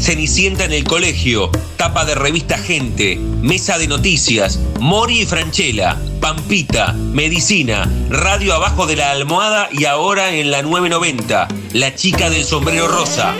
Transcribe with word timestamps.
Cenicienta 0.00 0.64
en 0.64 0.72
el 0.72 0.84
colegio, 0.84 1.50
tapa 1.76 2.06
de 2.06 2.14
revista 2.14 2.56
Gente, 2.56 3.18
Mesa 3.42 3.76
de 3.76 3.86
Noticias, 3.86 4.56
Mori 4.80 5.20
y 5.20 5.26
Franchella, 5.26 5.96
Pampita, 6.22 6.94
Medicina, 6.94 7.84
Radio 8.08 8.54
Abajo 8.54 8.86
de 8.86 8.96
la 8.96 9.10
Almohada 9.10 9.68
y 9.70 9.84
ahora 9.84 10.34
en 10.34 10.50
la 10.50 10.62
990, 10.62 11.48
La 11.74 11.94
Chica 11.94 12.30
del 12.30 12.44
Sombrero 12.44 12.88
Rosa. 12.88 13.34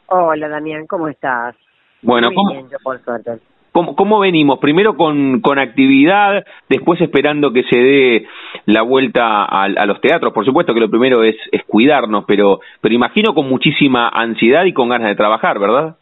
Hola, 0.07 0.49
Damián, 0.49 0.85
¿cómo 0.85 1.07
estás? 1.07 1.55
Bueno, 2.01 2.29
Muy 2.31 2.55
bien, 2.55 2.69
yo 2.69 2.77
por 2.83 3.01
suerte. 3.03 3.39
¿Cómo, 3.71 3.95
¿Cómo, 3.95 4.19
venimos? 4.19 4.59
Primero 4.59 4.97
con, 4.97 5.41
con 5.41 5.59
actividad, 5.59 6.43
después 6.67 6.99
esperando 6.99 7.53
que 7.53 7.63
se 7.63 7.77
dé 7.77 8.27
la 8.69 8.83
vuelta 8.83 9.45
a, 9.45 9.63
a, 9.63 9.85
los 9.85 9.99
teatros. 9.99 10.31
Por 10.31 10.45
supuesto 10.45 10.73
que 10.73 10.79
lo 10.79 10.89
primero 10.89 11.23
es, 11.23 11.35
es 11.51 11.63
cuidarnos, 11.65 12.25
pero, 12.25 12.59
pero 12.81 12.93
imagino 12.93 13.33
con 13.33 13.49
muchísima 13.49 14.09
ansiedad 14.09 14.65
y 14.65 14.73
con 14.73 14.89
ganas 14.89 15.09
de 15.09 15.15
trabajar, 15.15 15.57
¿verdad? 15.59 15.95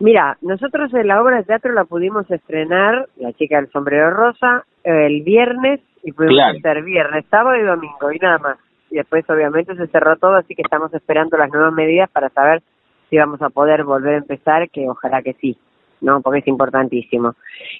Mira, 0.00 0.36
nosotros 0.40 0.92
en 0.94 1.06
la 1.06 1.22
obra 1.22 1.36
de 1.36 1.44
teatro 1.44 1.72
la 1.72 1.84
pudimos 1.84 2.28
estrenar, 2.30 3.06
La 3.16 3.32
chica 3.34 3.56
del 3.60 3.70
sombrero 3.70 4.10
rosa, 4.10 4.64
el 4.82 5.22
viernes, 5.22 5.80
y 6.02 6.12
pudimos 6.12 6.36
Claro. 6.36 6.58
hacer 6.58 6.82
viernes, 6.82 7.24
sábado 7.30 7.56
y 7.56 7.62
domingo, 7.62 8.10
y 8.12 8.18
nada 8.18 8.38
más. 8.38 8.56
Y 8.90 8.96
después 8.96 9.28
obviamente 9.30 9.76
se 9.76 9.86
cerró 9.86 10.16
todo, 10.16 10.34
así 10.34 10.54
que 10.54 10.62
estamos 10.62 10.92
esperando 10.94 11.36
las 11.36 11.50
nuevas 11.50 11.72
medidas 11.72 12.10
para 12.10 12.28
saber 12.30 12.62
si 13.08 13.18
vamos 13.18 13.40
a 13.42 13.50
poder 13.50 13.84
volver 13.84 14.14
a 14.14 14.18
empezar, 14.18 14.68
que 14.70 14.88
ojalá 14.88 15.22
que 15.22 15.34
sí, 15.34 15.56
¿no? 16.00 16.20
Porque 16.20 16.40
es 16.40 16.48
importantísimo. 16.48 17.34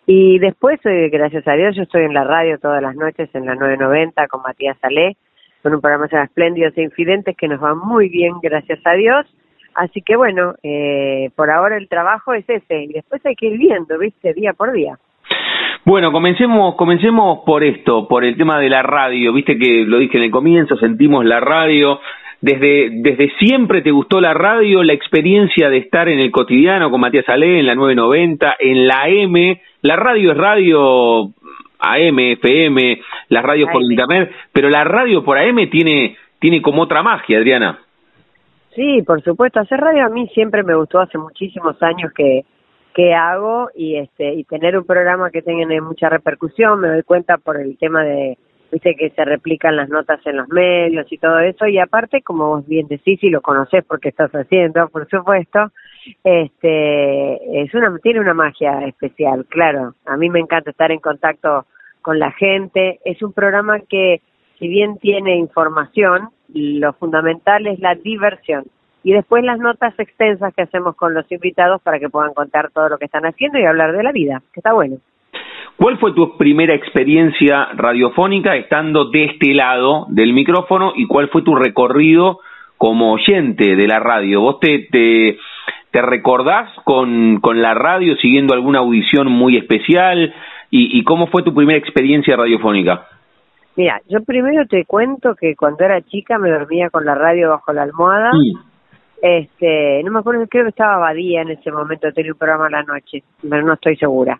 Y 0.07 0.39
después, 0.39 0.81
eh, 0.85 1.09
gracias 1.11 1.47
a 1.49 1.55
Dios, 1.55 1.77
yo 1.77 1.83
estoy 1.83 2.05
en 2.05 2.15
la 2.15 2.25
radio 2.25 2.59
todas 2.59 2.83
las 2.83 2.97
noches 2.97 3.29
en 3.35 3.47
la 3.47 3.55
990 3.55 4.29
con 4.29 4.43
Matías 4.43 4.77
Salé, 4.81 5.17
con 5.63 5.75
un 5.75 5.81
programa 5.81 6.05
que 6.05 6.11
se 6.11 6.17
llama 6.17 6.27
Espléndidos 6.27 6.77
e 6.77 6.83
Infidentes 6.83 7.37
que 7.37 7.49
nos 7.49 7.63
va 7.63 7.75
muy 7.75 8.09
bien, 8.09 8.35
gracias 8.43 8.81
a 8.85 8.93
Dios. 8.93 9.27
Así 9.75 10.03
que 10.03 10.17
bueno, 10.17 10.55
eh, 10.63 11.31
por 11.37 11.51
ahora 11.51 11.77
el 11.77 11.89
trabajo 11.89 12.35
es 12.35 12.49
ese, 12.49 12.85
y 12.85 12.93
después 12.93 13.25
hay 13.25 13.37
que 13.37 13.47
ir 13.47 13.59
viendo, 13.59 13.99
¿viste? 13.99 14.35
Día 14.35 14.53
por 14.53 14.73
día. 14.73 14.99
Bueno, 15.85 16.13
comencemos, 16.13 16.75
comencemos 16.75 17.41
por 17.47 17.65
esto, 17.65 18.07
por 18.07 18.25
el 18.25 18.37
tema 18.37 18.59
de 18.59 18.69
la 18.69 18.83
radio. 18.83 19.33
Viste 19.33 19.57
que 19.59 19.85
lo 19.87 19.99
dije 19.99 20.19
en 20.19 20.25
el 20.25 20.31
comienzo, 20.31 20.77
sentimos 20.77 21.25
la 21.25 21.41
radio. 21.41 22.01
Desde, 22.41 22.89
desde 22.91 23.31
siempre 23.39 23.83
te 23.83 23.91
gustó 23.91 24.21
la 24.21 24.33
radio, 24.33 24.83
la 24.83 24.95
experiencia 24.95 25.69
de 25.69 25.77
estar 25.77 26.09
en 26.09 26.19
el 26.19 26.31
cotidiano 26.31 26.91
con 26.91 27.01
Matías 27.01 27.29
Ale, 27.29 27.61
en 27.61 27.67
la 27.67 27.75
990, 27.75 28.57
en 28.59 28.89
la 28.89 29.09
M. 29.09 29.61
La 29.83 29.97
radio 29.97 30.33
es 30.33 30.39
radio 30.39 31.31
AM, 31.81 32.19
FM, 32.19 33.01
las 33.29 33.43
radios 33.43 33.71
por 33.71 33.83
AM. 33.83 33.91
internet, 33.91 34.33
pero 34.53 34.71
la 34.71 34.85
radio 34.85 35.23
por 35.23 35.39
AM 35.39 35.69
tiene, 35.71 36.17
tiene 36.39 36.63
como 36.63 36.83
otra 36.83 37.03
magia, 37.03 37.39
Adriana. 37.39 37.79
Sí, 38.75 39.03
por 39.03 39.23
supuesto, 39.23 39.61
hacer 39.61 39.79
radio 39.79 40.07
a 40.07 40.09
mí 40.09 40.27
siempre 40.29 40.63
me 40.63 40.75
gustó, 40.77 41.01
hace 41.01 41.19
muchísimos 41.19 41.83
años 41.83 42.13
que, 42.15 42.45
que 42.95 43.15
hago 43.15 43.69
y 43.75 43.97
este 43.97 44.35
y 44.35 44.45
tener 44.45 44.79
un 44.79 44.85
programa 44.85 45.31
que 45.31 45.43
tenga 45.43 45.67
mucha 45.83 46.09
repercusión, 46.09 46.81
me 46.81 46.89
doy 46.89 47.03
cuenta 47.03 47.37
por 47.37 47.61
el 47.61 47.77
tema 47.79 48.05
de, 48.05 48.39
viste 48.71 48.95
que 48.95 49.11
se 49.11 49.25
replican 49.25 49.77
las 49.77 49.89
notas 49.89 50.21
en 50.27 50.37
los 50.37 50.49
medios 50.49 51.11
y 51.11 51.19
todo 51.19 51.39
eso 51.41 51.67
y 51.67 51.79
aparte, 51.79 52.23
como 52.23 52.49
vos 52.49 52.67
bien 52.67 52.87
decís 52.89 53.23
y 53.23 53.31
lo 53.31 53.41
conocés 53.41 53.85
porque 53.85 54.11
estás 54.11 54.31
haciendo, 54.33 54.89
por 54.89 55.09
supuesto, 55.09 55.71
este 56.25 57.63
es 57.63 57.75
una 57.75 57.97
tiene 57.99 58.21
una 58.21 58.35
magia 58.35 58.87
especial, 58.87 59.47
claro. 59.49 59.95
A 60.07 60.17
mí 60.17 60.31
me 60.31 60.41
encanta 60.41 60.71
estar 60.71 60.91
en 60.93 61.01
contacto 61.01 61.67
con 62.03 62.19
la 62.19 62.33
gente, 62.33 63.01
es 63.05 63.23
un 63.23 63.33
programa 63.33 63.81
que 63.81 64.23
si 64.59 64.69
bien 64.69 64.99
tiene 64.99 65.37
información, 65.37 66.31
lo 66.53 66.93
fundamental 66.95 67.67
es 67.67 67.81
la 67.81 67.95
diversión. 67.95 68.67
Y 69.03 69.13
después 69.13 69.43
las 69.43 69.59
notas 69.59 69.99
extensas 69.99 70.55
que 70.55 70.63
hacemos 70.63 70.95
con 70.95 71.15
los 71.15 71.31
invitados 71.33 71.81
para 71.81 71.99
que 71.99 72.11
puedan 72.11 72.35
contar 72.35 72.71
todo 72.71 72.91
lo 72.91 72.99
que 72.99 73.07
están 73.07 73.25
haciendo 73.25 73.59
y 73.59 73.65
hablar 73.65 73.97
de 73.97 74.03
la 74.03 74.13
vida, 74.13 74.43
que 74.53 74.61
está 74.61 74.75
bueno. 74.75 74.99
¿Cuál 75.81 75.97
fue 75.97 76.13
tu 76.13 76.37
primera 76.37 76.75
experiencia 76.75 77.69
radiofónica 77.75 78.55
estando 78.55 79.07
de 79.07 79.25
este 79.25 79.55
lado 79.55 80.05
del 80.11 80.35
micrófono 80.35 80.93
y 80.95 81.07
cuál 81.07 81.31
fue 81.31 81.41
tu 81.41 81.55
recorrido 81.55 82.41
como 82.77 83.15
oyente 83.15 83.77
de 83.77 83.87
la 83.89 83.99
radio? 83.99 84.43
¿Vos 84.43 84.61
te, 84.61 84.89
te, 84.91 85.39
te 85.91 86.03
recordás 86.03 86.71
con, 86.85 87.41
con 87.41 87.63
la 87.63 87.73
radio 87.73 88.15
siguiendo 88.17 88.53
alguna 88.53 88.81
audición 88.81 89.33
muy 89.33 89.57
especial? 89.57 90.35
¿Y, 90.69 90.99
¿Y 90.99 91.03
cómo 91.03 91.29
fue 91.29 91.43
tu 91.43 91.55
primera 91.55 91.79
experiencia 91.79 92.37
radiofónica? 92.37 93.07
Mira, 93.75 94.03
yo 94.07 94.23
primero 94.23 94.67
te 94.67 94.85
cuento 94.85 95.35
que 95.35 95.57
cuando 95.57 95.83
era 95.83 96.03
chica 96.03 96.37
me 96.37 96.51
dormía 96.51 96.91
con 96.91 97.07
la 97.07 97.15
radio 97.15 97.49
bajo 97.49 97.73
la 97.73 97.85
almohada. 97.85 98.33
Sí. 98.33 98.53
Este, 99.23 100.03
no 100.05 100.13
me 100.13 100.19
acuerdo, 100.19 100.47
creo 100.47 100.65
que 100.65 100.71
estaba 100.71 100.99
Badía 100.99 101.41
en 101.41 101.53
ese 101.53 101.73
momento, 101.73 102.13
tenía 102.13 102.33
un 102.33 102.39
programa 102.39 102.67
a 102.67 102.71
la 102.71 102.83
noche, 102.83 103.23
pero 103.41 103.63
no 103.63 103.73
estoy 103.73 103.97
segura. 103.97 104.39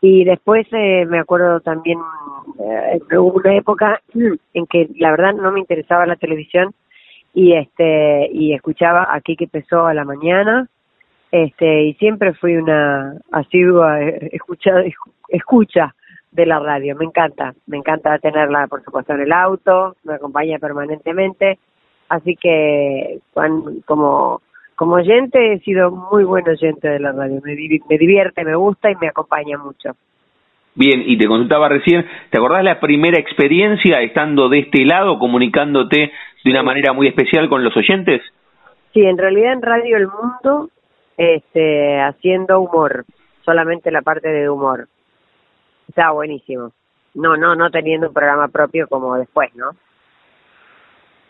Y 0.00 0.24
después 0.24 0.66
eh, 0.72 1.06
me 1.06 1.18
acuerdo 1.18 1.60
también, 1.60 1.98
eh, 2.60 3.00
hubo 3.16 3.32
una 3.32 3.54
época 3.56 4.00
en 4.54 4.66
que 4.66 4.88
la 4.96 5.10
verdad 5.10 5.34
no 5.34 5.50
me 5.52 5.60
interesaba 5.60 6.06
la 6.06 6.16
televisión 6.16 6.72
y 7.34 7.52
este 7.54 8.28
y 8.32 8.54
escuchaba 8.54 9.08
aquí 9.10 9.36
que 9.36 9.44
empezó 9.44 9.86
a 9.86 9.94
la 9.94 10.04
mañana 10.04 10.66
este 11.30 11.82
y 11.84 11.94
siempre 11.94 12.32
fui 12.34 12.56
una 12.56 13.14
asidua 13.32 14.00
eh, 14.02 14.30
escucha 14.32 14.72
escucha 15.28 15.94
de 16.30 16.46
la 16.46 16.58
radio. 16.58 16.96
Me 16.96 17.04
encanta 17.04 17.54
me 17.66 17.76
encanta 17.76 18.18
tenerla 18.18 18.66
por 18.66 18.82
supuesto 18.84 19.12
en 19.14 19.20
el 19.20 19.32
auto 19.32 19.96
me 20.04 20.14
acompaña 20.14 20.58
permanentemente. 20.58 21.58
Así 22.08 22.36
que 22.36 23.18
cuan- 23.34 23.82
como 23.84 24.40
como 24.78 24.94
oyente 24.94 25.52
he 25.52 25.58
sido 25.60 25.90
muy 25.90 26.22
buen 26.22 26.48
oyente 26.48 26.88
de 26.88 27.00
la 27.00 27.10
radio 27.10 27.40
me, 27.42 27.56
me 27.88 27.98
divierte 27.98 28.44
me 28.44 28.54
gusta 28.54 28.90
y 28.90 28.94
me 28.96 29.08
acompaña 29.08 29.58
mucho 29.58 29.96
Bien, 30.78 31.02
y 31.04 31.18
te 31.18 31.26
consultaba 31.26 31.68
recién, 31.68 32.06
¿te 32.30 32.38
acordás 32.38 32.62
la 32.62 32.78
primera 32.78 33.18
experiencia 33.18 34.00
estando 34.00 34.48
de 34.48 34.60
este 34.60 34.84
lado, 34.84 35.18
comunicándote 35.18 36.12
de 36.44 36.50
una 36.52 36.62
manera 36.62 36.92
muy 36.92 37.08
especial 37.08 37.48
con 37.48 37.64
los 37.64 37.76
oyentes? 37.76 38.22
Sí, 38.94 39.02
en 39.02 39.18
realidad 39.18 39.54
en 39.54 39.62
Radio 39.62 39.96
El 39.96 40.06
Mundo, 40.06 40.70
este, 41.16 42.00
haciendo 42.00 42.60
humor, 42.60 43.06
solamente 43.44 43.90
la 43.90 44.02
parte 44.02 44.28
de 44.28 44.48
humor. 44.48 44.86
Estaba 45.88 46.12
buenísimo. 46.12 46.70
No, 47.14 47.36
no, 47.36 47.56
no 47.56 47.70
teniendo 47.70 48.06
un 48.06 48.14
programa 48.14 48.46
propio 48.46 48.86
como 48.86 49.16
después, 49.16 49.52
¿no? 49.56 49.70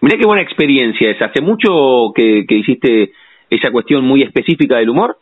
Mirá 0.02 0.19
qué 0.19 0.26
buena 0.26 0.43
experiencia 0.43 1.11
esa. 1.11 1.25
¿Hace 1.25 1.40
mucho 1.40 2.12
que, 2.14 2.44
que 2.46 2.55
hiciste 2.55 3.12
esa 3.50 3.71
cuestión 3.71 4.05
muy 4.05 4.23
específica 4.23 4.77
del 4.77 4.91
humor? 4.91 5.17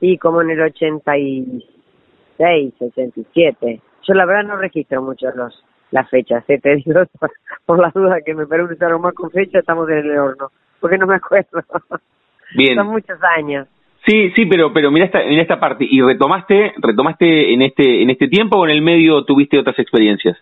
Y 0.00 0.18
como 0.18 0.42
en 0.42 0.50
el 0.50 0.60
86, 0.60 2.74
87. 2.80 3.80
Yo 4.06 4.14
la 4.14 4.26
verdad 4.26 4.44
no 4.44 4.56
registro 4.56 5.02
mucho 5.02 5.26
los 5.34 5.64
las 5.90 6.08
fechas, 6.10 6.44
¿eh? 6.48 6.58
te 6.58 6.76
digo, 6.86 7.02
por, 7.18 7.30
por 7.64 7.80
las 7.80 7.94
dudas 7.94 8.20
que 8.26 8.34
me 8.34 8.46
preguntaron 8.46 9.00
más 9.00 9.14
con 9.14 9.30
fecha, 9.30 9.60
estamos 9.60 9.88
en 9.88 9.98
el 9.98 10.18
horno, 10.18 10.50
porque 10.80 10.98
no 10.98 11.06
me 11.06 11.14
acuerdo. 11.14 11.62
Bien. 12.56 12.76
Son 12.76 12.88
muchos 12.88 13.18
años. 13.38 13.68
Sí, 14.06 14.30
sí, 14.36 14.44
pero 14.44 14.72
pero 14.72 14.90
mira 14.90 15.06
esta 15.06 15.24
mira 15.24 15.40
esta 15.40 15.58
parte 15.58 15.86
y 15.88 16.02
retomaste 16.02 16.74
retomaste 16.76 17.54
en 17.54 17.62
este 17.62 18.02
en 18.02 18.10
este 18.10 18.28
tiempo 18.28 18.58
o 18.58 18.66
en 18.66 18.72
el 18.72 18.82
medio 18.82 19.24
tuviste 19.24 19.58
otras 19.58 19.78
experiencias. 19.78 20.36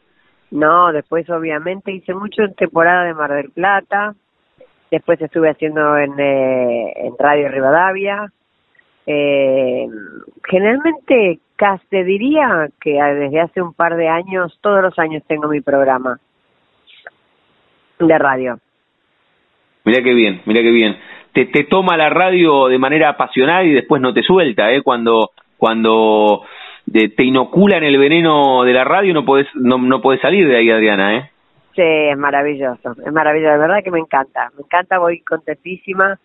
No, 0.51 0.93
después 0.93 1.31
obviamente 1.31 1.93
hice 1.93 2.13
mucho 2.13 2.43
en 2.43 2.55
temporada 2.55 3.05
de 3.05 3.15
Mar 3.15 3.33
del 3.33 3.51
Plata, 3.51 4.15
después 4.93 5.21
estuve 5.21 5.51
haciendo 5.51 5.99
en, 5.99 6.21
eh, 6.21 6.93
en 7.07 7.15
Radio 7.19 7.49
Rivadavia, 7.49 8.31
Eh, 9.05 9.89
generalmente, 10.49 11.41
casi 11.57 11.85
te 11.89 12.05
diría 12.05 12.69
que 12.81 12.93
desde 13.03 13.41
hace 13.41 13.61
un 13.61 13.75
par 13.75 13.97
de 13.97 14.07
años, 14.07 14.57
todos 14.61 14.81
los 14.81 14.97
años 14.97 15.25
tengo 15.27 15.49
mi 15.49 15.61
programa 15.61 16.21
de 17.99 18.19
radio. 18.19 18.59
Mira 19.85 20.05
qué 20.05 20.15
bien, 20.15 20.43
mira 20.47 20.63
qué 20.63 20.71
bien. 20.71 20.97
Te, 21.33 21.47
te 21.47 21.65
toma 21.65 21.97
la 21.97 22.11
radio 22.11 22.69
de 22.69 22.79
manera 22.79 23.09
apasionada 23.09 23.65
y 23.65 23.73
después 23.73 24.01
no 24.01 24.13
te 24.13 24.23
suelta, 24.23 24.71
¿eh? 24.71 24.83
Cuando, 24.83 25.31
cuando 25.59 26.45
te 26.87 27.25
inoculan 27.25 27.83
el 27.83 27.99
veneno 27.99 28.63
de 28.63 28.73
la 28.73 28.85
radio 28.85 29.13
no 29.15 29.25
podés, 29.25 29.49
no, 29.55 29.79
no 29.79 30.01
podés 30.01 30.21
salir 30.21 30.47
de 30.47 30.59
ahí, 30.59 30.71
Adriana, 30.71 31.17
¿eh? 31.17 31.31
Sí, 31.75 31.83
es 31.83 32.19
maravilloso, 32.19 32.93
es 33.05 33.13
maravilloso, 33.13 33.53
de 33.53 33.59
verdad 33.59 33.83
que 33.83 33.91
me 33.91 33.99
encanta, 33.99 34.51
me 34.57 34.63
encanta, 34.65 34.99
voy 34.99 35.21
contentísima 35.21 36.19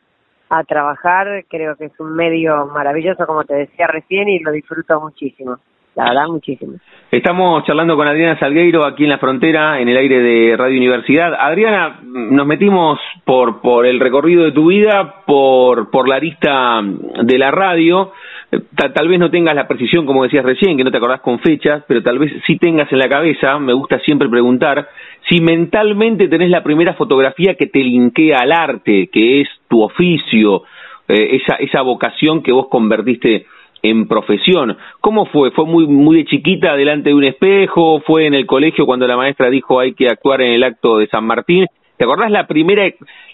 a 0.49 0.63
trabajar, 0.63 1.45
creo 1.49 1.75
que 1.75 1.85
es 1.85 1.99
un 1.99 2.15
medio 2.15 2.67
maravilloso, 2.67 3.25
como 3.25 3.43
te 3.43 3.55
decía 3.55 3.87
recién, 3.87 4.27
y 4.29 4.39
lo 4.39 4.51
disfruto 4.51 4.99
muchísimo 4.99 5.57
la 5.97 6.09
verdad 6.09 6.27
muchísimo. 6.27 6.73
Estamos 7.11 7.63
charlando 7.65 7.95
con 7.95 8.07
Adriana 8.07 8.37
Salgueiro 8.39 8.85
aquí 8.85 9.03
en 9.03 9.09
la 9.09 9.17
frontera, 9.17 9.81
en 9.81 9.89
el 9.89 9.97
aire 9.97 10.19
de 10.19 10.55
Radio 10.55 10.77
Universidad. 10.77 11.33
Adriana, 11.33 11.99
nos 12.03 12.45
metimos 12.45 12.99
por, 13.25 13.61
por 13.61 13.87
el 13.87 13.99
recorrido 13.99 14.43
de 14.43 14.51
tu 14.51 14.67
vida, 14.67 15.23
por, 15.25 15.89
por 15.89 16.07
la 16.07 16.19
lista 16.19 16.81
de 16.83 17.37
la 17.39 17.49
radio. 17.49 18.11
Tal, 18.49 19.09
vez 19.09 19.19
no 19.19 19.29
tengas 19.29 19.55
la 19.55 19.67
precisión, 19.67 20.05
como 20.05 20.23
decías 20.23 20.45
recién, 20.45 20.77
que 20.77 20.83
no 20.83 20.91
te 20.91 20.97
acordás 20.97 21.19
con 21.19 21.39
fechas, 21.39 21.83
pero 21.85 22.01
tal 22.01 22.17
vez 22.17 22.31
sí 22.45 22.57
tengas 22.57 22.89
en 22.93 22.99
la 22.99 23.09
cabeza, 23.09 23.59
me 23.59 23.73
gusta 23.73 23.99
siempre 23.99 24.29
preguntar, 24.29 24.87
si 25.27 25.41
mentalmente 25.41 26.29
tenés 26.29 26.49
la 26.49 26.63
primera 26.63 26.93
fotografía 26.93 27.55
que 27.55 27.67
te 27.67 27.79
linkea 27.79 28.37
al 28.39 28.53
arte, 28.53 29.09
que 29.11 29.41
es 29.41 29.49
tu 29.67 29.81
oficio, 29.81 30.63
eh, 31.09 31.41
esa, 31.41 31.55
esa 31.55 31.81
vocación 31.81 32.41
que 32.41 32.53
vos 32.53 32.67
convertiste 32.69 33.47
en 33.83 34.07
profesión. 34.07 34.77
¿Cómo 35.01 35.25
fue? 35.25 35.51
¿Fue 35.51 35.65
muy, 35.65 35.85
muy 35.85 36.17
de 36.17 36.25
chiquita 36.25 36.75
delante 36.77 37.09
de 37.09 37.15
un 37.15 37.25
espejo? 37.25 37.99
¿Fue 37.99 38.27
en 38.27 38.33
el 38.33 38.45
colegio 38.45 38.85
cuando 38.85 39.07
la 39.07 39.17
maestra 39.17 39.49
dijo 39.49 39.79
hay 39.79 39.93
que 39.93 40.07
actuar 40.07 40.41
en 40.41 40.53
el 40.53 40.63
acto 40.63 40.99
de 40.99 41.07
San 41.07 41.25
Martín? 41.25 41.65
¿Te 41.97 42.05
acordás 42.05 42.31
la 42.31 42.47
primera, 42.47 42.89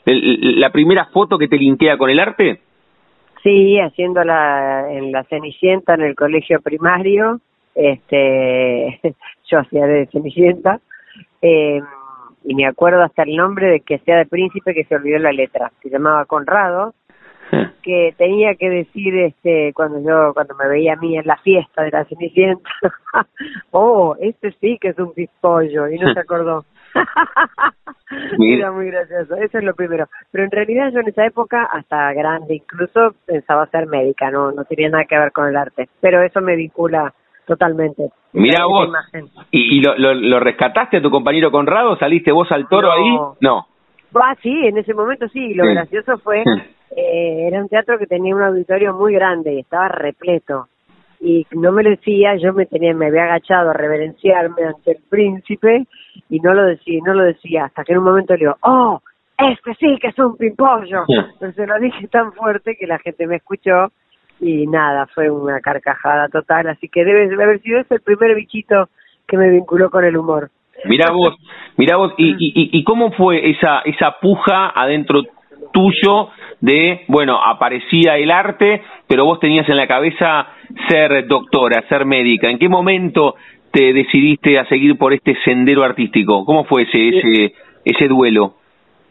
la 0.05 0.71
primera 0.71 1.05
foto 1.05 1.37
que 1.37 1.47
te 1.47 1.57
linkea 1.57 1.97
con 1.97 2.09
el 2.09 2.19
arte? 2.19 2.61
Sí, 3.43 3.77
haciendo 3.79 4.23
la, 4.23 4.91
en 4.91 5.11
la 5.11 5.25
Cenicienta 5.25 5.95
en 5.95 6.01
el 6.01 6.15
colegio 6.15 6.61
primario, 6.61 7.41
este, 7.75 8.99
yo 9.51 9.59
hacía 9.59 9.85
de 9.85 10.07
Cenicienta, 10.07 10.79
eh, 11.41 11.81
y 12.45 12.55
me 12.55 12.65
acuerdo 12.65 13.03
hasta 13.03 13.23
el 13.23 13.35
nombre 13.35 13.67
de 13.67 13.79
que 13.81 13.99
sea 13.99 14.17
de 14.17 14.25
príncipe 14.25 14.73
que 14.73 14.85
se 14.85 14.95
olvidó 14.95 15.19
la 15.19 15.33
letra, 15.33 15.71
se 15.81 15.89
llamaba 15.89 16.25
Conrado, 16.25 16.93
que 17.83 18.15
tenía 18.17 18.55
que 18.55 18.69
decir 18.69 19.15
este 19.19 19.73
cuando 19.73 19.99
yo 20.01 20.33
cuando 20.33 20.55
me 20.55 20.67
veía 20.67 20.93
a 20.93 20.95
mí 20.95 21.17
en 21.17 21.27
la 21.27 21.37
fiesta 21.37 21.83
de 21.83 21.91
la 21.91 22.05
Cenicienta 22.05 22.69
oh 23.71 24.15
este 24.19 24.55
sí 24.59 24.79
que 24.81 24.87
es 24.87 24.97
un 24.97 25.13
pispollo 25.13 25.87
y 25.89 25.99
no 25.99 26.11
se 26.13 26.19
acordó 26.19 26.65
era 28.39 28.71
muy 28.71 28.87
gracioso 28.87 29.35
eso 29.35 29.57
es 29.57 29.63
lo 29.63 29.73
primero. 29.73 30.07
Pero 30.31 30.43
en 30.43 30.51
realidad 30.51 30.91
yo 30.93 30.99
en 30.99 31.07
esa 31.09 31.25
época 31.25 31.63
hasta 31.71 32.13
grande 32.13 32.55
incluso 32.55 33.15
pensaba 33.25 33.65
ser 33.67 33.87
médica 33.87 34.31
no 34.31 34.51
no 34.51 34.65
tenía 34.65 34.89
nada 34.89 35.05
que 35.05 35.17
ver 35.17 35.31
con 35.31 35.47
el 35.47 35.55
arte. 35.55 35.89
Pero 36.01 36.21
eso 36.21 36.41
me 36.41 36.55
vincula 36.55 37.13
totalmente. 37.45 38.09
Mira 38.33 38.65
vos 38.65 38.89
y, 39.51 39.77
y 39.77 39.81
lo, 39.81 39.95
lo, 39.95 40.39
rescataste 40.39 40.97
a 40.97 41.01
tu 41.01 41.11
compañero 41.11 41.51
Conrado 41.51 41.97
saliste 41.97 42.31
vos 42.31 42.51
al 42.51 42.67
toro 42.67 42.91
ahí 42.91 43.17
no. 43.41 43.67
Ah, 44.15 44.35
sí, 44.41 44.51
en 44.65 44.77
ese 44.77 44.93
momento 44.93 45.27
sí. 45.29 45.53
Lo 45.53 45.65
gracioso 45.65 46.17
fue 46.19 46.43
eh, 46.95 47.47
era 47.47 47.61
un 47.61 47.69
teatro 47.69 47.97
que 47.97 48.05
tenía 48.05 48.35
un 48.35 48.43
auditorio 48.43 48.93
muy 48.93 49.13
grande 49.13 49.53
y 49.53 49.59
estaba 49.59 49.87
repleto. 49.87 50.67
Y 51.25 51.47
no 51.51 51.71
me 51.71 51.83
lo 51.83 51.91
decía, 51.91 52.35
yo 52.35 52.51
me 52.53 52.65
tenía, 52.65 52.93
me 52.93 53.07
había 53.07 53.23
agachado 53.23 53.69
a 53.69 53.73
reverenciarme 53.73 54.65
ante 54.65 54.91
el 54.91 54.97
príncipe 55.09 55.87
y 56.29 56.39
no 56.41 56.53
lo 56.53 56.65
decía, 56.65 56.99
no 57.05 57.13
lo 57.13 57.23
decía, 57.23 57.65
hasta 57.65 57.85
que 57.85 57.93
en 57.93 57.99
un 57.99 58.03
momento 58.03 58.33
le 58.33 58.39
digo, 58.39 58.57
oh, 58.61 58.99
este 59.37 59.73
sí 59.75 59.97
que 60.01 60.09
es 60.09 60.19
un 60.19 60.35
pimpollo. 60.35 61.05
Entonces 61.07 61.65
lo 61.65 61.79
dije 61.79 62.09
tan 62.09 62.33
fuerte 62.33 62.75
que 62.77 62.87
la 62.87 62.99
gente 62.99 63.25
me 63.25 63.37
escuchó 63.37 63.93
y 64.41 64.67
nada, 64.67 65.07
fue 65.15 65.29
una 65.29 65.61
carcajada 65.61 66.27
total, 66.27 66.67
así 66.67 66.89
que 66.89 67.05
debe, 67.05 67.33
haber 67.41 67.61
sido 67.61 67.79
ese 67.79 67.95
el 67.95 68.01
primer 68.01 68.35
bichito 68.35 68.89
que 69.25 69.37
me 69.37 69.49
vinculó 69.49 69.89
con 69.89 70.03
el 70.03 70.17
humor. 70.17 70.49
Mira 70.85 71.11
vos, 71.11 71.37
mira 71.77 71.95
vos, 71.95 72.13
y, 72.17 72.31
y, 72.31 72.77
y 72.77 72.83
cómo 72.83 73.11
fue 73.13 73.49
esa, 73.49 73.79
esa 73.85 74.17
puja 74.19 74.73
adentro 74.75 75.21
tuyo 75.73 76.29
de, 76.61 77.01
bueno, 77.09 77.37
aparecía 77.43 78.17
el 78.17 78.31
arte, 78.31 78.81
pero 79.07 79.25
vos 79.25 79.39
tenías 79.41 79.67
en 79.67 79.75
la 79.75 79.87
cabeza 79.87 80.47
ser 80.87 81.27
doctora, 81.27 81.83
ser 81.89 82.05
médica. 82.05 82.49
¿En 82.49 82.57
qué 82.57 82.69
momento 82.69 83.35
te 83.71 83.91
decidiste 83.91 84.57
a 84.57 84.65
seguir 84.67 84.97
por 84.97 85.13
este 85.13 85.35
sendero 85.43 85.83
artístico? 85.83 86.45
¿Cómo 86.45 86.63
fue 86.63 86.83
ese, 86.83 87.09
ese, 87.09 87.53
ese 87.83 88.07
duelo? 88.07 88.53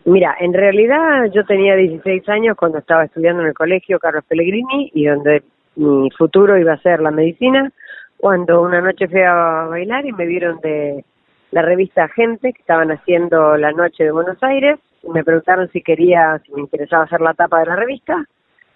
Mira, 0.04 0.34
en 0.40 0.52
realidad 0.52 1.30
yo 1.32 1.44
tenía 1.44 1.76
16 1.76 2.28
años 2.28 2.56
cuando 2.56 2.78
estaba 2.78 3.04
estudiando 3.04 3.42
en 3.42 3.48
el 3.48 3.54
colegio 3.54 3.98
Carlos 3.98 4.24
Pellegrini 4.26 4.90
y 4.94 5.04
donde 5.04 5.42
mi 5.76 6.10
futuro 6.10 6.58
iba 6.58 6.72
a 6.72 6.78
ser 6.78 7.00
la 7.00 7.10
medicina, 7.10 7.70
cuando 8.16 8.62
una 8.62 8.80
noche 8.80 9.08
fui 9.08 9.20
a 9.20 9.66
bailar 9.68 10.06
y 10.06 10.12
me 10.12 10.26
vieron 10.26 10.58
de 10.60 11.04
la 11.50 11.62
revista 11.62 12.08
Gente, 12.08 12.52
que 12.52 12.60
estaban 12.60 12.90
haciendo 12.90 13.56
la 13.56 13.72
noche 13.72 14.04
de 14.04 14.10
Buenos 14.10 14.42
Aires, 14.42 14.78
me 15.08 15.24
preguntaron 15.24 15.68
si 15.70 15.82
quería, 15.82 16.40
si 16.44 16.52
me 16.52 16.60
interesaba 16.60 17.04
hacer 17.04 17.20
la 17.20 17.34
tapa 17.34 17.60
de 17.60 17.66
la 17.66 17.76
revista, 17.76 18.26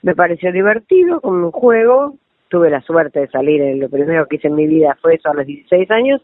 me 0.02 0.14
pareció 0.14 0.52
divertido, 0.52 1.20
como 1.20 1.46
un 1.46 1.52
juego, 1.52 2.14
tuve 2.48 2.70
la 2.70 2.80
suerte 2.82 3.20
de 3.20 3.28
salir, 3.28 3.76
lo 3.76 3.88
primero 3.88 4.26
que 4.26 4.36
hice 4.36 4.48
en 4.48 4.54
mi 4.54 4.66
vida 4.66 4.96
fue 5.00 5.14
eso 5.14 5.30
a 5.30 5.34
los 5.34 5.46
16 5.46 5.90
años, 5.90 6.22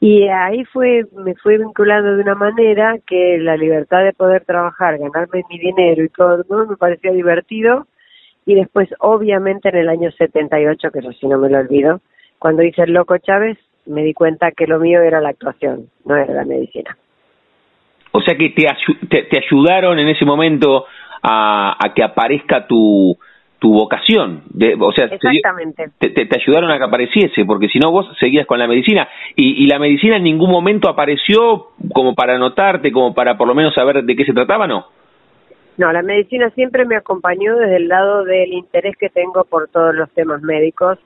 y 0.00 0.28
ahí 0.28 0.64
fue, 0.64 1.06
me 1.12 1.34
fue 1.34 1.58
vinculando 1.58 2.16
de 2.16 2.22
una 2.22 2.34
manera 2.34 2.96
que 3.06 3.36
la 3.38 3.56
libertad 3.56 4.02
de 4.02 4.14
poder 4.14 4.44
trabajar, 4.44 4.98
ganarme 4.98 5.42
mi 5.50 5.58
dinero 5.58 6.02
y 6.02 6.08
todo, 6.08 6.42
¿no? 6.48 6.66
me 6.66 6.76
parecía 6.76 7.12
divertido, 7.12 7.86
y 8.46 8.54
después 8.54 8.88
obviamente 9.00 9.68
en 9.68 9.76
el 9.76 9.88
año 9.88 10.10
78, 10.10 10.90
que 10.90 10.98
eso 11.00 11.12
sí 11.12 11.26
no 11.26 11.38
me 11.38 11.50
lo 11.50 11.58
olvido, 11.58 12.00
cuando 12.38 12.62
hice 12.62 12.82
el 12.82 12.94
Loco 12.94 13.18
Chávez, 13.18 13.58
me 13.84 14.02
di 14.02 14.14
cuenta 14.14 14.52
que 14.52 14.66
lo 14.66 14.78
mío 14.78 15.02
era 15.02 15.20
la 15.20 15.30
actuación, 15.30 15.90
no 16.04 16.16
era 16.16 16.32
la 16.32 16.44
medicina. 16.44 16.96
O 18.12 18.20
sea 18.20 18.36
que 18.36 18.50
te, 18.50 19.22
te, 19.22 19.38
ayudaron 19.38 19.98
en 19.98 20.08
ese 20.08 20.24
momento 20.24 20.86
a, 21.22 21.76
a 21.78 21.94
que 21.94 22.02
aparezca 22.02 22.66
tu, 22.66 23.16
tu 23.60 23.72
vocación. 23.72 24.42
De, 24.48 24.74
o 24.78 24.92
sea, 24.92 25.04
Exactamente. 25.06 25.90
Te, 25.98 26.10
te, 26.10 26.40
ayudaron 26.40 26.70
a 26.70 26.78
que 26.78 26.84
apareciese, 26.84 27.44
porque 27.44 27.68
si 27.68 27.78
no 27.78 27.92
vos 27.92 28.06
seguías 28.18 28.46
con 28.46 28.58
la 28.58 28.66
medicina. 28.66 29.08
Y, 29.36 29.64
y 29.64 29.66
la 29.68 29.78
medicina 29.78 30.16
en 30.16 30.24
ningún 30.24 30.50
momento 30.50 30.88
apareció 30.88 31.68
como 31.92 32.14
para 32.14 32.38
notarte, 32.38 32.90
como 32.90 33.14
para 33.14 33.36
por 33.36 33.46
lo 33.46 33.54
menos 33.54 33.74
saber 33.74 34.02
de 34.02 34.16
qué 34.16 34.24
se 34.24 34.32
trataba, 34.32 34.66
¿no? 34.66 34.86
No, 35.76 35.92
la 35.92 36.02
medicina 36.02 36.50
siempre 36.50 36.84
me 36.84 36.96
acompañó 36.96 37.56
desde 37.56 37.76
el 37.76 37.88
lado 37.88 38.24
del 38.24 38.52
interés 38.52 38.96
que 38.98 39.08
tengo 39.08 39.44
por 39.44 39.68
todos 39.68 39.94
los 39.94 40.10
temas 40.10 40.42
médicos, 40.42 40.98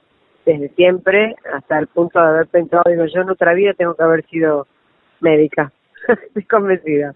desde 0.44 0.68
siempre, 0.70 1.36
hasta 1.52 1.78
el 1.78 1.86
punto 1.86 2.20
de 2.20 2.26
haber 2.26 2.46
pensado, 2.48 2.82
digo, 2.86 3.04
yo 3.06 3.22
en 3.22 3.30
otra 3.30 3.54
vida 3.54 3.72
tengo 3.74 3.94
que 3.94 4.02
haber 4.02 4.24
sido 4.26 4.66
médica. 5.20 5.72
estoy 6.26 6.44
convencida, 6.44 7.14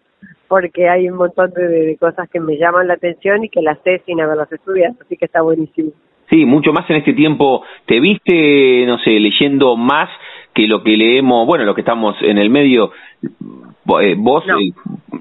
porque 0.48 0.88
hay 0.88 1.08
un 1.08 1.16
montón 1.16 1.52
de, 1.52 1.96
cosas 2.00 2.28
que 2.30 2.40
me 2.40 2.56
llaman 2.56 2.88
la 2.88 2.94
atención 2.94 3.44
y 3.44 3.48
que 3.48 3.62
las 3.62 3.78
sé 3.82 4.02
sin 4.06 4.20
haberlas 4.20 4.50
estudiado, 4.52 4.94
así 5.00 5.16
que 5.16 5.26
está 5.26 5.42
buenísimo. 5.42 5.90
Sí, 6.30 6.44
mucho 6.44 6.72
más 6.72 6.88
en 6.90 6.96
este 6.96 7.14
tiempo. 7.14 7.64
¿Te 7.86 8.00
viste, 8.00 8.84
no 8.86 8.98
sé, 8.98 9.12
leyendo 9.18 9.76
más 9.76 10.10
que 10.52 10.66
lo 10.66 10.82
que 10.82 10.96
leemos, 10.96 11.46
bueno, 11.46 11.64
lo 11.64 11.74
que 11.74 11.80
estamos 11.80 12.16
en 12.20 12.36
el 12.36 12.50
medio? 12.50 12.92
Eh, 14.02 14.14
vos, 14.18 14.44
no. 14.46 14.58
Eh, 14.58 14.72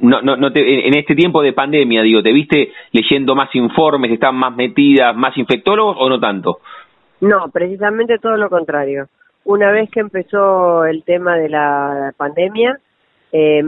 no, 0.01 0.21
no, 0.21 0.51
te, 0.51 0.87
en 0.87 0.97
este 0.97 1.15
tiempo 1.15 1.41
de 1.41 1.53
pandemia, 1.53 2.01
digo, 2.01 2.21
¿te 2.21 2.33
viste 2.33 2.71
leyendo 2.91 3.35
más 3.35 3.53
informes, 3.55 4.11
están 4.11 4.35
más 4.35 4.55
metidas, 4.55 5.15
más 5.15 5.35
infectólogos 5.37 5.95
o 5.99 6.09
no 6.09 6.19
tanto? 6.19 6.59
No, 7.21 7.49
precisamente 7.51 8.19
todo 8.19 8.37
lo 8.37 8.49
contrario. 8.49 9.07
Una 9.45 9.71
vez 9.71 9.89
que 9.89 10.01
empezó 10.01 10.85
el 10.85 11.03
tema 11.03 11.37
de 11.37 11.49
la 11.49 12.11
pandemia, 12.17 12.79
eh, 13.31 13.63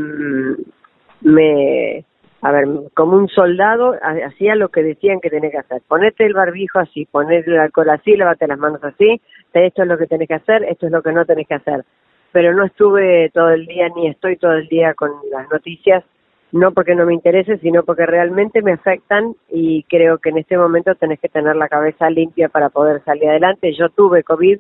me, 1.22 2.06
a 2.42 2.52
ver, 2.52 2.68
como 2.94 3.18
un 3.18 3.28
soldado, 3.28 3.96
hacía 4.02 4.56
lo 4.56 4.70
que 4.70 4.82
decían 4.82 5.20
que 5.20 5.30
tenés 5.30 5.52
que 5.52 5.58
hacer. 5.58 5.82
Ponete 5.88 6.26
el 6.26 6.34
barbijo 6.34 6.80
así, 6.80 7.06
ponete 7.06 7.52
el 7.52 7.60
alcohol 7.60 7.90
así, 7.90 8.16
lávate 8.16 8.48
las 8.48 8.58
manos 8.58 8.84
así, 8.84 9.20
esto 9.54 9.82
es 9.82 9.88
lo 9.88 9.98
que 9.98 10.08
tenés 10.08 10.28
que 10.28 10.36
hacer, 10.36 10.64
esto 10.64 10.86
es 10.86 10.92
lo 10.92 11.02
que 11.02 11.12
no 11.12 11.26
tenés 11.26 11.48
que 11.48 11.56
hacer. 11.56 11.84
Pero 12.32 12.54
no 12.54 12.66
estuve 12.66 13.30
todo 13.34 13.50
el 13.50 13.66
día, 13.66 13.90
ni 13.96 14.08
estoy 14.08 14.38
todo 14.38 14.54
el 14.54 14.68
día 14.68 14.94
con 14.94 15.12
las 15.32 15.50
noticias, 15.52 16.04
no 16.52 16.72
porque 16.72 16.96
no 16.96 17.06
me 17.06 17.14
interese, 17.14 17.58
sino 17.58 17.84
porque 17.84 18.06
realmente 18.06 18.62
me 18.62 18.74
afectan 18.74 19.36
y 19.50 19.84
creo 19.84 20.18
que 20.20 20.30
en 20.30 20.38
este 20.38 20.58
momento 20.58 20.96
tenés 20.96 21.20
que 21.20 21.30
tener 21.30 21.56
la 21.56 21.68
cabeza 21.68 22.10
limpia 22.10 22.50
para 22.50 22.70
poder 22.70 23.04
salir 23.04 23.30
adelante. 23.30 23.74
Yo 23.78 23.90
tuve 23.90 24.24
COVID 24.24 24.60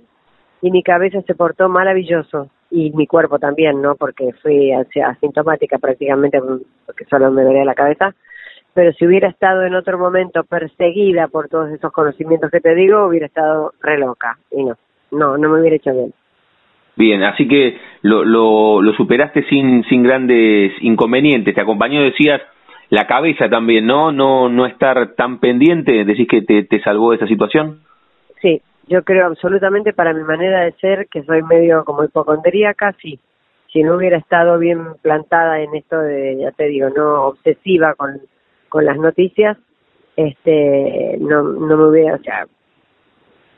y 0.61 0.71
mi 0.71 0.83
cabeza 0.83 1.21
se 1.21 1.33
portó 1.33 1.69
maravilloso 1.69 2.49
y 2.71 2.91
mi 2.91 3.07
cuerpo 3.07 3.39
también, 3.39 3.81
¿no? 3.81 3.95
Porque 3.95 4.31
fui 4.41 4.71
asintomática 4.71 5.77
prácticamente 5.77 6.39
porque 6.85 7.05
solo 7.05 7.31
me 7.31 7.43
dolía 7.43 7.65
la 7.65 7.75
cabeza. 7.75 8.13
pero 8.73 8.93
si 8.93 9.05
hubiera 9.05 9.27
estado 9.27 9.63
en 9.63 9.75
otro 9.75 9.97
momento 9.97 10.43
perseguida 10.43 11.27
por 11.27 11.49
todos 11.49 11.71
esos 11.71 11.91
conocimientos 11.91 12.51
que 12.51 12.61
te 12.61 12.75
digo, 12.75 13.07
hubiera 13.07 13.25
estado 13.25 13.73
re 13.81 13.97
loca. 13.97 14.37
Y 14.51 14.63
no, 14.63 14.75
no, 15.11 15.37
no 15.37 15.49
me 15.49 15.59
hubiera 15.59 15.75
hecho 15.75 15.91
bien. 15.91 16.13
Bien, 16.95 17.23
así 17.23 17.47
que 17.47 17.77
lo, 18.01 18.23
lo, 18.25 18.81
lo 18.81 18.93
superaste 18.93 19.43
sin, 19.43 19.83
sin 19.85 20.03
grandes 20.03 20.73
inconvenientes. 20.81 21.55
Te 21.55 21.61
acompañó, 21.61 22.01
decías, 22.01 22.41
la 22.89 23.07
cabeza 23.07 23.49
también, 23.49 23.85
¿no? 23.85 24.11
No, 24.11 24.49
no 24.49 24.65
estar 24.65 25.15
tan 25.15 25.39
pendiente, 25.39 26.03
decís 26.03 26.27
que 26.27 26.41
te, 26.41 26.63
te 26.63 26.81
salvó 26.81 27.11
de 27.11 27.17
esa 27.17 27.27
situación. 27.27 27.79
Sí, 28.41 28.61
yo 28.89 29.03
creo 29.03 29.27
absolutamente 29.27 29.93
para 29.93 30.13
mi 30.13 30.23
manera 30.23 30.61
de 30.61 30.73
ser, 30.73 31.07
que 31.07 31.23
soy 31.23 31.43
medio 31.43 31.85
como 31.85 32.03
hipocondríaca, 32.03 32.93
sí. 33.01 33.19
Si 33.71 33.83
no 33.83 33.95
hubiera 33.95 34.17
estado 34.17 34.57
bien 34.57 34.95
plantada 35.01 35.61
en 35.61 35.75
esto 35.75 35.99
de, 35.99 36.37
ya 36.37 36.51
te 36.51 36.65
digo, 36.65 36.89
no 36.89 37.27
obsesiva 37.27 37.93
con 37.93 38.19
con 38.69 38.85
las 38.85 38.97
noticias, 38.97 39.57
este, 40.15 41.17
no, 41.19 41.43
no 41.43 41.77
me 41.77 41.87
hubiera, 41.87 42.15
o 42.15 42.19
sea, 42.19 42.45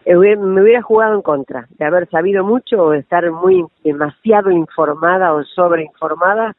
me 0.06 0.62
hubiera 0.62 0.82
jugado 0.82 1.16
en 1.16 1.22
contra 1.22 1.68
de 1.78 1.86
haber 1.86 2.10
sabido 2.10 2.44
mucho 2.44 2.82
o 2.82 2.90
de 2.92 3.00
estar 3.00 3.30
muy 3.30 3.66
demasiado 3.84 4.50
informada 4.50 5.34
o 5.34 5.44
sobreinformada 5.44 6.56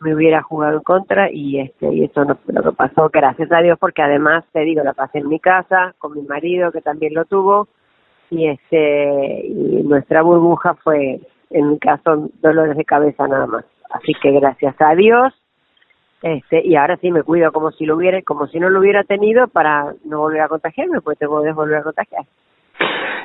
me 0.00 0.14
hubiera 0.14 0.42
jugado 0.42 0.76
en 0.76 0.82
contra 0.82 1.30
y 1.30 1.58
este 1.58 1.92
y 1.92 2.04
eso 2.04 2.24
no 2.24 2.38
lo 2.46 2.62
que 2.62 2.72
pasó 2.72 3.10
gracias 3.12 3.50
a 3.50 3.62
Dios 3.62 3.78
porque 3.80 4.02
además 4.02 4.44
te 4.52 4.60
digo 4.60 4.84
la 4.84 4.92
pasé 4.92 5.18
en 5.18 5.28
mi 5.28 5.40
casa 5.40 5.94
con 5.98 6.12
mi 6.12 6.22
marido 6.22 6.70
que 6.70 6.82
también 6.82 7.14
lo 7.14 7.24
tuvo 7.24 7.66
y 8.30 8.48
este 8.48 9.44
nuestra 9.84 10.22
burbuja 10.22 10.74
fue 10.74 11.20
en 11.50 11.70
mi 11.70 11.78
caso 11.78 12.28
dolores 12.42 12.76
de 12.76 12.84
cabeza 12.84 13.26
nada 13.28 13.46
más 13.46 13.64
así 13.90 14.12
que 14.20 14.32
gracias 14.32 14.74
a 14.80 14.94
Dios 14.94 15.32
este, 16.24 16.62
y 16.64 16.74
ahora 16.74 16.96
sí 16.96 17.10
me 17.10 17.22
cuido 17.22 17.52
como 17.52 17.70
si 17.72 17.84
lo 17.84 17.96
hubiera, 17.96 18.22
como 18.22 18.46
si 18.46 18.58
no 18.58 18.70
lo 18.70 18.80
hubiera 18.80 19.04
tenido 19.04 19.46
para 19.46 19.92
no 20.06 20.20
volver 20.20 20.40
a 20.40 20.48
contagiarme, 20.48 21.02
pues 21.02 21.18
te 21.18 21.28
puedes 21.28 21.54
volver 21.54 21.76
a 21.76 21.82
contagiar. 21.82 22.24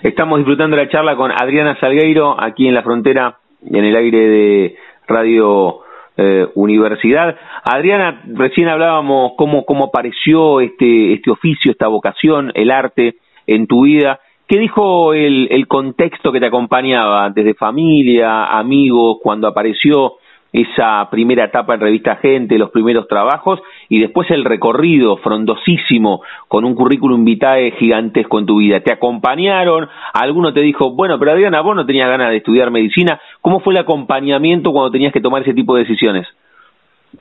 Estamos 0.04 0.40
disfrutando 0.40 0.76
la 0.76 0.90
charla 0.90 1.16
con 1.16 1.32
Adriana 1.32 1.80
Salgueiro 1.80 2.36
aquí 2.38 2.68
en 2.68 2.74
la 2.74 2.84
frontera, 2.84 3.38
en 3.66 3.86
el 3.86 3.96
aire 3.96 4.20
de 4.20 4.76
Radio 5.08 5.80
eh, 6.18 6.48
Universidad. 6.56 7.38
Adriana, 7.64 8.22
recién 8.34 8.68
hablábamos 8.68 9.32
cómo, 9.38 9.64
cómo 9.64 9.86
apareció 9.86 10.60
este, 10.60 11.14
este 11.14 11.32
oficio, 11.32 11.72
esta 11.72 11.88
vocación, 11.88 12.52
el 12.54 12.70
arte 12.70 13.16
en 13.48 13.66
tu 13.68 13.86
vida. 13.86 14.20
¿Qué 14.50 14.58
dijo 14.58 15.14
el, 15.14 15.68
contexto 15.68 16.32
que 16.32 16.40
te 16.40 16.48
acompañaba 16.48 17.30
desde 17.30 17.54
familia, 17.54 18.46
amigos, 18.46 19.20
cuando 19.22 19.48
apareció 19.48 20.14
esa 20.52 21.08
primera 21.12 21.46
etapa 21.46 21.76
en 21.76 21.82
Revista 21.82 22.16
Gente, 22.16 22.58
los 22.58 22.72
primeros 22.72 23.08
trabajos, 23.08 23.62
y 23.90 24.00
después 24.00 24.28
el 24.32 24.44
recorrido 24.44 25.18
frondosísimo 25.18 26.24
con 26.48 26.66
un 26.66 26.74
currículum 26.74 27.24
vitae 27.24 27.74
gigantesco 27.78 28.40
en 28.40 28.48
tu 28.48 28.58
vida. 28.58 28.80
¿Te 28.80 28.92
acompañaron? 28.92 29.88
¿Alguno 30.16 30.52
te 30.52 30.62
dijo, 30.62 30.96
bueno, 30.96 31.20
pero 31.20 31.34
Adriana, 31.34 31.62
vos 31.62 31.76
no 31.76 31.86
tenías 31.86 32.10
ganas 32.10 32.32
de 32.32 32.38
estudiar 32.38 32.72
medicina? 32.72 33.22
¿Cómo 33.42 33.60
fue 33.60 33.74
el 33.74 33.82
acompañamiento 33.82 34.72
cuando 34.72 34.90
tenías 34.90 35.14
que 35.14 35.22
tomar 35.22 35.44
ese 35.44 35.54
tipo 35.54 35.76
de 35.76 35.84
decisiones? 35.84 36.28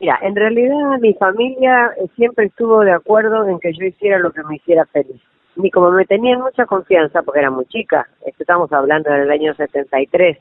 Mira, 0.00 0.18
en 0.23 0.35
realidad 0.35 0.99
mi 1.02 1.12
familia 1.12 1.90
siempre 2.16 2.47
estuvo 2.47 2.80
de 2.80 2.92
acuerdo 2.92 3.47
en 3.49 3.58
que 3.61 3.75
yo 3.75 3.85
hiciera 3.85 4.18
lo 4.18 4.30
que 4.30 4.42
me 4.44 4.56
hiciera 4.56 4.87
feliz. 4.87 5.20
Ni 5.59 5.71
como 5.71 5.91
me 5.91 6.07
tenían 6.07 6.41
mucha 6.41 6.67
confianza, 6.67 7.23
porque 7.23 7.41
era 7.41 7.50
muy 7.50 7.67
chica, 7.67 8.09
estamos 8.25 8.73
hablando 8.73 9.11
del 9.11 9.31
año 9.31 9.55
73, 9.55 10.38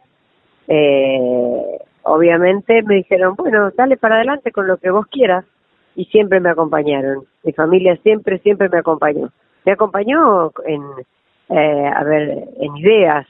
eh, 0.68 1.80
obviamente 2.04 2.84
me 2.84 2.96
dijeron, 2.96 3.36
bueno, 3.36 3.72
dale 3.72 3.98
para 3.98 4.16
adelante 4.16 4.52
con 4.52 4.68
lo 4.68 4.78
que 4.78 4.92
vos 4.92 5.08
quieras 5.08 5.44
y 5.96 6.06
siempre 6.06 6.40
me 6.40 6.52
acompañaron. 6.52 7.26
Mi 7.44 7.52
familia 7.54 7.98
siempre, 8.04 8.38
siempre 8.40 8.70
me 8.70 8.80
acompañó. 8.80 9.32
Me 9.66 9.72
acompañó 9.72 10.52
en, 10.66 10.84
eh, 11.50 11.88
a 11.88 12.04
ver, 12.04 12.50
en 12.60 12.78
ideas, 12.78 13.26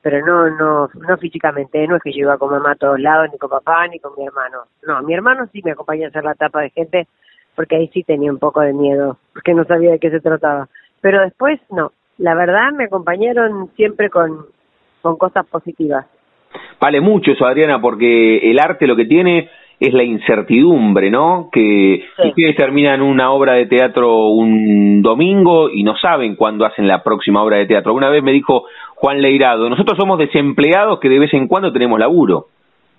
pero 0.00 0.24
no, 0.24 0.50
no, 0.50 0.88
no 0.94 1.16
físicamente. 1.18 1.86
No 1.86 1.96
es 1.96 2.02
que 2.02 2.12
yo 2.12 2.20
iba 2.20 2.38
con 2.38 2.50
mamá 2.50 2.72
a 2.72 2.76
todos 2.76 2.98
lados, 2.98 3.28
ni 3.30 3.38
con 3.38 3.50
papá, 3.50 3.86
ni 3.88 3.98
con 3.98 4.12
mi 4.16 4.26
hermano. 4.26 4.64
No, 4.86 5.02
mi 5.02 5.14
hermano 5.14 5.46
sí 5.52 5.60
me 5.64 5.72
acompañó 5.72 6.06
a 6.06 6.08
hacer 6.08 6.24
la 6.24 6.34
tapa 6.34 6.62
de 6.62 6.70
gente, 6.70 7.06
porque 7.54 7.76
ahí 7.76 7.88
sí 7.88 8.02
tenía 8.02 8.32
un 8.32 8.38
poco 8.38 8.60
de 8.60 8.72
miedo, 8.72 9.18
porque 9.32 9.54
no 9.54 9.64
sabía 9.64 9.90
de 9.90 9.98
qué 9.98 10.10
se 10.10 10.20
trataba. 10.20 10.68
Pero 11.06 11.20
después, 11.20 11.60
no. 11.70 11.92
La 12.18 12.34
verdad, 12.34 12.72
me 12.76 12.86
acompañaron 12.86 13.70
siempre 13.76 14.10
con, 14.10 14.46
con 15.02 15.16
cosas 15.16 15.46
positivas. 15.46 16.04
Vale 16.80 17.00
mucho 17.00 17.30
eso, 17.30 17.46
Adriana, 17.46 17.80
porque 17.80 18.38
el 18.50 18.58
arte 18.58 18.88
lo 18.88 18.96
que 18.96 19.04
tiene 19.04 19.48
es 19.78 19.94
la 19.94 20.02
incertidumbre, 20.02 21.08
¿no? 21.08 21.48
Que 21.52 22.02
ustedes 22.24 22.56
terminan 22.56 23.02
una 23.02 23.30
obra 23.30 23.52
de 23.52 23.66
teatro 23.66 24.30
un 24.30 25.00
domingo 25.00 25.70
y 25.70 25.84
no 25.84 25.96
saben 25.96 26.34
cuándo 26.34 26.66
hacen 26.66 26.88
la 26.88 27.04
próxima 27.04 27.40
obra 27.40 27.58
de 27.58 27.66
teatro. 27.66 27.94
Una 27.94 28.10
vez 28.10 28.24
me 28.24 28.32
dijo 28.32 28.64
Juan 28.96 29.22
Leirado, 29.22 29.70
nosotros 29.70 29.96
somos 29.96 30.18
desempleados 30.18 30.98
que 30.98 31.08
de 31.08 31.20
vez 31.20 31.32
en 31.34 31.46
cuando 31.46 31.72
tenemos 31.72 32.00
laburo. 32.00 32.48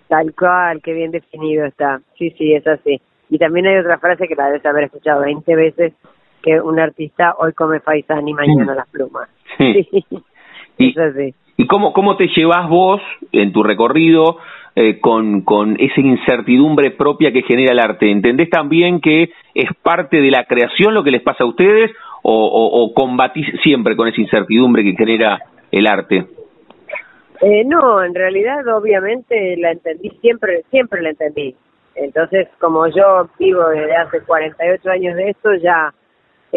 Tal 0.08 0.34
cual, 0.34 0.80
qué 0.82 0.94
bien 0.94 1.12
definido 1.12 1.66
está. 1.66 2.00
Sí, 2.18 2.30
sí, 2.38 2.54
es 2.54 2.66
así. 2.66 3.02
Y 3.30 3.38
también 3.38 3.68
hay 3.68 3.76
otra 3.80 3.98
frase 3.98 4.30
que 4.30 4.36
la 4.36 4.46
debes 4.46 4.66
haber 4.66 4.86
escuchado 4.86 5.24
20 5.24 5.56
veces, 5.58 5.94
que 6.42 6.60
un 6.62 6.80
artista 6.80 7.36
hoy 7.38 7.54
come 7.54 7.80
faisán 7.80 8.28
y 8.28 8.34
mañana 8.34 8.76
las 8.76 8.88
plumas. 8.90 9.30
Sí. 9.58 9.88
Y, 10.80 10.92
es 10.92 10.98
así. 11.00 11.34
¿Y 11.58 11.66
cómo, 11.66 11.92
cómo 11.92 12.18
te 12.18 12.28
llevas 12.28 12.70
vos 12.70 13.02
en 13.32 13.52
tu 13.52 13.64
recorrido 13.64 14.38
eh, 14.76 15.00
con, 15.00 15.42
con 15.42 15.76
esa 15.80 16.00
incertidumbre 16.00 16.92
propia 16.92 17.32
que 17.32 17.42
genera 17.42 17.74
el 17.74 17.80
arte? 17.80 18.12
¿Entendés 18.12 18.52
también 18.52 19.02
que 19.02 19.32
es 19.56 19.70
parte 19.82 20.22
de 20.22 20.30
la 20.30 20.46
creación 20.46 20.94
lo 20.94 21.04
que 21.04 21.10
les 21.10 21.24
pasa 21.24 21.44
a 21.44 21.48
ustedes 21.48 21.90
o, 22.22 22.32
o, 22.32 22.94
combatís 22.94 23.48
siempre 23.64 23.96
con 23.96 24.08
esa 24.08 24.22
incertidumbre 24.22 24.84
que 24.84 24.94
genera 24.94 25.40
el 25.72 25.88
arte? 25.88 26.28
Eh, 27.42 27.64
no, 27.66 28.04
en 28.04 28.14
realidad 28.14 28.68
obviamente 28.68 29.58
la 29.58 29.72
entendí, 29.72 30.10
siempre, 30.22 30.64
siempre 30.70 31.02
la 31.02 31.10
entendí. 31.10 31.56
Entonces, 31.96 32.48
como 32.60 32.88
yo 32.88 33.30
vivo 33.40 33.68
desde 33.70 33.96
hace 33.96 34.22
48 34.22 34.90
años 34.90 35.16
de 35.16 35.30
esto, 35.32 35.56
ya 35.56 35.92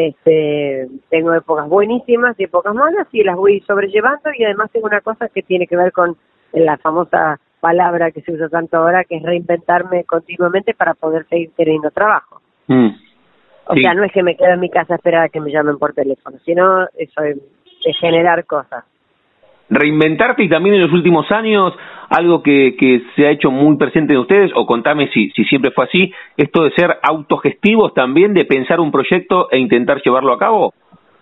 este, 0.09 0.89
tengo 1.09 1.33
épocas 1.35 1.69
buenísimas 1.69 2.39
y 2.39 2.45
épocas 2.45 2.75
malas 2.75 3.07
y 3.13 3.23
las 3.23 3.37
voy 3.37 3.61
sobrellevando 3.61 4.31
y 4.37 4.45
además 4.45 4.71
tengo 4.73 4.87
una 4.87 5.01
cosa 5.01 5.29
que 5.29 5.43
tiene 5.43 5.67
que 5.67 5.77
ver 5.77 5.93
con 5.93 6.17
la 6.53 6.77
famosa 6.79 7.39
palabra 7.61 8.11
que 8.11 8.23
se 8.23 8.33
usa 8.33 8.49
tanto 8.49 8.79
ahora, 8.79 9.05
que 9.05 9.17
es 9.17 9.23
reinventarme 9.23 10.05
continuamente 10.05 10.75
para 10.75 10.95
poder 10.95 11.27
seguir 11.29 11.51
teniendo 11.57 11.91
trabajo. 11.91 12.41
Mm. 12.67 12.89
O 13.67 13.75
sea, 13.75 13.95
no 13.95 14.03
es 14.03 14.13
que 14.13 14.23
me 14.23 14.37
quedo 14.37 14.55
en 14.55 14.61
mi 14.61 14.71
casa 14.71 14.95
a 14.95 14.97
esperar 14.97 15.25
a 15.25 15.29
que 15.29 15.41
me 15.41 15.53
llamen 15.53 15.79
por 15.79 15.93
teléfono, 15.93 16.39
sino 16.45 16.89
eso 16.97 17.23
de 17.23 17.93
generar 18.01 18.45
cosas 18.47 18.85
reinventarte 19.71 20.43
y 20.43 20.49
también 20.49 20.75
en 20.75 20.83
los 20.83 20.93
últimos 20.93 21.31
años 21.31 21.73
algo 22.11 22.43
que, 22.43 22.75
que 22.77 23.03
se 23.15 23.27
ha 23.27 23.31
hecho 23.31 23.53
muy 23.53 23.77
presente 23.77 24.13
en 24.13 24.19
ustedes, 24.19 24.51
o 24.55 24.67
contame 24.67 25.09
si, 25.13 25.31
si 25.31 25.45
siempre 25.45 25.71
fue 25.71 25.85
así, 25.85 26.13
esto 26.37 26.65
de 26.65 26.73
ser 26.73 26.99
autogestivos 27.03 27.95
también, 27.95 28.35
de 28.35 28.45
pensar 28.45 28.81
un 28.81 28.91
proyecto 28.91 29.49
e 29.51 29.59
intentar 29.59 30.03
llevarlo 30.03 30.33
a 30.33 30.39
cabo? 30.39 30.75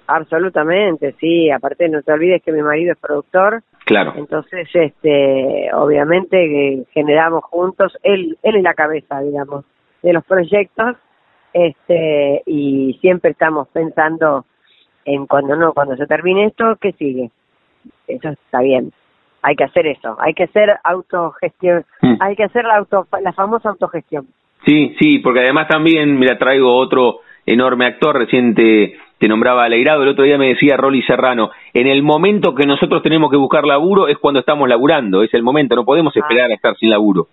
Absolutamente, 0.07 1.15
sí. 1.21 1.51
Aparte, 1.51 1.87
no 1.91 2.01
te 2.03 2.13
olvides 2.13 2.43
que 2.43 2.53
mi 2.53 2.63
marido 2.63 2.93
es 2.93 2.99
productor. 2.99 3.63
Claro. 3.85 4.15
Entonces, 4.17 4.67
este, 4.73 5.69
obviamente 5.75 6.87
generamos 6.93 7.45
juntos, 7.45 7.97
él, 8.03 8.39
él 8.43 8.57
es 8.57 8.63
la 8.63 8.73
cabeza, 8.73 9.21
digamos, 9.21 9.67
de 10.03 10.15
los 10.15 10.25
proyectos, 10.25 10.97
este, 11.53 12.43
y 12.47 12.99
siempre 13.03 13.33
estamos 13.33 13.69
pensando 13.69 14.47
en 15.05 15.27
cuando 15.27 15.57
no, 15.57 15.73
cuando 15.75 15.97
se 15.97 16.07
termine 16.07 16.47
esto, 16.47 16.77
¿qué 16.81 16.93
sigue? 16.93 17.31
Eso 18.07 18.29
está 18.29 18.61
bien. 18.61 18.93
Hay 19.43 19.55
que 19.55 19.65
hacer 19.65 19.87
eso, 19.87 20.17
hay 20.21 20.35
que 20.35 20.45
hacer 20.45 20.77
autogestión, 20.83 21.85
mm. 22.03 22.15
hay 22.21 22.35
que 22.35 22.45
hacer 22.45 22.65
la, 22.65 22.77
auto, 22.77 23.07
la 23.23 23.33
famosa 23.33 23.69
autogestión. 23.71 24.27
Sí, 24.67 24.97
sí, 24.99 25.21
porque 25.21 25.41
además 25.41 25.69
también, 25.69 26.19
mira, 26.19 26.37
traigo 26.39 26.75
otro 26.75 27.21
enorme 27.47 27.87
actor, 27.87 28.17
reciente 28.17 28.99
te 29.19 29.29
nombraba 29.29 29.65
Aleirado, 29.65 30.03
el 30.03 30.11
otro 30.11 30.25
día 30.25 30.39
me 30.39 30.49
decía 30.49 30.77
Rolly 30.77 31.03
Serrano, 31.03 31.51
en 31.75 31.89
el 31.89 32.03
momento 32.03 32.55
que 32.55 32.67
nosotros 32.67 33.03
tenemos 33.03 33.31
que 33.31 33.37
buscar 33.37 33.65
laburo 33.65 34.07
es 34.07 34.17
cuando 34.19 34.41
estamos 34.41 34.69
laburando, 34.69 35.23
es 35.23 35.35
el 35.35 35.43
momento, 35.43 35.75
no 35.75 35.85
podemos 35.85 36.17
ah. 36.17 36.21
esperar 36.21 36.51
a 36.51 36.55
estar 36.55 36.77
sin 36.77 36.91
laburo. 36.91 37.27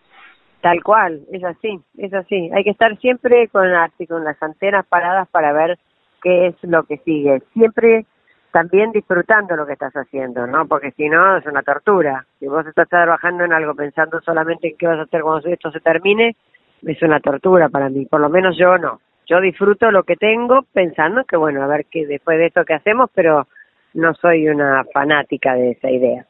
Tal 0.61 0.81
cual, 0.81 1.21
es 1.31 1.43
así, 1.43 1.79
es 1.97 2.11
así. 2.11 2.49
Hay 2.55 2.63
que 2.63 2.71
estar 2.71 2.97
siempre 2.97 3.47
con, 3.49 3.67
con 4.07 4.23
las 4.23 4.41
antenas 4.41 4.83
paradas 4.87 5.27
para 5.29 5.53
ver 5.53 5.77
qué 6.23 6.47
es 6.47 6.55
lo 6.63 6.83
que 6.85 6.97
sigue. 6.97 7.43
Siempre 7.53 8.07
también 8.55 8.93
disfrutando 8.93 9.57
lo 9.57 9.65
que 9.65 9.73
estás 9.73 9.91
haciendo, 9.95 10.47
¿no? 10.47 10.65
Porque 10.65 10.91
si 10.91 11.09
no, 11.09 11.35
es 11.35 11.45
una 11.45 11.61
tortura. 11.61 12.25
Si 12.39 12.47
vos 12.47 12.65
estás 12.65 12.87
trabajando 12.87 13.43
en 13.43 13.51
algo 13.51 13.75
pensando 13.75 14.21
solamente 14.21 14.69
en 14.69 14.77
qué 14.77 14.87
vas 14.87 14.99
a 14.99 15.01
hacer 15.01 15.23
cuando 15.23 15.49
esto 15.49 15.71
se 15.71 15.81
termine, 15.81 16.37
es 16.81 17.01
una 17.01 17.19
tortura 17.19 17.67
para 17.67 17.89
mí. 17.89 18.05
Por 18.05 18.21
lo 18.21 18.29
menos 18.29 18.57
yo 18.57 18.77
no. 18.77 19.01
Yo 19.27 19.41
disfruto 19.41 19.91
lo 19.91 20.03
que 20.03 20.15
tengo 20.15 20.61
pensando 20.71 21.25
que, 21.25 21.35
bueno, 21.35 21.63
a 21.63 21.67
ver 21.67 21.85
qué 21.91 22.05
después 22.05 22.37
de 22.37 22.45
esto 22.45 22.63
que 22.63 22.75
hacemos, 22.75 23.09
pero 23.13 23.45
no 23.93 24.13
soy 24.13 24.47
una 24.47 24.85
fanática 24.93 25.55
de 25.55 25.71
esa 25.71 25.91
idea. 25.91 26.25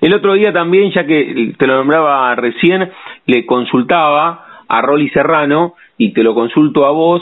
El 0.00 0.14
otro 0.14 0.34
día 0.34 0.52
también, 0.52 0.92
ya 0.92 1.04
que 1.04 1.54
te 1.58 1.66
lo 1.66 1.74
nombraba 1.74 2.36
recién, 2.36 2.88
le 3.26 3.44
consultaba 3.46 4.62
a 4.68 4.80
Rolly 4.80 5.10
Serrano 5.10 5.74
y 5.98 6.12
te 6.12 6.22
lo 6.22 6.34
consulto 6.34 6.86
a 6.86 6.92
vos 6.92 7.20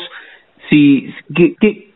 si 0.68 1.10
qué, 1.34 1.91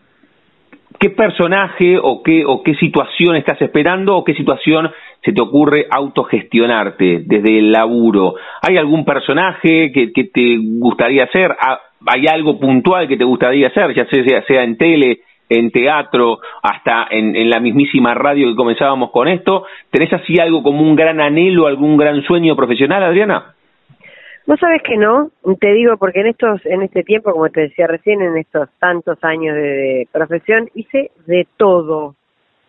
qué 0.99 1.11
personaje 1.11 1.99
o 2.01 2.23
qué, 2.23 2.45
o 2.47 2.63
qué 2.63 2.75
situación 2.75 3.37
estás 3.37 3.61
esperando 3.61 4.17
o 4.17 4.25
qué 4.25 4.35
situación 4.35 4.91
se 5.25 5.33
te 5.33 5.43
ocurre 5.43 5.87
autogestionarte 5.91 7.23
desde 7.27 7.59
el 7.59 7.73
laburo. 7.73 8.35
¿Hay 8.63 8.77
algún 8.77 9.05
personaje 9.05 9.93
que, 9.93 10.25
te 10.25 10.59
gustaría 10.79 11.25
hacer? 11.25 11.57
Ah, 11.61 11.81
¿Hay 12.07 12.27
algo 12.27 12.61
puntual 12.61 13.09
que 13.09 13.17
te 13.17 13.25
gustaría 13.25 13.69
hacer, 13.69 13.95
ya 13.95 14.07
sea, 14.07 14.43
sea 14.47 14.63
en 14.63 14.77
tele, 14.77 15.21
en 15.49 15.71
teatro, 15.71 16.39
hasta 16.63 17.07
en, 17.11 17.35
en, 17.35 17.51
la 17.51 17.59
mismísima 17.61 18.15
radio 18.15 18.49
que 18.49 18.55
comenzábamos 18.55 19.11
con 19.11 19.27
esto? 19.27 19.65
¿Tenés 19.91 20.13
así 20.13 20.39
algo 20.39 20.63
como 20.63 20.83
un 20.83 20.95
gran 20.95 21.21
anhelo, 21.21 21.67
algún 21.67 21.97
gran 21.97 22.23
sueño 22.23 22.55
profesional, 22.55 23.03
Adriana? 23.03 23.56
Vos 24.47 24.61
sabés 24.61 24.81
que 24.83 24.97
no, 24.97 25.33
te 25.59 25.73
digo 25.73 25.97
porque 25.97 26.21
en 26.21 26.29
estos, 26.29 26.65
en 26.67 26.83
este 26.83 27.03
tiempo, 27.03 27.33
como 27.33 27.49
te 27.49 27.63
decía 27.63 27.89
recién, 27.89 28.23
en 28.23 28.37
estos 28.37 28.69
tantos 28.79 29.19
años 29.25 29.57
de, 29.57 30.09
profesión, 30.13 30.71
hice 30.75 31.11
de 31.27 31.49
todo. 31.57 32.15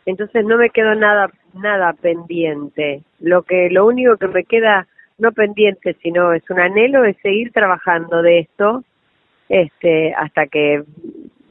Entonces 0.08 0.44
no 0.44 0.58
me 0.58 0.72
quedó 0.72 0.96
nada, 0.96 1.30
nada 1.54 1.94
pendiente. 1.94 3.04
Lo 3.20 3.44
que, 3.44 3.70
lo 3.70 3.86
único 3.86 4.18
que 4.18 4.28
me 4.28 4.44
queda 4.44 4.88
no 5.20 5.32
pendiente, 5.32 5.96
sino 6.02 6.34
es 6.34 6.50
un 6.50 6.60
anhelo 6.60 7.04
es 7.06 7.16
seguir 7.18 7.52
trabajando 7.52 8.24
de 8.24 8.40
esto, 8.40 8.84
este, 9.48 10.14
hasta 10.16 10.48
que, 10.48 10.84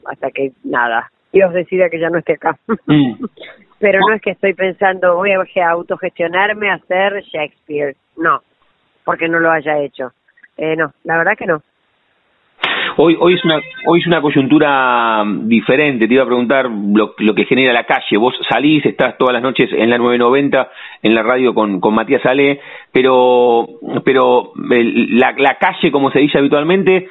hasta 0.05 0.31
que 0.31 0.51
nada, 0.63 1.09
Dios 1.31 1.53
decida 1.53 1.89
que 1.89 1.99
ya 1.99 2.09
no 2.09 2.17
esté 2.17 2.33
acá. 2.33 2.57
Mm. 2.85 3.23
Pero 3.79 3.99
no 3.99 4.15
es 4.15 4.21
que 4.21 4.31
estoy 4.31 4.55
pensando, 4.55 5.15
voy 5.15 5.31
a 5.31 5.69
autogestionarme 5.69 6.69
a 6.69 6.75
hacer 6.75 7.21
Shakespeare. 7.23 7.95
No, 8.17 8.41
porque 9.07 9.29
no 9.29 9.39
lo 9.39 9.49
haya 9.49 9.79
hecho. 9.79 10.11
Eh, 10.57 10.75
no, 10.75 10.91
la 11.05 11.17
verdad 11.17 11.37
que 11.37 11.45
no. 11.45 11.61
Hoy, 12.97 13.15
hoy, 13.17 13.35
es 13.35 13.45
una, 13.45 13.61
hoy 13.85 14.01
es 14.01 14.07
una 14.07 14.21
coyuntura 14.21 15.23
mm, 15.23 15.47
diferente. 15.47 16.09
Te 16.09 16.13
iba 16.13 16.23
a 16.23 16.25
preguntar 16.27 16.69
lo, 16.69 17.15
que 17.15 17.45
genera 17.45 17.71
la 17.71 17.85
calle. 17.85 18.17
Vos 18.17 18.35
salís, 18.49 18.85
estás 18.85 19.17
todas 19.17 19.31
las 19.31 19.41
noches 19.41 19.69
en 19.71 19.89
la 19.89 19.97
990, 19.97 20.71
en 21.03 21.15
la 21.15 21.23
radio 21.23 21.53
con, 21.53 21.79
con 21.79 21.95
Matías 21.95 22.25
Ale, 22.25 22.59
pero, 22.91 23.65
pero 24.03 24.51
la, 24.57 25.33
la 25.37 25.57
calle, 25.57 25.89
como 25.89 26.11
se 26.11 26.19
dice 26.19 26.39
habitualmente, 26.39 27.07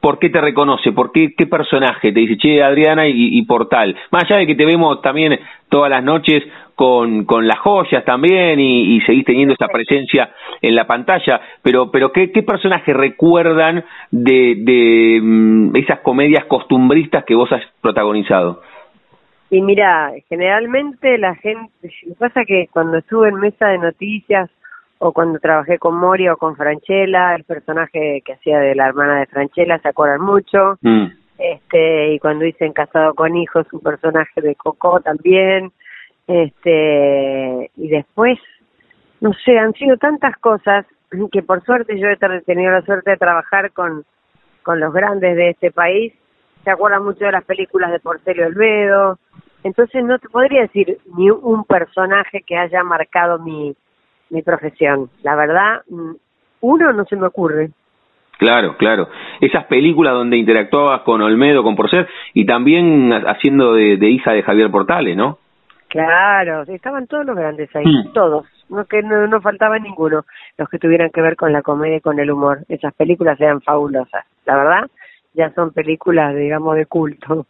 ¿por 0.00 0.18
qué 0.18 0.30
te 0.30 0.40
reconoce? 0.40 0.92
¿Por 0.92 1.12
qué, 1.12 1.34
qué 1.36 1.46
personaje? 1.46 2.12
Te 2.12 2.20
dice, 2.20 2.36
che, 2.36 2.62
Adriana 2.62 3.06
y, 3.06 3.38
y 3.38 3.42
por 3.42 3.68
tal. 3.68 3.96
Más 4.10 4.24
allá 4.24 4.36
de 4.36 4.46
que 4.46 4.54
te 4.54 4.64
vemos 4.64 5.02
también 5.02 5.38
todas 5.68 5.90
las 5.90 6.02
noches 6.02 6.42
con, 6.74 7.24
con 7.26 7.46
las 7.46 7.58
joyas 7.58 8.04
también 8.04 8.58
y, 8.58 8.96
y 8.96 9.00
seguís 9.02 9.24
teniendo 9.24 9.52
esa 9.54 9.68
presencia 9.68 10.30
en 10.62 10.74
la 10.74 10.86
pantalla, 10.86 11.40
pero, 11.62 11.90
pero 11.90 12.10
¿qué, 12.10 12.32
qué 12.32 12.42
personajes 12.42 12.96
recuerdan 12.96 13.84
de, 14.10 14.54
de 14.56 15.20
mm, 15.22 15.76
esas 15.76 16.00
comedias 16.00 16.46
costumbristas 16.46 17.24
que 17.24 17.34
vos 17.34 17.52
has 17.52 17.62
protagonizado? 17.82 18.62
Y 19.50 19.60
mira, 19.60 20.12
generalmente 20.28 21.18
la 21.18 21.34
gente, 21.34 21.70
pasa 22.18 22.44
que 22.46 22.68
cuando 22.72 22.98
estuve 22.98 23.28
en 23.28 23.40
mesa 23.40 23.66
de 23.68 23.78
noticias 23.78 24.48
o 25.02 25.12
cuando 25.12 25.38
trabajé 25.38 25.78
con 25.78 25.96
Mori 25.96 26.28
o 26.28 26.36
con 26.36 26.56
Franchella, 26.56 27.34
el 27.34 27.44
personaje 27.44 28.22
que 28.22 28.34
hacía 28.34 28.58
de 28.58 28.74
la 28.74 28.88
hermana 28.88 29.20
de 29.20 29.26
Franchella, 29.26 29.78
se 29.78 29.88
acuerdan 29.88 30.20
mucho. 30.20 30.78
Mm. 30.82 31.06
Este, 31.38 32.12
y 32.12 32.18
cuando 32.18 32.44
hice 32.44 32.66
en 32.66 32.74
Casado 32.74 33.14
con 33.14 33.34
Hijos, 33.34 33.66
un 33.72 33.80
personaje 33.80 34.42
de 34.42 34.54
Coco 34.56 35.00
también. 35.00 35.72
Este, 36.26 37.70
y 37.76 37.88
después, 37.88 38.38
no 39.22 39.32
sé, 39.42 39.58
han 39.58 39.72
sido 39.72 39.96
tantas 39.96 40.36
cosas 40.36 40.84
que 41.32 41.42
por 41.42 41.64
suerte 41.64 41.98
yo 41.98 42.08
he 42.08 42.42
tenido 42.42 42.70
la 42.70 42.82
suerte 42.82 43.12
de 43.12 43.16
trabajar 43.16 43.72
con, 43.72 44.04
con 44.62 44.80
los 44.80 44.92
grandes 44.92 45.34
de 45.34 45.48
este 45.48 45.70
país. 45.70 46.12
Se 46.62 46.70
acuerdan 46.70 47.04
mucho 47.04 47.24
de 47.24 47.32
las 47.32 47.44
películas 47.44 47.90
de 47.90 48.00
Porcelio 48.00 48.48
Olvedo. 48.48 49.18
Entonces 49.64 50.04
no 50.04 50.18
te 50.18 50.28
podría 50.28 50.62
decir 50.62 50.98
ni 51.16 51.30
un 51.30 51.64
personaje 51.64 52.42
que 52.46 52.58
haya 52.58 52.82
marcado 52.82 53.38
mi, 53.38 53.74
mi 54.30 54.42
profesión. 54.42 55.10
La 55.22 55.34
verdad, 55.36 55.82
mm, 55.88 56.12
uno 56.62 56.92
no 56.92 57.04
se 57.04 57.16
me 57.16 57.26
ocurre. 57.26 57.70
Claro, 58.38 58.76
claro. 58.78 59.08
Esas 59.40 59.64
películas 59.66 60.14
donde 60.14 60.38
interactuabas 60.38 61.02
con 61.02 61.20
Olmedo, 61.20 61.62
con 61.62 61.76
Porcer, 61.76 62.08
y 62.32 62.46
también 62.46 63.12
haciendo 63.12 63.74
de, 63.74 64.08
hija 64.08 64.32
de 64.32 64.42
Javier 64.42 64.70
Portales, 64.70 65.14
¿no? 65.14 65.38
Claro, 65.88 66.62
estaban 66.62 67.06
todos 67.06 67.26
los 67.26 67.36
grandes 67.36 67.68
ahí, 67.74 67.84
hmm. 67.84 68.12
todos, 68.14 68.46
no 68.70 68.84
que 68.84 69.02
no, 69.02 69.26
no 69.26 69.40
faltaba 69.40 69.78
ninguno, 69.78 70.24
los 70.56 70.68
que 70.68 70.78
tuvieran 70.78 71.10
que 71.10 71.20
ver 71.20 71.36
con 71.36 71.52
la 71.52 71.62
comedia 71.62 71.96
y 71.96 72.00
con 72.00 72.18
el 72.18 72.30
humor. 72.30 72.60
Esas 72.68 72.94
películas 72.94 73.38
eran 73.40 73.60
fabulosas, 73.60 74.24
la 74.46 74.56
verdad, 74.56 74.90
ya 75.34 75.52
son 75.52 75.72
películas, 75.72 76.34
digamos, 76.34 76.76
de 76.76 76.86
culto. 76.86 77.44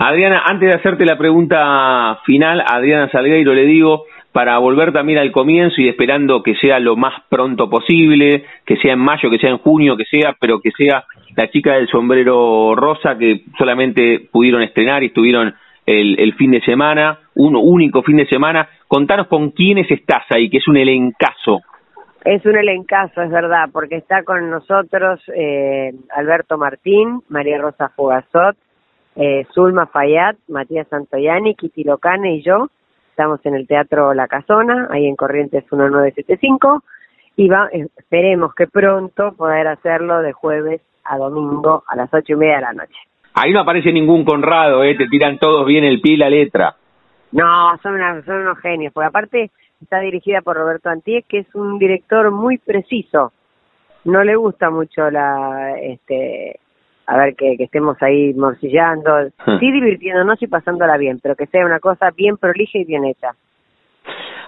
Adriana, 0.00 0.42
antes 0.46 0.68
de 0.68 0.74
hacerte 0.74 1.04
la 1.04 1.18
pregunta 1.18 2.18
final, 2.24 2.64
Adriana 2.66 3.10
Salgueiro, 3.10 3.52
le 3.52 3.66
digo, 3.66 4.04
para 4.38 4.56
volver 4.58 4.92
también 4.92 5.18
al 5.18 5.32
comienzo 5.32 5.80
y 5.80 5.88
esperando 5.88 6.44
que 6.44 6.54
sea 6.54 6.78
lo 6.78 6.94
más 6.94 7.12
pronto 7.28 7.68
posible, 7.68 8.44
que 8.64 8.76
sea 8.76 8.92
en 8.92 9.00
mayo, 9.00 9.30
que 9.30 9.38
sea 9.38 9.50
en 9.50 9.58
junio, 9.58 9.96
que 9.96 10.04
sea, 10.04 10.36
pero 10.38 10.60
que 10.60 10.70
sea 10.70 11.02
la 11.36 11.50
chica 11.50 11.72
del 11.72 11.88
sombrero 11.88 12.76
rosa 12.76 13.18
que 13.18 13.42
solamente 13.58 14.28
pudieron 14.30 14.62
estrenar 14.62 15.02
y 15.02 15.06
estuvieron 15.06 15.52
el, 15.84 16.20
el 16.20 16.34
fin 16.34 16.52
de 16.52 16.60
semana, 16.60 17.18
un 17.34 17.56
único 17.56 18.04
fin 18.04 18.18
de 18.18 18.28
semana. 18.28 18.68
Contanos 18.86 19.26
con 19.26 19.50
quiénes 19.50 19.90
estás 19.90 20.22
ahí, 20.30 20.48
que 20.48 20.58
es 20.58 20.68
un 20.68 20.76
elencazo. 20.76 21.62
Es 22.24 22.46
un 22.46 22.56
elencazo, 22.56 23.20
es 23.22 23.30
verdad, 23.32 23.70
porque 23.72 23.96
está 23.96 24.22
con 24.22 24.50
nosotros 24.50 25.20
eh, 25.34 25.90
Alberto 26.14 26.56
Martín, 26.58 27.22
María 27.28 27.58
Rosa 27.58 27.88
Fugazot, 27.88 28.56
eh, 29.16 29.48
Zulma 29.52 29.86
Fayad, 29.86 30.36
Matías 30.46 30.86
Santoyani, 30.86 31.56
Kitty 31.56 31.82
Locane 31.82 32.36
y 32.36 32.42
yo 32.44 32.68
Estamos 33.18 33.44
en 33.46 33.56
el 33.56 33.66
Teatro 33.66 34.14
La 34.14 34.28
Casona, 34.28 34.86
ahí 34.92 35.04
en 35.04 35.16
Corrientes 35.16 35.64
1975, 35.72 36.84
y 37.34 37.48
va, 37.48 37.68
esperemos 37.72 38.54
que 38.54 38.68
pronto 38.68 39.32
poder 39.32 39.66
hacerlo 39.66 40.22
de 40.22 40.32
jueves 40.32 40.82
a 41.02 41.18
domingo 41.18 41.82
a 41.88 41.96
las 41.96 42.14
ocho 42.14 42.34
y 42.34 42.36
media 42.36 42.54
de 42.54 42.62
la 42.62 42.72
noche. 42.74 42.94
Ahí 43.34 43.52
no 43.52 43.58
aparece 43.58 43.92
ningún 43.92 44.24
Conrado, 44.24 44.84
¿eh? 44.84 44.94
te 44.94 45.08
tiran 45.08 45.36
todos 45.40 45.66
bien 45.66 45.82
el 45.82 46.00
pie 46.00 46.12
y 46.12 46.16
la 46.16 46.30
letra. 46.30 46.76
No, 47.32 47.76
son, 47.82 47.98
son 48.24 48.36
unos 48.36 48.58
genios, 48.58 48.92
porque 48.92 49.08
aparte 49.08 49.50
está 49.82 49.98
dirigida 49.98 50.40
por 50.40 50.56
Roberto 50.56 50.88
Antier, 50.88 51.24
que 51.24 51.38
es 51.38 51.54
un 51.56 51.76
director 51.80 52.30
muy 52.30 52.58
preciso. 52.58 53.32
No 54.04 54.22
le 54.22 54.36
gusta 54.36 54.70
mucho 54.70 55.10
la, 55.10 55.76
este, 55.80 56.60
a 57.08 57.16
ver 57.16 57.34
que, 57.34 57.56
estemos 57.58 57.96
ahí 58.02 58.34
morcillando, 58.34 59.10
hmm. 59.46 59.58
sí 59.58 59.72
divirtiéndonos 59.72 60.40
y 60.42 60.46
pasándola 60.46 60.98
bien, 60.98 61.18
pero 61.22 61.34
que 61.36 61.46
sea 61.46 61.64
una 61.64 61.80
cosa 61.80 62.10
bien 62.14 62.36
prolija 62.36 62.78
y 62.78 62.84
bien 62.84 63.06
hecha. 63.06 63.30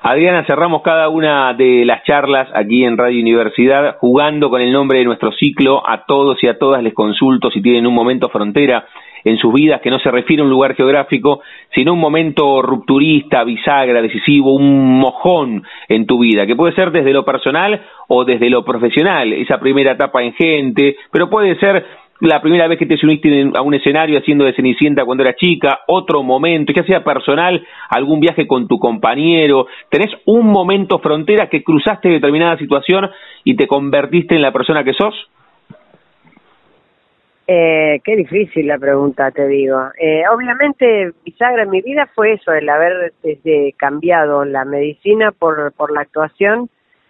Adriana, 0.02 0.44
cerramos 0.46 0.82
cada 0.82 1.08
una 1.08 1.52
de 1.54 1.84
las 1.84 2.04
charlas 2.04 2.48
aquí 2.54 2.84
en 2.84 2.96
Radio 2.96 3.20
Universidad 3.20 3.96
jugando 3.98 4.50
con 4.50 4.60
el 4.60 4.72
nombre 4.72 4.98
de 4.98 5.04
nuestro 5.04 5.32
ciclo. 5.32 5.82
A 5.86 6.04
todos 6.06 6.42
y 6.42 6.48
a 6.48 6.58
todas 6.58 6.82
les 6.82 6.94
consulto 6.94 7.50
si 7.50 7.60
tienen 7.60 7.86
un 7.86 7.94
momento 7.94 8.28
frontera 8.28 8.86
en 9.24 9.36
sus 9.36 9.52
vidas 9.52 9.82
que 9.82 9.90
no 9.90 9.98
se 9.98 10.10
refiere 10.10 10.42
a 10.42 10.44
un 10.44 10.50
lugar 10.50 10.74
geográfico, 10.74 11.40
sino 11.74 11.92
un 11.92 12.00
momento 12.00 12.62
rupturista, 12.62 13.44
bisagra, 13.44 14.00
decisivo, 14.00 14.54
un 14.54 14.98
mojón 14.98 15.62
en 15.88 16.06
tu 16.06 16.18
vida, 16.18 16.46
que 16.46 16.56
puede 16.56 16.74
ser 16.74 16.90
desde 16.90 17.12
lo 17.12 17.24
personal 17.24 17.82
o 18.08 18.24
desde 18.24 18.48
lo 18.48 18.64
profesional, 18.64 19.32
esa 19.34 19.58
primera 19.58 19.92
etapa 19.92 20.22
en 20.22 20.32
gente, 20.32 20.96
pero 21.10 21.28
puede 21.28 21.58
ser 21.58 21.84
la 22.20 22.40
primera 22.42 22.68
vez 22.68 22.78
que 22.78 22.86
te 22.86 22.96
uniste 23.02 23.50
a 23.54 23.62
un 23.62 23.74
escenario 23.74 24.18
haciendo 24.18 24.44
de 24.44 24.52
Cenicienta 24.52 25.04
cuando 25.04 25.24
era 25.24 25.34
chica, 25.34 25.80
otro 25.86 26.22
momento, 26.22 26.72
ya 26.72 26.84
sea 26.84 27.02
personal, 27.02 27.66
algún 27.88 28.20
viaje 28.20 28.46
con 28.46 28.68
tu 28.68 28.78
compañero, 28.78 29.66
tenés 29.88 30.10
un 30.26 30.46
momento 30.46 30.98
frontera 30.98 31.48
que 31.48 31.64
cruzaste 31.64 32.08
determinada 32.08 32.58
situación 32.58 33.10
y 33.44 33.56
te 33.56 33.66
convertiste 33.66 34.34
en 34.34 34.42
la 34.42 34.52
persona 34.52 34.84
que 34.84 34.92
sos? 34.92 35.14
Eh, 37.46 38.00
qué 38.04 38.14
difícil 38.14 38.68
la 38.68 38.78
pregunta, 38.78 39.30
te 39.32 39.48
digo. 39.48 39.76
Eh, 39.98 40.22
obviamente, 40.32 41.12
bisagra 41.24 41.64
en 41.64 41.70
mi 41.70 41.80
vida 41.80 42.08
fue 42.14 42.34
eso, 42.34 42.52
el 42.52 42.68
haber 42.68 43.12
desde 43.24 43.72
cambiado 43.76 44.44
la 44.44 44.64
medicina 44.64 45.32
por, 45.32 45.72
por 45.72 45.90
la 45.90 46.02
actuación 46.02 46.68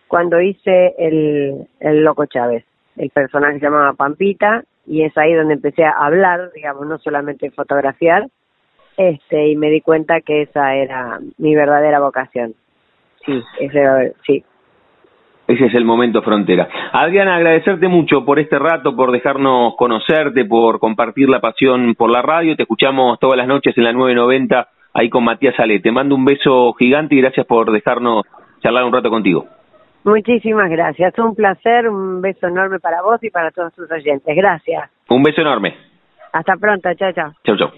cuando 0.08 0.40
hice 0.40 0.94
el, 0.98 1.66
el 1.80 2.04
Loco 2.04 2.24
Chávez. 2.24 2.64
El 2.96 3.10
personaje 3.10 3.58
se 3.58 3.66
llamaba 3.66 3.92
Pampita 3.92 4.64
y 4.90 5.04
es 5.04 5.16
ahí 5.16 5.32
donde 5.34 5.54
empecé 5.54 5.84
a 5.84 5.92
hablar, 5.92 6.50
digamos, 6.52 6.84
no 6.84 6.98
solamente 6.98 7.52
fotografiar, 7.52 8.26
este, 8.96 9.48
y 9.48 9.56
me 9.56 9.70
di 9.70 9.80
cuenta 9.80 10.20
que 10.20 10.42
esa 10.42 10.74
era 10.74 11.20
mi 11.38 11.54
verdadera 11.54 12.00
vocación. 12.00 12.54
Sí, 13.24 13.40
ese, 13.60 14.14
sí. 14.26 14.42
Ese 15.46 15.66
es 15.66 15.74
el 15.74 15.84
momento 15.84 16.22
frontera. 16.22 16.68
Adriana, 16.92 17.36
agradecerte 17.36 17.86
mucho 17.86 18.24
por 18.24 18.40
este 18.40 18.58
rato, 18.58 18.96
por 18.96 19.12
dejarnos 19.12 19.76
conocerte, 19.76 20.44
por 20.44 20.80
compartir 20.80 21.28
la 21.28 21.40
pasión 21.40 21.94
por 21.94 22.10
la 22.10 22.22
radio. 22.22 22.56
Te 22.56 22.64
escuchamos 22.64 23.20
todas 23.20 23.36
las 23.36 23.46
noches 23.46 23.78
en 23.78 23.84
la 23.84 23.92
990 23.92 24.68
ahí 24.94 25.08
con 25.08 25.22
Matías 25.22 25.58
Ale. 25.60 25.78
Te 25.78 25.92
mando 25.92 26.16
un 26.16 26.24
beso 26.24 26.72
gigante 26.74 27.14
y 27.14 27.20
gracias 27.20 27.46
por 27.46 27.70
dejarnos 27.70 28.24
charlar 28.60 28.84
un 28.84 28.92
rato 28.92 29.08
contigo. 29.08 29.46
Muchísimas 30.04 30.70
gracias. 30.70 31.18
Un 31.18 31.34
placer, 31.34 31.88
un 31.88 32.20
beso 32.20 32.46
enorme 32.46 32.80
para 32.80 33.02
vos 33.02 33.22
y 33.22 33.30
para 33.30 33.50
todos 33.50 33.72
tus 33.74 33.90
oyentes. 33.90 34.34
Gracias. 34.34 34.90
Un 35.08 35.22
beso 35.22 35.42
enorme. 35.42 35.76
Hasta 36.32 36.56
pronto, 36.56 36.88
chao, 36.94 37.12
chao. 37.12 37.32
Chao, 37.44 37.56
chao. 37.56 37.70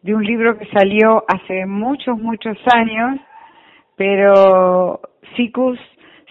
de 0.07 0.14
un 0.14 0.25
libro 0.25 0.57
que 0.57 0.66
salió 0.66 1.25
hace 1.27 1.66
muchos, 1.66 2.16
muchos 2.16 2.57
años, 2.73 3.19
pero 3.97 5.01
SICUS 5.35 5.81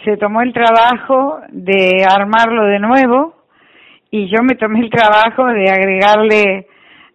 se 0.05 0.15
tomó 0.15 0.41
el 0.41 0.53
trabajo 0.53 1.41
de 1.49 2.05
armarlo 2.09 2.63
de 2.67 2.79
nuevo 2.79 3.35
y 4.11 4.27
yo 4.27 4.43
me 4.43 4.55
tomé 4.55 4.79
el 4.79 4.89
trabajo 4.89 5.45
de 5.47 5.69
agregarle 5.69 6.67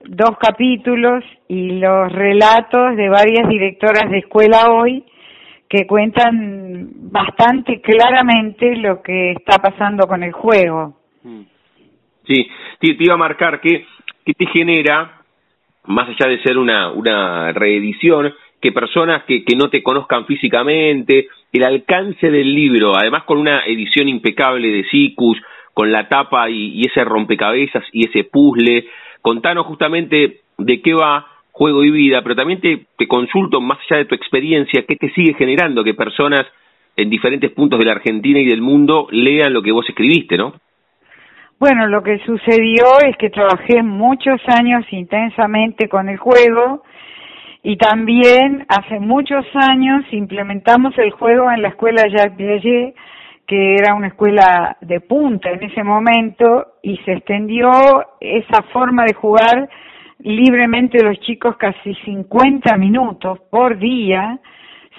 dos 0.04 0.36
capítulos 0.38 1.24
y 1.48 1.78
los 1.78 2.12
relatos 2.12 2.94
de 2.94 3.08
varias 3.08 3.48
directoras 3.48 4.10
de 4.10 4.18
escuela 4.18 4.70
hoy 4.70 5.02
que 5.66 5.86
cuentan 5.86 6.90
bastante 7.10 7.80
claramente 7.80 8.76
lo 8.76 9.00
que 9.00 9.32
está 9.32 9.56
pasando 9.58 10.06
con 10.06 10.22
el 10.22 10.32
juego. 10.32 10.98
Mm. 11.22 11.42
Sí, 12.26 12.46
te, 12.80 12.96
iba 12.98 13.14
a 13.14 13.16
marcar 13.16 13.62
que, 13.62 13.86
que 14.26 14.34
te 14.34 14.46
genera, 14.46 15.19
más 15.86 16.08
allá 16.08 16.30
de 16.30 16.42
ser 16.42 16.58
una, 16.58 16.90
una 16.90 17.52
reedición, 17.52 18.32
que 18.60 18.72
personas 18.72 19.24
que, 19.24 19.44
que 19.44 19.56
no 19.56 19.70
te 19.70 19.82
conozcan 19.82 20.26
físicamente, 20.26 21.28
el 21.52 21.64
alcance 21.64 22.30
del 22.30 22.54
libro, 22.54 22.92
además 22.96 23.24
con 23.24 23.38
una 23.38 23.64
edición 23.66 24.08
impecable 24.08 24.68
de 24.68 24.84
SICUS, 24.84 25.38
con 25.74 25.90
la 25.90 26.08
tapa 26.08 26.50
y, 26.50 26.82
ese 26.82 27.04
rompecabezas 27.04 27.84
y 27.92 28.06
ese 28.06 28.24
puzzle. 28.24 28.86
Contanos 29.22 29.66
justamente 29.66 30.40
de 30.58 30.82
qué 30.82 30.94
va 30.94 31.26
Juego 31.52 31.84
y 31.84 31.90
Vida, 31.90 32.22
pero 32.22 32.36
también 32.36 32.60
te, 32.60 32.86
te 32.96 33.08
consulto, 33.08 33.60
más 33.60 33.78
allá 33.78 33.98
de 33.98 34.04
tu 34.04 34.14
experiencia, 34.14 34.84
qué 34.86 34.96
te 34.96 35.10
sigue 35.10 35.34
generando 35.34 35.82
que 35.82 35.94
personas 35.94 36.46
en 36.96 37.10
diferentes 37.10 37.50
puntos 37.52 37.78
de 37.78 37.84
la 37.86 37.92
Argentina 37.92 38.38
y 38.40 38.46
del 38.46 38.60
mundo 38.60 39.08
lean 39.10 39.52
lo 39.52 39.62
que 39.62 39.72
vos 39.72 39.88
escribiste, 39.88 40.36
¿no? 40.36 40.54
Bueno, 41.60 41.86
lo 41.88 42.02
que 42.02 42.18
sucedió 42.20 42.84
es 43.06 43.18
que 43.18 43.28
trabajé 43.28 43.82
muchos 43.82 44.40
años 44.46 44.82
intensamente 44.92 45.90
con 45.90 46.08
el 46.08 46.16
juego 46.16 46.82
y 47.62 47.76
también 47.76 48.64
hace 48.66 48.98
muchos 48.98 49.44
años 49.52 50.06
implementamos 50.10 50.96
el 50.96 51.10
juego 51.10 51.52
en 51.52 51.60
la 51.60 51.68
escuela 51.68 52.08
Jacques 52.08 52.38
Piaget 52.38 52.94
que 53.46 53.74
era 53.74 53.94
una 53.94 54.06
escuela 54.06 54.78
de 54.80 55.00
punta 55.00 55.50
en 55.50 55.62
ese 55.62 55.84
momento 55.84 56.78
y 56.82 56.96
se 57.04 57.12
extendió 57.12 57.70
esa 58.20 58.62
forma 58.72 59.04
de 59.04 59.12
jugar 59.12 59.68
libremente 60.20 61.04
los 61.04 61.20
chicos 61.20 61.58
casi 61.58 61.94
50 62.06 62.74
minutos 62.78 63.38
por 63.50 63.76
día, 63.76 64.38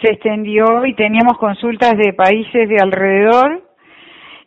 se 0.04 0.14
extendió 0.14 0.86
y 0.86 0.94
teníamos 0.94 1.40
consultas 1.40 1.98
de 1.98 2.14
países 2.14 2.70
de 2.70 2.78
alrededor 2.80 3.71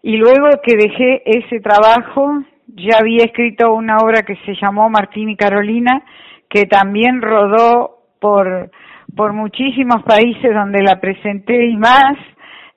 y 0.05 0.19
luego 0.19 0.49
que 0.63 0.77
dejé 0.77 1.23
ese 1.25 1.61
trabajo 1.61 2.45
ya 2.67 2.99
había 3.01 3.25
escrito 3.25 3.73
una 3.73 3.97
obra 3.97 4.23
que 4.23 4.37
se 4.45 4.55
llamó 4.61 4.91
Martín 4.91 5.31
y 5.31 5.37
Carolina 5.37 6.05
que 6.49 6.67
también 6.67 7.23
rodó 7.23 8.03
por 8.21 8.71
por 9.17 9.33
muchísimos 9.33 10.03
países 10.03 10.55
donde 10.55 10.83
la 10.83 11.01
presenté 11.01 11.67
y 11.67 11.77
más 11.77 12.17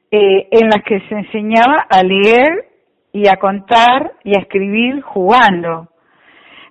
eh, 0.09 0.47
en 0.51 0.69
las 0.69 0.83
que 0.83 1.01
se 1.01 1.15
enseñaba 1.15 1.85
a 1.89 2.01
leer 2.01 2.65
y 3.11 3.27
a 3.27 3.37
contar 3.37 4.13
y 4.23 4.37
a 4.37 4.41
escribir 4.41 5.01
jugando. 5.01 5.89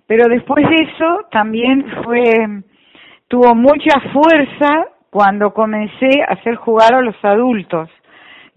Pero 0.06 0.24
después 0.28 0.64
de 0.68 0.76
eso 0.84 1.26
también 1.30 1.84
fue, 2.04 2.62
tuvo 3.28 3.54
mucha 3.54 4.00
fuerza 4.12 4.86
cuando 5.10 5.52
comencé 5.52 6.22
a 6.22 6.34
hacer 6.34 6.54
jugar 6.56 6.94
a 6.94 7.02
los 7.02 7.16
adultos. 7.24 7.90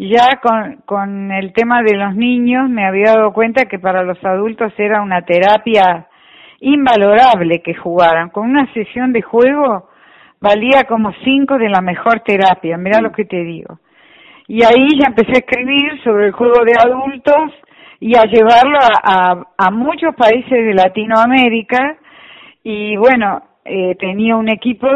Ya 0.02 0.40
con, 0.42 0.78
con 0.86 1.30
el 1.30 1.52
tema 1.52 1.82
de 1.84 1.98
los 1.98 2.16
niños 2.16 2.70
me 2.70 2.86
había 2.86 3.16
dado 3.16 3.34
cuenta 3.34 3.66
que 3.66 3.80
para 3.80 4.02
los 4.02 4.24
adultos 4.24 4.72
era 4.78 5.02
una 5.02 5.24
terapia 5.24 6.08
invalorable 6.62 7.62
que 7.62 7.76
jugaran. 7.76 8.30
Con 8.30 8.50
una 8.50 8.72
sesión 8.72 9.12
de 9.12 9.22
juego 9.22 9.90
valía 10.40 10.86
como 10.86 11.12
cinco 11.26 11.58
de 11.58 11.68
la 11.68 11.82
mejor 11.82 12.22
terapia, 12.22 12.78
mira 12.78 13.02
lo 13.02 13.12
que 13.12 13.26
te 13.26 13.44
digo. 13.44 13.80
Y 14.48 14.64
ahí 14.64 14.88
ya 14.98 15.08
empecé 15.08 15.32
a 15.32 15.40
escribir 15.40 16.02
sobre 16.02 16.28
el 16.28 16.32
juego 16.32 16.64
de 16.64 16.76
adultos 16.82 17.52
y 18.00 18.16
a 18.18 18.24
llevarlo 18.24 18.80
a, 19.04 19.48
a, 19.58 19.70
muchos 19.70 20.16
países 20.16 20.50
de 20.50 20.74
Latinoamérica. 20.76 21.98
Y 22.64 22.96
bueno, 22.96 23.42
eh, 23.66 23.96
tenía 24.00 24.38
un 24.38 24.48
equipo 24.48 24.88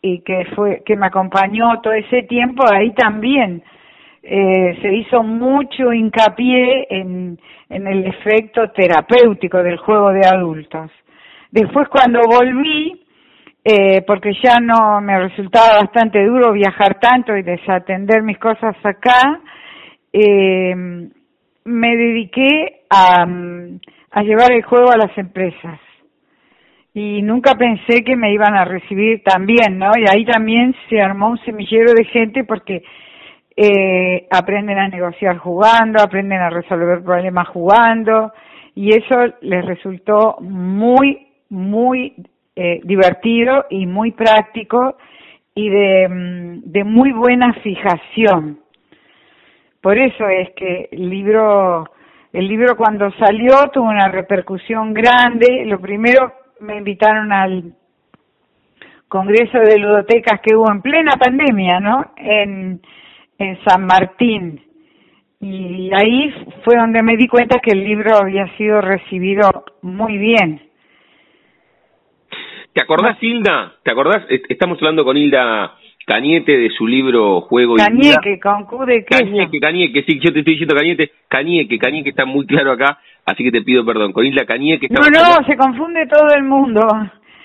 y 0.00 0.20
que 0.20 0.46
fue 0.56 0.82
que 0.86 0.96
me 0.96 1.08
acompañó 1.08 1.82
todo 1.82 1.92
ese 1.92 2.22
tiempo 2.22 2.64
ahí 2.72 2.94
también 2.94 3.62
eh, 4.22 4.78
se 4.82 4.94
hizo 4.94 5.22
mucho 5.22 5.92
hincapié 5.92 6.86
en, 6.90 7.38
en 7.68 7.86
el 7.86 8.06
efecto 8.06 8.70
terapéutico 8.70 9.62
del 9.62 9.76
juego 9.78 10.10
de 10.10 10.26
adultos. 10.26 10.90
Después 11.50 11.88
cuando 11.88 12.20
volví, 12.26 13.04
eh, 13.64 14.02
porque 14.06 14.32
ya 14.42 14.58
no 14.60 15.00
me 15.00 15.18
resultaba 15.18 15.80
bastante 15.80 16.24
duro 16.24 16.52
viajar 16.52 16.98
tanto 17.00 17.36
y 17.36 17.42
desatender 17.42 18.22
mis 18.22 18.38
cosas 18.38 18.76
acá, 18.82 19.40
eh, 20.12 20.74
me 21.64 21.96
dediqué 21.96 22.82
a, 22.90 23.26
a 24.10 24.22
llevar 24.22 24.52
el 24.52 24.62
juego 24.62 24.90
a 24.90 24.96
las 24.96 25.16
empresas. 25.18 25.78
Y 26.94 27.22
nunca 27.22 27.54
pensé 27.54 28.02
que 28.02 28.16
me 28.16 28.32
iban 28.32 28.56
a 28.56 28.64
recibir 28.64 29.22
tan 29.22 29.46
bien, 29.46 29.78
¿no? 29.78 29.92
Y 29.96 30.04
ahí 30.10 30.24
también 30.24 30.74
se 30.88 31.00
armó 31.00 31.28
un 31.28 31.38
semillero 31.44 31.92
de 31.92 32.04
gente 32.06 32.44
porque 32.44 32.82
eh, 33.60 34.28
aprenden 34.30 34.78
a 34.78 34.86
negociar 34.86 35.38
jugando, 35.38 36.00
aprenden 36.00 36.38
a 36.38 36.48
resolver 36.48 37.02
problemas 37.02 37.48
jugando, 37.48 38.32
y 38.76 38.94
eso 38.94 39.16
les 39.40 39.64
resultó 39.64 40.36
muy, 40.38 41.26
muy 41.48 42.14
eh, 42.54 42.80
divertido 42.84 43.66
y 43.68 43.84
muy 43.86 44.12
práctico 44.12 44.96
y 45.56 45.70
de, 45.70 46.08
mm, 46.08 46.70
de 46.70 46.84
muy 46.84 47.10
buena 47.10 47.52
fijación. 47.54 48.60
Por 49.80 49.98
eso 49.98 50.28
es 50.28 50.50
que 50.50 50.88
el 50.92 51.10
libro, 51.10 51.84
el 52.32 52.46
libro 52.46 52.76
cuando 52.76 53.10
salió 53.18 53.70
tuvo 53.72 53.88
una 53.88 54.06
repercusión 54.06 54.94
grande. 54.94 55.64
Lo 55.66 55.80
primero 55.80 56.32
me 56.60 56.76
invitaron 56.76 57.32
al 57.32 57.72
congreso 59.08 59.58
de 59.58 59.78
ludotecas 59.78 60.40
que 60.42 60.54
hubo 60.54 60.70
en 60.70 60.80
plena 60.80 61.16
pandemia, 61.18 61.80
¿no? 61.80 62.12
En, 62.16 62.80
en 63.38 63.58
San 63.64 63.86
Martín. 63.86 64.60
Y 65.40 65.90
ahí 65.94 66.34
fue 66.64 66.76
donde 66.76 67.02
me 67.02 67.16
di 67.16 67.28
cuenta 67.28 67.60
que 67.60 67.70
el 67.70 67.84
libro 67.84 68.16
había 68.16 68.48
sido 68.56 68.80
recibido 68.80 69.64
muy 69.82 70.18
bien. 70.18 70.60
¿Te 72.72 72.82
acordás, 72.82 73.16
Hilda? 73.20 73.74
¿Te 73.82 73.90
acordás? 73.90 74.24
Estamos 74.48 74.78
hablando 74.78 75.04
con 75.04 75.16
Hilda 75.16 75.74
Cañete 76.06 76.56
de 76.56 76.70
su 76.70 76.86
libro 76.86 77.42
Juego 77.42 77.74
y 77.74 77.78
Cañeque, 77.78 78.40
con 78.40 78.64
Q 78.64 78.84
de 78.86 79.04
queso. 79.04 79.24
Cañeque, 79.24 79.60
Cañeque, 79.60 80.04
sí, 80.04 80.18
yo 80.18 80.32
te 80.32 80.38
estoy 80.38 80.54
diciendo 80.54 80.74
Cañete, 80.74 81.12
Cañeque, 81.28 81.78
Cañeque 81.78 82.10
está 82.10 82.24
muy 82.24 82.46
claro 82.46 82.72
acá, 82.72 82.98
así 83.26 83.44
que 83.44 83.52
te 83.52 83.62
pido 83.62 83.84
perdón. 83.84 84.12
Con 84.12 84.24
Hilda 84.24 84.46
Cañeque... 84.46 84.88
No, 84.90 85.00
no, 85.00 85.46
se 85.46 85.56
confunde 85.56 86.06
todo 86.06 86.28
el 86.34 86.44
mundo. 86.44 86.80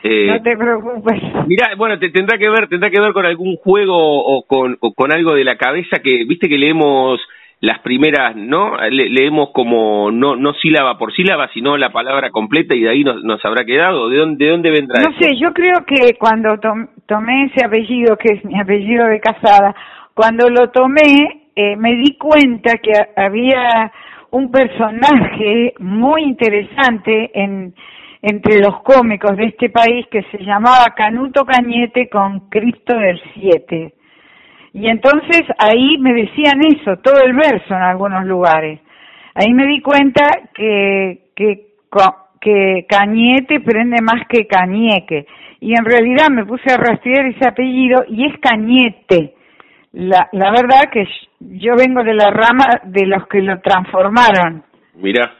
Eh, 0.03 0.27
no 0.27 0.41
te 0.41 0.57
preocupes. 0.57 1.21
Mira, 1.47 1.75
bueno, 1.77 1.97
te 1.97 2.09
tendrá 2.09 2.37
que 2.37 2.49
ver, 2.49 2.67
tendrá 2.67 2.89
que 2.89 2.99
ver 2.99 3.13
con 3.13 3.25
algún 3.25 3.55
juego 3.55 3.95
o 3.95 4.45
con, 4.45 4.77
o 4.81 4.93
con 4.93 5.13
algo 5.13 5.33
de 5.33 5.45
la 5.45 5.55
cabeza 5.57 5.99
que, 6.03 6.25
viste 6.25 6.49
que 6.49 6.57
leemos 6.57 7.21
las 7.61 7.79
primeras, 7.79 8.35
¿no? 8.35 8.75
leemos 8.89 9.51
como 9.53 10.11
no 10.11 10.35
no 10.35 10.53
sílaba 10.55 10.97
por 10.97 11.13
sílaba, 11.13 11.47
sino 11.53 11.77
la 11.77 11.93
palabra 11.93 12.29
completa 12.29 12.75
y 12.75 12.81
de 12.81 12.89
ahí 12.89 13.05
nos, 13.05 13.23
nos 13.23 13.43
habrá 13.45 13.63
quedado. 13.63 14.09
¿De 14.09 14.17
dónde, 14.17 14.43
de 14.43 14.51
dónde 14.51 14.69
vendrá? 14.69 15.01
No 15.01 15.17
sé, 15.17 15.37
yo 15.37 15.53
creo 15.53 15.85
que 15.87 16.17
cuando 16.19 16.59
tomé 17.05 17.45
ese 17.45 17.65
apellido, 17.65 18.17
que 18.17 18.33
es 18.33 18.43
mi 18.43 18.59
apellido 18.59 19.05
de 19.07 19.21
casada, 19.21 19.73
cuando 20.13 20.49
lo 20.49 20.71
tomé 20.71 21.43
eh, 21.55 21.77
me 21.77 21.95
di 21.95 22.17
cuenta 22.17 22.73
que 22.79 22.91
había 23.15 23.93
un 24.31 24.51
personaje 24.51 25.73
muy 25.79 26.23
interesante 26.23 27.31
en 27.33 27.73
entre 28.23 28.59
los 28.59 28.81
cómicos 28.81 29.37
de 29.37 29.45
este 29.45 29.69
país 29.69 30.07
que 30.09 30.23
se 30.31 30.39
llamaba 30.39 30.95
Canuto 30.95 31.45
Cañete 31.45 32.09
con 32.09 32.49
Cristo 32.49 32.97
del 32.97 33.21
Siete 33.35 33.93
y 34.73 34.87
entonces 34.87 35.43
ahí 35.59 35.97
me 35.99 36.13
decían 36.13 36.59
eso, 36.65 36.97
todo 36.97 37.21
el 37.23 37.33
verso 37.33 37.75
en 37.75 37.81
algunos 37.81 38.25
lugares. 38.25 38.79
Ahí 39.35 39.53
me 39.53 39.67
di 39.67 39.81
cuenta 39.81 40.25
que, 40.53 41.29
que, 41.35 41.67
que 42.41 42.85
Cañete 42.89 43.59
prende 43.59 44.01
más 44.01 44.27
que 44.27 44.47
Cañeque. 44.47 45.27
Y 45.59 45.73
en 45.77 45.85
realidad 45.85 46.29
me 46.31 46.45
puse 46.45 46.73
a 46.73 46.77
rastrear 46.77 47.27
ese 47.27 47.47
apellido 47.47 48.03
y 48.07 48.25
es 48.25 48.39
Cañete. 48.39 49.35
La, 49.91 50.27
la 50.31 50.49
verdad 50.49 50.89
que 50.91 51.07
yo 51.39 51.75
vengo 51.75 52.03
de 52.03 52.15
la 52.15 52.31
rama 52.31 52.65
de 52.83 53.05
los 53.05 53.27
que 53.27 53.41
lo 53.41 53.59
transformaron. 53.61 54.63
Mira, 54.95 55.35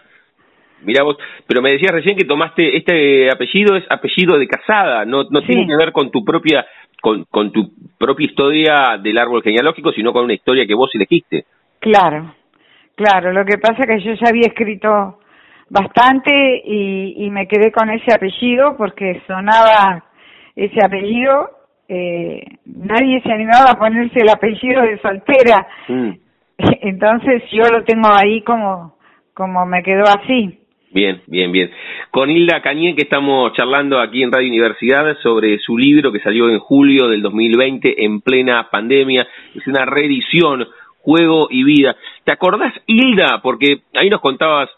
mira 0.86 1.04
vos, 1.04 1.18
pero 1.48 1.62
me 1.62 1.72
decías 1.72 1.92
recién 1.92 2.16
que 2.16 2.26
tomaste 2.26 2.78
este 2.78 3.30
apellido, 3.32 3.76
es 3.76 3.84
apellido 3.90 4.38
de 4.38 4.48
casada, 4.48 5.06
no, 5.06 5.24
no 5.30 5.42
tiene 5.42 5.68
que 5.68 5.76
ver 5.76 5.92
con 5.92 6.12
tu 6.12 6.24
propia 6.24 6.66
con, 7.02 7.26
con 7.26 7.52
tu 7.52 7.70
propia 8.00 8.26
historia 8.26 8.98
del 9.02 9.18
árbol 9.18 9.44
genealógico, 9.44 9.92
sino 9.92 10.14
con 10.14 10.24
una 10.24 10.34
historia 10.34 10.66
que 10.66 10.74
vos 10.74 10.90
elegiste. 10.94 11.46
Claro, 11.80 12.34
claro. 12.96 13.34
Lo 13.34 13.44
que 13.44 13.58
pasa 13.58 13.82
es 13.82 13.88
que 13.88 14.00
yo 14.00 14.14
ya 14.14 14.30
había 14.30 14.48
escrito 14.48 15.20
bastante 15.70 16.62
y, 16.64 17.26
y 17.26 17.30
me 17.30 17.48
quedé 17.48 17.74
con 17.74 17.90
ese 17.90 18.14
apellido 18.14 18.78
porque 18.78 19.22
sonaba 19.28 20.06
ese 20.56 20.80
apellido. 20.82 21.50
Eh, 21.90 22.42
nadie 22.66 23.22
se 23.22 23.32
animaba 23.32 23.72
a 23.72 23.78
ponerse 23.80 24.20
el 24.20 24.30
apellido 24.30 24.82
de 24.84 24.98
soltera. 25.00 25.68
Mm. 25.90 26.12
Entonces 26.82 27.44
yo 27.52 27.64
lo 27.70 27.84
tengo 27.84 28.10
ahí 28.14 28.42
como, 28.44 28.98
como 29.34 29.66
me 29.66 29.84
quedó 29.84 30.04
así. 30.04 30.60
Bien, 30.94 31.22
bien, 31.26 31.52
bien. 31.52 31.72
Con 32.12 32.30
Hilda 32.30 32.62
Cañé, 32.62 32.96
que 32.96 33.02
estamos 33.02 33.52
charlando 33.54 34.00
aquí 34.00 34.22
en 34.22 34.32
Radio 34.32 34.48
Universidad 34.48 35.18
sobre 35.24 35.58
su 35.58 35.76
libro 35.76 36.12
que 36.12 36.20
salió 36.20 36.50
en 36.50 36.60
julio 36.60 37.08
del 37.08 37.24
2020 37.24 38.06
en 38.06 38.22
plena 38.22 38.70
pandemia. 38.70 39.28
Es 39.56 39.66
una 39.66 39.86
reedición, 39.86 40.68
Juego 41.00 41.48
y 41.50 41.64
Vida. 41.64 41.96
¿Te 42.24 42.32
acordás, 42.32 42.76
Hilda? 42.86 43.42
Porque 43.42 43.82
ahí 43.96 44.08
nos 44.12 44.22
contabas 44.22 44.70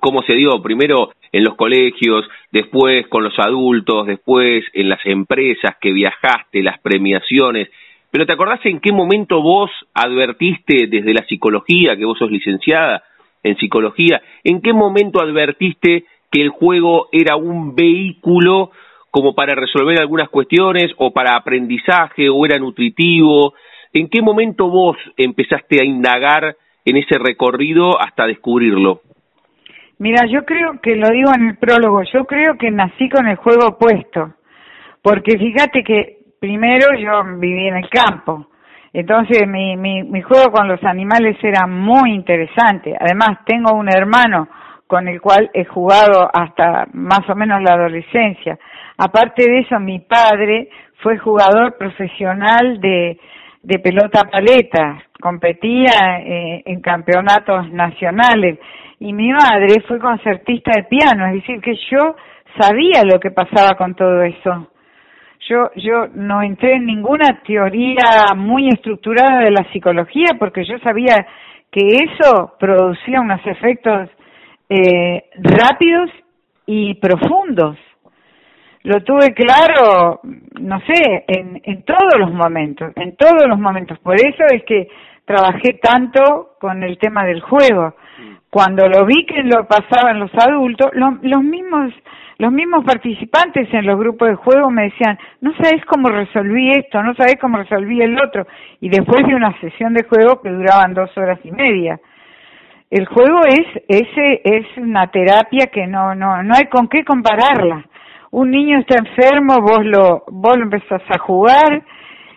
cómo 0.00 0.22
se 0.22 0.32
dio 0.32 0.62
primero 0.62 1.12
en 1.30 1.44
los 1.44 1.56
colegios, 1.56 2.24
después 2.50 3.06
con 3.08 3.22
los 3.22 3.38
adultos, 3.38 4.06
después 4.06 4.64
en 4.72 4.88
las 4.88 5.04
empresas 5.04 5.76
que 5.78 5.92
viajaste, 5.92 6.62
las 6.62 6.80
premiaciones. 6.80 7.68
Pero 8.10 8.24
¿te 8.24 8.32
acordás 8.32 8.64
en 8.64 8.80
qué 8.80 8.92
momento 8.92 9.42
vos 9.42 9.70
advertiste 9.92 10.86
desde 10.86 11.12
la 11.12 11.26
psicología, 11.26 11.98
que 11.98 12.06
vos 12.06 12.18
sos 12.18 12.30
licenciada, 12.30 13.02
en 13.42 13.56
psicología, 13.56 14.20
¿en 14.44 14.60
qué 14.60 14.72
momento 14.72 15.20
advertiste 15.20 16.04
que 16.30 16.42
el 16.42 16.50
juego 16.50 17.08
era 17.12 17.36
un 17.36 17.74
vehículo 17.74 18.70
como 19.10 19.34
para 19.34 19.54
resolver 19.54 19.98
algunas 20.00 20.28
cuestiones 20.28 20.92
o 20.98 21.12
para 21.12 21.36
aprendizaje 21.36 22.28
o 22.28 22.44
era 22.44 22.58
nutritivo? 22.58 23.54
¿En 23.92 24.08
qué 24.08 24.20
momento 24.20 24.68
vos 24.68 24.96
empezaste 25.16 25.80
a 25.80 25.84
indagar 25.84 26.56
en 26.84 26.96
ese 26.96 27.18
recorrido 27.18 28.00
hasta 28.00 28.26
descubrirlo? 28.26 29.02
Mira, 29.98 30.26
yo 30.26 30.44
creo 30.44 30.80
que 30.80 30.94
lo 30.94 31.08
digo 31.10 31.32
en 31.34 31.48
el 31.48 31.56
prólogo, 31.56 32.02
yo 32.12 32.24
creo 32.24 32.56
que 32.56 32.70
nací 32.70 33.08
con 33.08 33.26
el 33.26 33.36
juego 33.36 33.66
opuesto, 33.66 34.34
porque 35.02 35.36
fíjate 35.36 35.82
que 35.82 36.18
primero 36.38 36.86
yo 36.96 37.38
viví 37.38 37.66
en 37.66 37.78
el 37.78 37.88
campo, 37.88 38.48
entonces 38.92 39.46
mi, 39.46 39.76
mi, 39.76 40.02
mi 40.02 40.22
juego 40.22 40.50
con 40.50 40.68
los 40.68 40.82
animales 40.84 41.36
era 41.42 41.66
muy 41.66 42.12
interesante. 42.12 42.96
Además 42.98 43.38
tengo 43.44 43.74
un 43.74 43.88
hermano 43.88 44.48
con 44.86 45.06
el 45.06 45.20
cual 45.20 45.50
he 45.52 45.64
jugado 45.66 46.28
hasta 46.32 46.86
más 46.94 47.20
o 47.28 47.34
menos 47.34 47.62
la 47.62 47.74
adolescencia. 47.74 48.58
Aparte 48.96 49.48
de 49.48 49.60
eso, 49.60 49.78
mi 49.78 50.00
padre 50.00 50.68
fue 51.02 51.18
jugador 51.18 51.76
profesional 51.76 52.80
de, 52.80 53.18
pelota 53.82 54.24
paleta, 54.24 55.04
competía 55.20 56.20
eh, 56.20 56.62
en 56.64 56.80
campeonatos 56.80 57.70
nacionales 57.70 58.58
y 58.98 59.12
mi 59.12 59.30
madre 59.30 59.82
fue 59.86 59.98
concertista 60.00 60.72
de 60.74 60.84
piano, 60.84 61.26
es 61.26 61.34
decir, 61.34 61.60
que 61.60 61.76
yo 61.90 62.16
sabía 62.58 63.04
lo 63.04 63.20
que 63.20 63.30
pasaba 63.30 63.76
con 63.76 63.94
todo 63.94 64.22
eso 64.22 64.70
yo, 65.48 65.70
yo 65.76 66.06
no 66.14 66.42
entré 66.42 66.74
en 66.74 66.86
ninguna 66.86 67.40
teoría 67.46 68.34
muy 68.36 68.68
estructurada 68.68 69.40
de 69.40 69.50
la 69.50 69.64
psicología 69.72 70.36
porque 70.38 70.64
yo 70.64 70.78
sabía 70.78 71.26
que 71.70 71.86
eso 71.86 72.54
producía 72.58 73.20
unos 73.20 73.40
efectos 73.46 74.08
eh, 74.68 75.24
rápidos 75.36 76.10
y 76.66 76.94
profundos. 76.94 77.78
Lo 78.82 79.02
tuve 79.02 79.34
claro, 79.34 80.20
no 80.60 80.80
sé, 80.80 81.24
en, 81.26 81.60
en 81.64 81.82
todos 81.82 82.18
los 82.18 82.32
momentos, 82.32 82.92
en 82.96 83.16
todos 83.16 83.46
los 83.46 83.58
momentos. 83.58 83.98
Por 83.98 84.16
eso 84.16 84.44
es 84.50 84.62
que 84.64 84.88
trabajé 85.24 85.74
tanto 85.82 86.56
con 86.58 86.82
el 86.82 86.96
tema 86.98 87.24
del 87.24 87.40
juego. 87.40 87.94
Cuando 88.50 88.88
lo 88.88 89.04
vi 89.04 89.26
que 89.26 89.42
lo 89.42 89.66
pasaban 89.66 90.18
los 90.18 90.30
adultos, 90.34 90.90
los 90.94 91.42
mismos 91.42 91.92
los 92.38 92.52
mismos 92.52 92.84
participantes 92.84 93.68
en 93.74 93.84
los 93.84 93.98
grupos 93.98 94.28
de 94.28 94.36
juego 94.36 94.70
me 94.70 94.84
decían, 94.84 95.18
no 95.40 95.52
sabes 95.56 95.84
cómo 95.86 96.08
resolví 96.08 96.70
esto, 96.70 97.02
no 97.02 97.12
sabes 97.14 97.36
cómo 97.40 97.58
resolví 97.58 98.00
el 98.00 98.16
otro. 98.20 98.46
Y 98.80 98.88
después 98.88 99.26
de 99.26 99.34
una 99.34 99.58
sesión 99.60 99.92
de 99.92 100.04
juego 100.04 100.40
que 100.40 100.50
duraban 100.50 100.94
dos 100.94 101.10
horas 101.18 101.40
y 101.42 101.50
media. 101.50 101.98
El 102.90 103.06
juego 103.06 103.40
es, 103.44 103.66
ese, 103.88 104.40
es 104.44 104.66
una 104.76 105.08
terapia 105.08 105.66
que 105.66 105.88
no, 105.88 106.14
no, 106.14 106.42
no 106.44 106.54
hay 106.54 106.66
con 106.66 106.86
qué 106.86 107.04
compararla. 107.04 107.84
Un 108.30 108.50
niño 108.52 108.78
está 108.78 108.96
enfermo, 108.98 109.60
vos 109.60 109.84
lo, 109.84 110.22
vos 110.28 110.56
lo 110.56 110.64
empezás 110.64 111.02
a 111.10 111.18
jugar, 111.18 111.82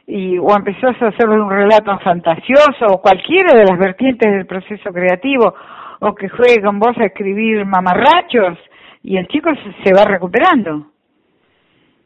y, 0.07 0.37
o 0.39 0.55
empezás 0.55 0.99
a 1.01 1.09
hacerle 1.09 1.39
un 1.39 1.49
relato 1.49 1.97
fantasioso, 1.99 2.85
o 2.87 3.01
cualquiera 3.01 3.53
de 3.53 3.65
las 3.65 3.77
vertientes 3.77 4.31
del 4.31 4.45
proceso 4.45 4.91
creativo, 4.91 5.53
o 5.99 6.15
que 6.15 6.27
juegue 6.27 6.61
con 6.61 6.79
vos 6.79 6.97
a 6.97 7.05
escribir 7.05 7.65
mamarrachos, 7.65 8.57
y 9.03 9.17
el 9.17 9.27
chico 9.27 9.49
se 9.83 9.93
va 9.93 10.05
recuperando. 10.05 10.87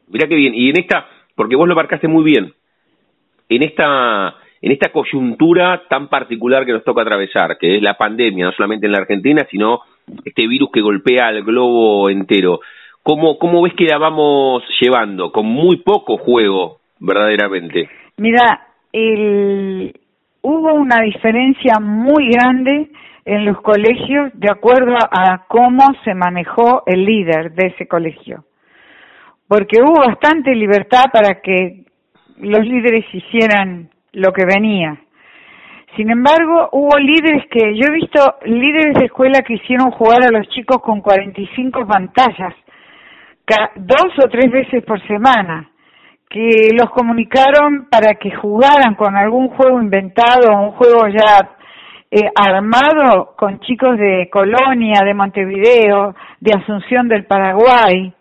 Mira 0.07 0.27
qué 0.27 0.35
bien, 0.35 0.53
y 0.55 0.69
en 0.69 0.79
esta, 0.79 1.07
porque 1.35 1.55
vos 1.55 1.67
lo 1.67 1.75
marcaste 1.75 2.07
muy 2.07 2.23
bien, 2.23 2.53
en 3.49 3.63
esta, 3.63 4.35
en 4.61 4.71
esta 4.71 4.91
coyuntura 4.91 5.83
tan 5.89 6.07
particular 6.07 6.65
que 6.65 6.73
nos 6.73 6.83
toca 6.83 7.01
atravesar, 7.01 7.57
que 7.57 7.77
es 7.77 7.81
la 7.81 7.95
pandemia, 7.95 8.45
no 8.45 8.51
solamente 8.51 8.85
en 8.85 8.91
la 8.91 8.99
Argentina, 8.99 9.45
sino 9.49 9.81
este 10.23 10.47
virus 10.47 10.69
que 10.71 10.81
golpea 10.81 11.27
al 11.27 11.43
globo 11.43 12.09
entero. 12.09 12.59
¿Cómo, 13.03 13.37
cómo 13.37 13.61
ves 13.61 13.73
que 13.73 13.85
la 13.85 13.97
vamos 13.97 14.63
llevando? 14.79 15.31
Con 15.31 15.45
muy 15.45 15.77
poco 15.77 16.17
juego, 16.17 16.79
verdaderamente. 16.99 17.89
Mira, 18.17 18.67
el, 18.91 19.93
hubo 20.41 20.73
una 20.73 21.01
diferencia 21.01 21.79
muy 21.79 22.29
grande 22.29 22.89
en 23.25 23.43
los 23.43 23.59
colegios 23.61 24.31
de 24.35 24.51
acuerdo 24.51 24.95
a 25.11 25.45
cómo 25.47 25.83
se 26.03 26.13
manejó 26.13 26.83
el 26.85 27.03
líder 27.03 27.53
de 27.53 27.67
ese 27.67 27.87
colegio. 27.87 28.45
Porque 29.47 29.81
hubo 29.81 29.99
bastante 30.07 30.53
libertad 30.53 31.05
para 31.11 31.41
que 31.41 31.85
los 32.37 32.61
líderes 32.61 33.05
hicieran 33.11 33.89
lo 34.13 34.31
que 34.31 34.45
venía. 34.45 34.99
Sin 35.95 36.11
embargo, 36.11 36.69
hubo 36.73 36.97
líderes 36.97 37.45
que, 37.49 37.75
yo 37.75 37.87
he 37.87 37.91
visto 37.91 38.35
líderes 38.45 38.95
de 38.95 39.05
escuela 39.05 39.41
que 39.41 39.53
hicieron 39.55 39.91
jugar 39.91 40.23
a 40.23 40.31
los 40.31 40.47
chicos 40.49 40.81
con 40.81 41.01
45 41.01 41.87
pantallas, 41.87 42.53
dos 43.75 44.07
o 44.23 44.29
tres 44.29 44.51
veces 44.51 44.83
por 44.83 45.01
semana, 45.07 45.69
que 46.29 46.69
los 46.77 46.89
comunicaron 46.89 47.87
para 47.89 48.15
que 48.15 48.35
jugaran 48.35 48.95
con 48.95 49.15
algún 49.15 49.47
juego 49.49 49.81
inventado, 49.81 50.51
un 50.51 50.71
juego 50.71 51.07
ya 51.07 51.54
eh, 52.11 52.29
armado 52.35 53.33
con 53.37 53.59
chicos 53.61 53.97
de 53.97 54.29
Colonia, 54.31 55.01
de 55.03 55.13
Montevideo, 55.13 56.15
de 56.39 56.51
Asunción 56.53 57.07
del 57.07 57.25
Paraguay. 57.25 58.13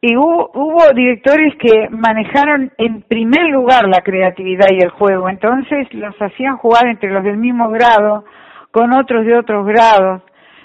Y 0.00 0.16
hubo, 0.16 0.50
hubo 0.54 0.92
directores 0.94 1.54
que 1.56 1.88
manejaron 1.90 2.72
en 2.78 3.02
primer 3.02 3.50
lugar 3.50 3.86
la 3.86 4.00
creatividad 4.00 4.68
y 4.70 4.82
el 4.82 4.90
juego, 4.90 5.28
entonces 5.28 5.92
los 5.92 6.14
hacían 6.20 6.56
jugar 6.56 6.86
entre 6.86 7.10
los 7.10 7.22
del 7.22 7.36
mismo 7.36 7.68
grado, 7.68 8.24
con 8.70 8.92
otros 8.92 9.26
de 9.26 9.36
otros 9.36 9.66
grados. 9.66 10.22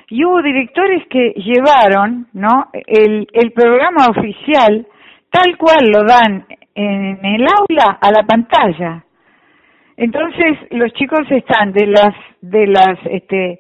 Y 0.10 0.24
hubo 0.24 0.42
directores 0.42 1.04
que 1.10 1.34
llevaron, 1.36 2.28
¿no? 2.34 2.70
El, 2.72 3.28
el 3.34 3.52
programa 3.52 4.06
oficial 4.08 4.88
tal 5.32 5.58
cual 5.58 5.90
lo 5.92 6.04
dan 6.04 6.46
en 6.76 7.26
el 7.26 7.48
aula 7.48 7.98
a 8.00 8.12
la 8.12 8.24
pantalla. 8.24 9.05
Entonces 9.98 10.58
los 10.72 10.92
chicos 10.94 11.22
están 11.30 11.72
de 11.72 11.88
las 11.88 12.14
de 12.42 12.68
las 12.68 12.98
este 13.10 13.60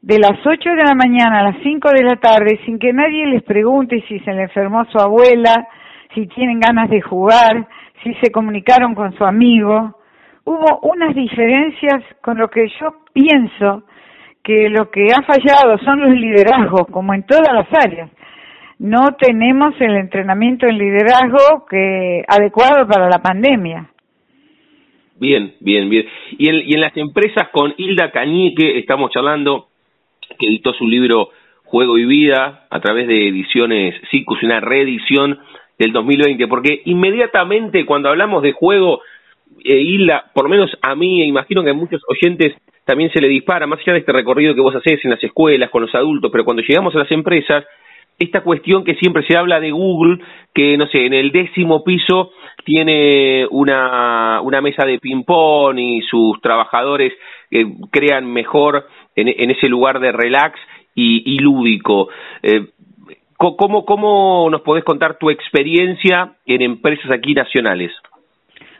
de 0.00 0.18
las 0.18 0.38
8 0.46 0.70
de 0.70 0.84
la 0.84 0.94
mañana 0.94 1.40
a 1.40 1.42
las 1.50 1.56
5 1.62 1.90
de 1.90 2.04
la 2.04 2.16
tarde 2.16 2.60
sin 2.64 2.78
que 2.78 2.92
nadie 2.92 3.26
les 3.26 3.42
pregunte 3.42 4.02
si 4.08 4.20
se 4.20 4.32
le 4.32 4.44
enfermó 4.44 4.84
su 4.86 4.98
abuela, 4.98 5.68
si 6.14 6.26
tienen 6.28 6.60
ganas 6.60 6.88
de 6.88 7.00
jugar, 7.00 7.66
si 8.02 8.14
se 8.22 8.30
comunicaron 8.30 8.94
con 8.94 9.12
su 9.14 9.24
amigo. 9.24 9.98
Hubo 10.44 10.78
unas 10.82 11.14
diferencias 11.14 12.04
con 12.22 12.38
lo 12.38 12.48
que 12.48 12.68
yo 12.80 12.94
pienso 13.12 13.82
que 14.44 14.68
lo 14.70 14.90
que 14.92 15.08
ha 15.12 15.22
fallado 15.22 15.76
son 15.78 16.00
los 16.00 16.14
liderazgos, 16.14 16.86
como 16.92 17.12
en 17.14 17.24
todas 17.24 17.52
las 17.52 17.66
áreas. 17.84 18.08
No 18.78 19.16
tenemos 19.18 19.74
el 19.80 19.96
entrenamiento 19.96 20.68
en 20.68 20.78
liderazgo 20.78 21.66
que 21.68 22.22
adecuado 22.28 22.86
para 22.86 23.08
la 23.08 23.18
pandemia. 23.18 23.90
Bien, 25.18 25.54
bien, 25.60 25.88
bien. 25.88 26.06
Y 26.38 26.48
en, 26.48 26.56
y 26.66 26.74
en 26.74 26.80
las 26.80 26.96
empresas 26.96 27.48
con 27.52 27.74
Hilda 27.76 28.10
Cañique 28.10 28.78
estamos 28.78 29.10
charlando, 29.10 29.68
que 30.38 30.46
editó 30.46 30.74
su 30.74 30.86
libro 30.86 31.30
Juego 31.64 31.98
y 31.98 32.04
Vida 32.04 32.66
a 32.70 32.80
través 32.80 33.08
de 33.08 33.28
ediciones 33.28 33.94
CICUS, 34.10 34.42
una 34.42 34.60
reedición 34.60 35.38
del 35.78 35.92
2020, 35.92 36.46
porque 36.48 36.82
inmediatamente 36.84 37.84
cuando 37.86 38.08
hablamos 38.08 38.42
de 38.42 38.52
juego, 38.52 39.00
eh, 39.64 39.80
Hilda, 39.80 40.30
por 40.34 40.44
lo 40.44 40.50
menos 40.50 40.70
a 40.82 40.94
mí, 40.94 41.22
e 41.22 41.26
imagino 41.26 41.62
que 41.64 41.70
a 41.70 41.74
muchos 41.74 42.02
oyentes 42.08 42.54
también 42.84 43.10
se 43.10 43.20
le 43.20 43.28
dispara, 43.28 43.66
más 43.66 43.80
allá 43.80 43.94
de 43.94 43.98
este 44.00 44.12
recorrido 44.12 44.54
que 44.54 44.60
vos 44.60 44.74
haces 44.74 45.04
en 45.04 45.10
las 45.10 45.22
escuelas, 45.22 45.70
con 45.70 45.82
los 45.82 45.94
adultos, 45.94 46.30
pero 46.30 46.44
cuando 46.44 46.62
llegamos 46.62 46.94
a 46.94 47.00
las 47.00 47.10
empresas, 47.10 47.64
esta 48.18 48.42
cuestión 48.42 48.84
que 48.84 48.94
siempre 48.94 49.24
se 49.26 49.36
habla 49.36 49.60
de 49.60 49.70
Google, 49.70 50.18
que 50.54 50.76
no 50.76 50.86
sé, 50.86 51.06
en 51.06 51.12
el 51.12 51.32
décimo 51.32 51.84
piso 51.84 52.30
tiene 52.64 53.46
una, 53.50 54.40
mesa 54.62 54.84
de 54.86 54.98
ping-pong 54.98 55.78
y 55.78 56.00
sus 56.02 56.40
trabajadores 56.40 57.12
eh, 57.50 57.66
crean 57.90 58.32
mejor 58.32 58.86
en, 59.14 59.28
en, 59.28 59.50
ese 59.50 59.68
lugar 59.68 60.00
de 60.00 60.12
relax 60.12 60.58
y, 60.94 61.34
y 61.34 61.38
lúdico. 61.38 62.08
Eh, 62.42 62.68
¿cómo, 63.36 63.84
¿Cómo 63.84 64.48
nos 64.50 64.62
podés 64.62 64.84
contar 64.84 65.18
tu 65.18 65.30
experiencia 65.30 66.32
en 66.46 66.62
empresas 66.62 67.10
aquí 67.10 67.34
nacionales? 67.34 67.92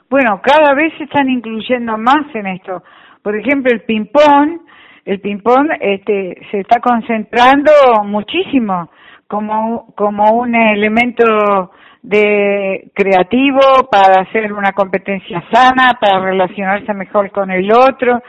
Bueno, 0.08 0.40
cada 0.42 0.74
vez 0.74 0.92
se 0.98 1.04
están 1.04 1.28
incluyendo 1.28 1.96
más 1.98 2.34
en 2.34 2.46
esto. 2.46 2.82
Por 3.22 3.36
ejemplo, 3.36 3.72
el 3.72 3.82
ping-pong, 3.82 4.60
el 5.04 5.20
ping-pong 5.20 5.68
este, 5.80 6.38
se 6.50 6.60
está 6.60 6.80
concentrando 6.80 7.72
muchísimo 8.04 8.88
como, 9.28 9.94
como 9.94 10.30
un 10.32 10.54
elemento 10.54 11.70
de 12.02 12.90
creativo 12.94 13.60
para 13.90 14.22
hacer 14.22 14.52
una 14.52 14.72
competencia 14.72 15.42
sana, 15.52 15.98
para 16.00 16.20
relacionarse 16.20 16.94
mejor 16.94 17.30
con 17.30 17.50
el 17.50 17.70
otro. 17.72 18.22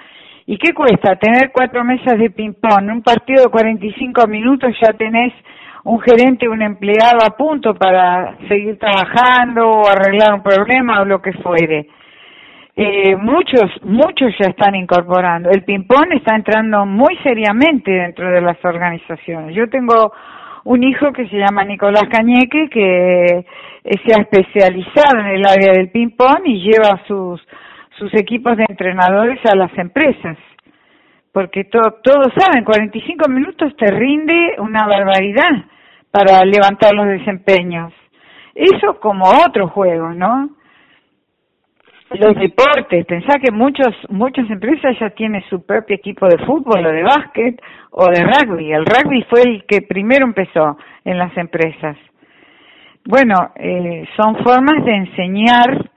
¿Y 0.47 0.57
qué 0.57 0.73
cuesta? 0.73 1.15
Tener 1.17 1.51
cuatro 1.51 1.83
mesas 1.83 2.17
de 2.17 2.29
ping-pong. 2.31 2.89
Un 2.89 3.03
partido 3.03 3.43
de 3.43 3.49
45 3.49 4.27
minutos 4.27 4.73
ya 4.81 4.93
tenés 4.93 5.33
un 5.83 5.99
gerente, 6.01 6.49
un 6.49 6.61
empleado 6.61 7.19
a 7.25 7.37
punto 7.37 7.75
para 7.75 8.35
seguir 8.47 8.79
trabajando 8.79 9.69
o 9.69 9.87
arreglar 9.87 10.33
un 10.33 10.41
problema 10.43 11.01
o 11.01 11.05
lo 11.05 11.21
que 11.21 11.33
fuere. 11.33 11.87
Eh, 12.75 13.15
muchos, 13.15 13.71
muchos 13.83 14.33
ya 14.39 14.49
están 14.49 14.75
incorporando. 14.75 15.49
El 15.49 15.63
ping-pong 15.63 16.13
está 16.13 16.35
entrando 16.35 16.85
muy 16.85 17.17
seriamente 17.23 17.91
dentro 17.91 18.29
de 18.31 18.41
las 18.41 18.63
organizaciones. 18.63 19.55
Yo 19.55 19.69
tengo 19.69 20.13
un 20.67 20.83
hijo 20.83 21.13
que 21.13 21.29
se 21.29 21.37
llama 21.37 21.63
Nicolás 21.63 22.09
Cañeque, 22.11 22.69
que 22.69 23.45
se 23.83 24.13
ha 24.13 24.21
especializado 24.21 25.19
en 25.21 25.27
el 25.27 25.45
área 25.45 25.71
del 25.71 25.89
ping-pong 25.91 26.41
y 26.43 26.61
lleva 26.61 27.01
sus, 27.07 27.41
sus 27.97 28.13
equipos 28.15 28.57
de 28.57 28.65
entrenadores 28.67 29.39
a 29.45 29.55
las 29.55 29.71
empresas. 29.77 30.37
Porque 31.31 31.63
todos 31.63 32.33
saben, 32.37 32.65
45 32.65 33.29
minutos 33.29 33.77
te 33.77 33.89
rinde 33.91 34.55
una 34.57 34.85
barbaridad 34.85 35.63
para 36.11 36.43
levantar 36.43 36.93
los 36.93 37.07
desempeños. 37.07 37.93
Eso 38.53 38.99
como 38.99 39.23
otro 39.47 39.69
juego, 39.69 40.09
¿no? 40.09 40.49
Los 42.11 42.35
deportes, 42.35 43.05
pensá 43.05 43.37
que 43.37 43.51
muchos, 43.51 43.93
muchas 44.09 44.49
empresas 44.49 44.97
ya 44.99 45.09
tienen 45.09 45.43
su 45.49 45.65
propio 45.65 45.95
equipo 45.97 46.25
de 46.27 46.37
fútbol 46.45 46.85
o 46.85 46.91
de 46.91 47.03
básquet 47.03 47.61
o 47.91 48.05
de 48.05 48.23
rugby. 48.23 48.71
El 48.71 48.85
rugby 48.85 49.23
fue 49.29 49.41
el 49.41 49.65
que 49.65 49.81
primero 49.81 50.25
empezó 50.25 50.77
en 51.03 51.17
las 51.17 51.35
empresas. 51.37 51.97
Bueno, 53.03 53.51
eh, 53.55 54.07
son 54.15 54.37
formas 54.37 54.85
de 54.85 54.95
enseñar 54.95 55.89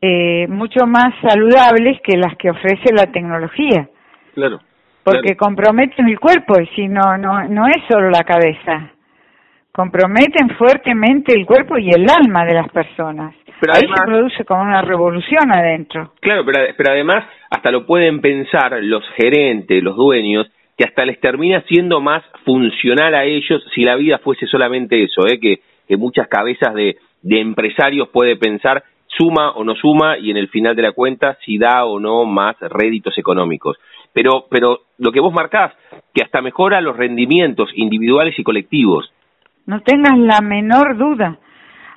eh, 0.00 0.48
mucho 0.48 0.84
más 0.86 1.14
saludables 1.22 2.00
que 2.02 2.16
las 2.16 2.36
que 2.36 2.50
ofrece 2.50 2.92
la 2.92 3.06
tecnología. 3.12 3.88
Claro. 4.34 4.58
Porque 5.04 5.36
comprometen 5.36 6.08
el 6.08 6.18
cuerpo 6.18 6.60
y 6.60 6.66
si 6.74 6.88
no, 6.88 7.16
no, 7.18 7.48
no 7.48 7.66
es 7.68 7.82
solo 7.88 8.10
la 8.10 8.24
cabeza. 8.24 8.90
Comprometen 9.70 10.50
fuertemente 10.58 11.32
el 11.34 11.46
cuerpo 11.46 11.78
y 11.78 11.90
el 11.90 12.06
alma 12.10 12.44
de 12.44 12.54
las 12.54 12.68
personas. 12.70 13.34
Pero 13.62 13.74
Ahí 13.74 13.82
se 13.82 14.04
produce 14.04 14.44
como 14.44 14.62
una 14.62 14.82
revolución 14.82 15.52
adentro. 15.52 16.14
Claro, 16.20 16.44
pero, 16.44 16.74
pero 16.76 16.90
además 16.90 17.24
hasta 17.48 17.70
lo 17.70 17.86
pueden 17.86 18.20
pensar 18.20 18.76
los 18.82 19.04
gerentes, 19.10 19.80
los 19.80 19.94
dueños, 19.94 20.50
que 20.76 20.82
hasta 20.82 21.04
les 21.04 21.20
termina 21.20 21.62
siendo 21.68 22.00
más 22.00 22.24
funcional 22.44 23.14
a 23.14 23.22
ellos 23.22 23.64
si 23.72 23.84
la 23.84 23.94
vida 23.94 24.18
fuese 24.18 24.48
solamente 24.48 25.04
eso, 25.04 25.28
¿eh? 25.28 25.38
que, 25.38 25.60
que 25.86 25.96
muchas 25.96 26.26
cabezas 26.26 26.74
de, 26.74 26.96
de 27.22 27.40
empresarios 27.40 28.08
puede 28.08 28.34
pensar 28.34 28.82
suma 29.06 29.52
o 29.52 29.62
no 29.62 29.76
suma 29.76 30.18
y 30.18 30.32
en 30.32 30.38
el 30.38 30.48
final 30.48 30.74
de 30.74 30.82
la 30.82 30.90
cuenta 30.90 31.38
si 31.44 31.56
da 31.56 31.84
o 31.84 32.00
no 32.00 32.24
más 32.24 32.56
réditos 32.58 33.16
económicos. 33.16 33.76
Pero, 34.12 34.46
pero 34.50 34.80
lo 34.98 35.12
que 35.12 35.20
vos 35.20 35.32
marcás, 35.32 35.72
que 36.12 36.24
hasta 36.24 36.42
mejora 36.42 36.80
los 36.80 36.96
rendimientos 36.96 37.70
individuales 37.76 38.36
y 38.36 38.42
colectivos. 38.42 39.12
No 39.66 39.82
tengas 39.82 40.18
la 40.18 40.40
menor 40.40 40.96
duda. 40.96 41.38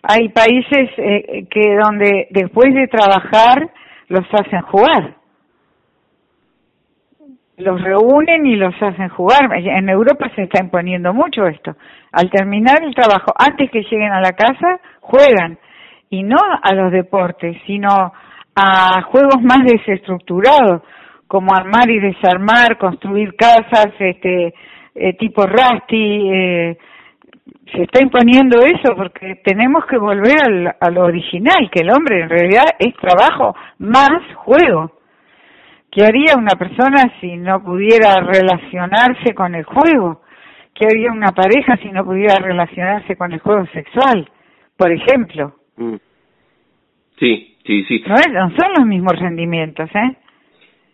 Hay 0.07 0.29
países 0.29 0.89
eh, 0.97 1.47
que 1.49 1.75
donde 1.83 2.27
después 2.29 2.73
de 2.73 2.87
trabajar 2.87 3.69
los 4.07 4.25
hacen 4.31 4.61
jugar. 4.61 5.15
Los 7.57 7.81
reúnen 7.81 8.45
y 8.45 8.55
los 8.55 8.75
hacen 8.81 9.09
jugar. 9.09 9.49
En 9.55 9.89
Europa 9.89 10.29
se 10.35 10.43
está 10.43 10.61
imponiendo 10.63 11.13
mucho 11.13 11.47
esto. 11.47 11.75
Al 12.11 12.29
terminar 12.29 12.83
el 12.83 12.93
trabajo, 12.93 13.33
antes 13.37 13.71
que 13.71 13.81
lleguen 13.81 14.11
a 14.11 14.21
la 14.21 14.33
casa, 14.33 14.79
juegan. 14.99 15.57
Y 16.09 16.21
no 16.21 16.37
a 16.61 16.73
los 16.75 16.91
deportes, 16.91 17.57
sino 17.65 18.13
a 18.55 19.01
juegos 19.03 19.41
más 19.41 19.65
desestructurados, 19.65 20.83
como 21.27 21.53
armar 21.55 21.89
y 21.89 21.99
desarmar, 21.99 22.77
construir 22.77 23.35
casas, 23.35 23.87
este, 23.97 24.53
eh, 24.93 25.13
tipo 25.13 25.45
Rusty, 25.47 26.29
eh, 26.31 26.77
se 27.71 27.83
está 27.83 28.01
imponiendo 28.01 28.59
eso 28.59 28.95
porque 28.95 29.41
tenemos 29.43 29.85
que 29.85 29.97
volver 29.97 30.35
al, 30.43 30.75
a 30.79 30.89
lo 30.91 31.03
original, 31.03 31.69
que 31.71 31.81
el 31.81 31.91
hombre 31.91 32.21
en 32.21 32.29
realidad 32.29 32.65
es 32.79 32.93
trabajo 32.95 33.55
más 33.79 34.21
juego. 34.35 34.91
¿Qué 35.91 36.05
haría 36.05 36.35
una 36.37 36.55
persona 36.57 37.13
si 37.21 37.37
no 37.37 37.63
pudiera 37.63 38.19
relacionarse 38.19 39.33
con 39.33 39.55
el 39.55 39.63
juego? 39.63 40.21
¿Qué 40.73 40.85
haría 40.85 41.11
una 41.11 41.31
pareja 41.31 41.77
si 41.77 41.89
no 41.89 42.03
pudiera 42.03 42.35
relacionarse 42.37 43.15
con 43.15 43.31
el 43.31 43.39
juego 43.39 43.65
sexual? 43.67 44.29
Por 44.75 44.91
ejemplo. 44.91 45.55
Mm. 45.77 45.95
Sí, 47.17 47.57
sí, 47.65 47.85
sí. 47.85 48.03
No, 48.05 48.15
no 48.15 48.49
son 48.57 48.73
los 48.77 48.85
mismos 48.85 49.17
rendimientos, 49.17 49.89
¿eh? 49.95 50.17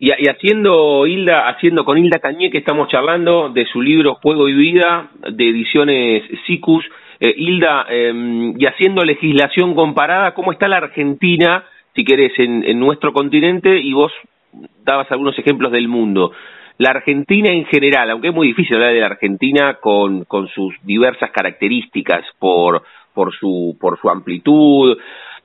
Y, 0.04 0.10
haciendo 0.28 1.06
Hilda, 1.06 1.48
haciendo 1.48 1.84
con 1.84 1.96
Hilda 1.96 2.18
Cañé 2.18 2.50
que 2.50 2.58
estamos 2.58 2.88
charlando 2.88 3.50
de 3.50 3.64
su 3.66 3.80
libro 3.80 4.16
Juego 4.16 4.48
y 4.48 4.52
Vida 4.52 5.10
de 5.30 5.48
ediciones 5.48 6.24
SICUS. 6.44 6.84
Eh, 7.20 7.32
Hilda, 7.36 7.86
em, 7.88 8.60
y 8.60 8.66
haciendo 8.66 9.04
legislación 9.04 9.76
comparada, 9.76 10.34
¿cómo 10.34 10.50
está 10.50 10.66
la 10.66 10.78
Argentina, 10.78 11.64
si 11.94 12.04
querés, 12.04 12.36
en, 12.40 12.64
en 12.64 12.80
nuestro 12.80 13.12
continente? 13.12 13.78
Y 13.78 13.92
vos 13.92 14.10
dabas 14.84 15.06
algunos 15.12 15.38
ejemplos 15.38 15.70
del 15.70 15.86
mundo. 15.86 16.32
La 16.78 16.90
Argentina 16.90 17.52
en 17.52 17.66
general, 17.66 18.10
aunque 18.10 18.30
es 18.30 18.34
muy 18.34 18.48
difícil 18.48 18.74
hablar 18.74 18.94
de 18.94 19.00
la 19.00 19.06
Argentina 19.06 19.74
con, 19.80 20.26
sus 20.52 20.74
diversas 20.82 21.30
características 21.30 22.24
por, 22.40 22.82
por, 23.14 23.32
su, 23.36 23.76
por 23.80 24.00
su 24.00 24.10
amplitud, 24.10 24.98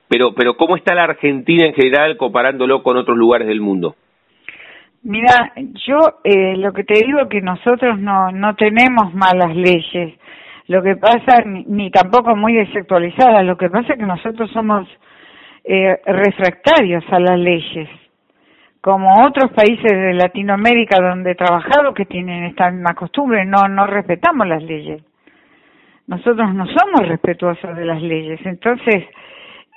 pero, 0.08 0.34
pero 0.34 0.56
¿cómo 0.56 0.74
está 0.74 0.96
la 0.96 1.04
Argentina 1.04 1.64
en 1.64 1.74
general 1.74 2.16
comparándolo 2.16 2.82
con 2.82 2.96
otros 2.96 3.16
lugares 3.16 3.46
del 3.46 3.60
mundo? 3.60 3.94
Mira, 5.02 5.52
yo 5.86 6.20
eh, 6.24 6.56
lo 6.56 6.72
que 6.72 6.84
te 6.84 7.04
digo 7.04 7.20
es 7.20 7.28
que 7.28 7.40
nosotros 7.40 7.98
no, 7.98 8.32
no 8.32 8.54
tenemos 8.56 9.14
malas 9.14 9.54
leyes. 9.54 10.18
Lo 10.66 10.82
que 10.82 10.96
pasa, 10.96 11.42
ni, 11.46 11.90
tampoco 11.90 12.36
muy 12.36 12.54
desactualizadas, 12.54 13.44
lo 13.44 13.56
que 13.56 13.70
pasa 13.70 13.94
es 13.94 13.98
que 13.98 14.04
nosotros 14.04 14.50
somos 14.50 14.86
eh, 15.64 15.98
refractarios 16.04 17.04
a 17.10 17.20
las 17.20 17.38
leyes, 17.38 17.88
como 18.80 19.24
otros 19.26 19.50
países 19.52 19.90
de 19.90 20.14
Latinoamérica 20.14 21.00
donde 21.00 21.30
he 21.30 21.34
trabajado 21.34 21.94
que 21.94 22.04
tienen 22.04 22.44
esta 22.44 22.70
misma 22.70 22.94
costumbre, 22.94 23.46
no, 23.46 23.66
no 23.68 23.86
respetamos 23.86 24.46
las 24.46 24.62
leyes. 24.62 25.02
Nosotros 26.06 26.54
no 26.54 26.66
somos 26.66 27.08
respetuosos 27.08 27.76
de 27.76 27.84
las 27.84 28.02
leyes, 28.02 28.40
entonces 28.44 29.04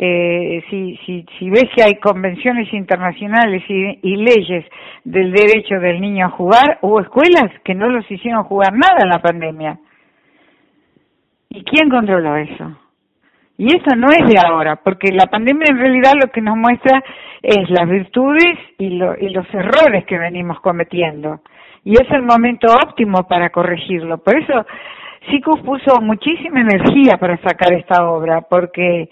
eh, 0.04 0.64
si, 0.68 0.98
si, 1.06 1.24
si 1.38 1.52
ves 1.52 1.66
que 1.76 1.84
hay 1.84 2.00
convenciones 2.00 2.74
internacionales 2.74 3.62
y, 3.70 4.00
y, 4.02 4.16
leyes 4.16 4.66
del 5.04 5.32
derecho 5.32 5.80
del 5.80 6.02
niño 6.02 6.26
a 6.26 6.30
jugar, 6.32 6.80
hubo 6.82 7.00
escuelas 7.02 7.52
que 7.64 7.76
no 7.76 7.88
los 7.88 8.10
hicieron 8.10 8.44
jugar 8.46 8.74
nada 8.74 8.98
en 9.04 9.10
la 9.10 9.22
pandemia. 9.22 9.78
¿Y 11.50 11.64
quién 11.66 11.92
controló 11.92 12.36
eso? 12.36 12.78
Y 13.60 13.68
eso 13.68 13.96
no 13.96 14.08
es 14.08 14.28
de 14.28 14.40
ahora, 14.44 14.78
porque 14.78 15.12
la 15.12 15.28
pandemia 15.28 15.68
en 15.70 15.78
realidad 15.78 16.14
lo 16.20 16.32
que 16.32 16.42
nos 16.42 16.58
muestra 16.58 17.04
es 17.44 17.70
las 17.70 17.88
virtudes 17.88 18.58
y, 18.80 18.98
lo, 18.98 19.16
y 19.16 19.30
los 19.30 19.46
errores 19.54 20.04
que 20.06 20.18
venimos 20.18 20.60
cometiendo. 20.62 21.42
Y 21.84 21.94
es 21.94 22.10
el 22.10 22.24
momento 22.24 22.74
óptimo 22.74 23.28
para 23.28 23.52
corregirlo. 23.52 24.18
Por 24.18 24.36
eso 24.36 24.66
SICUS 25.30 25.60
puso 25.62 26.02
muchísima 26.02 26.62
energía 26.62 27.18
para 27.18 27.38
sacar 27.38 27.72
esta 27.74 28.10
obra, 28.10 28.42
porque 28.42 29.10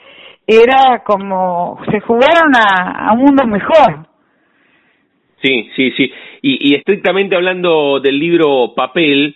era 0.49 1.03
como 1.05 1.79
se 1.91 1.99
jugaron 1.99 2.55
a, 2.55 3.09
a 3.09 3.13
un 3.13 3.21
mundo 3.21 3.45
mejor. 3.45 4.07
Sí, 5.41 5.69
sí, 5.75 5.91
sí. 5.91 6.11
Y, 6.41 6.71
y 6.71 6.75
estrictamente 6.75 7.35
hablando 7.35 7.99
del 7.99 8.17
libro 8.17 8.73
Papel, 8.75 9.35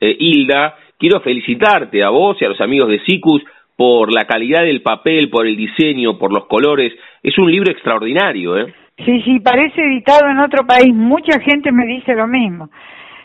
eh, 0.00 0.16
Hilda, 0.18 0.74
quiero 0.98 1.20
felicitarte 1.20 2.02
a 2.02 2.10
vos 2.10 2.36
y 2.40 2.44
a 2.44 2.48
los 2.48 2.60
amigos 2.60 2.88
de 2.90 3.00
SICUS 3.04 3.42
por 3.76 4.12
la 4.12 4.24
calidad 4.24 4.64
del 4.64 4.82
papel, 4.82 5.30
por 5.30 5.46
el 5.46 5.56
diseño, 5.56 6.18
por 6.18 6.32
los 6.32 6.46
colores. 6.46 6.92
Es 7.22 7.38
un 7.38 7.50
libro 7.50 7.70
extraordinario, 7.70 8.58
¿eh? 8.58 8.74
Sí, 9.04 9.22
sí, 9.22 9.38
parece 9.38 9.80
editado 9.80 10.28
en 10.28 10.40
otro 10.40 10.66
país. 10.66 10.92
Mucha 10.92 11.38
gente 11.40 11.70
me 11.70 11.86
dice 11.86 12.14
lo 12.14 12.26
mismo. 12.26 12.68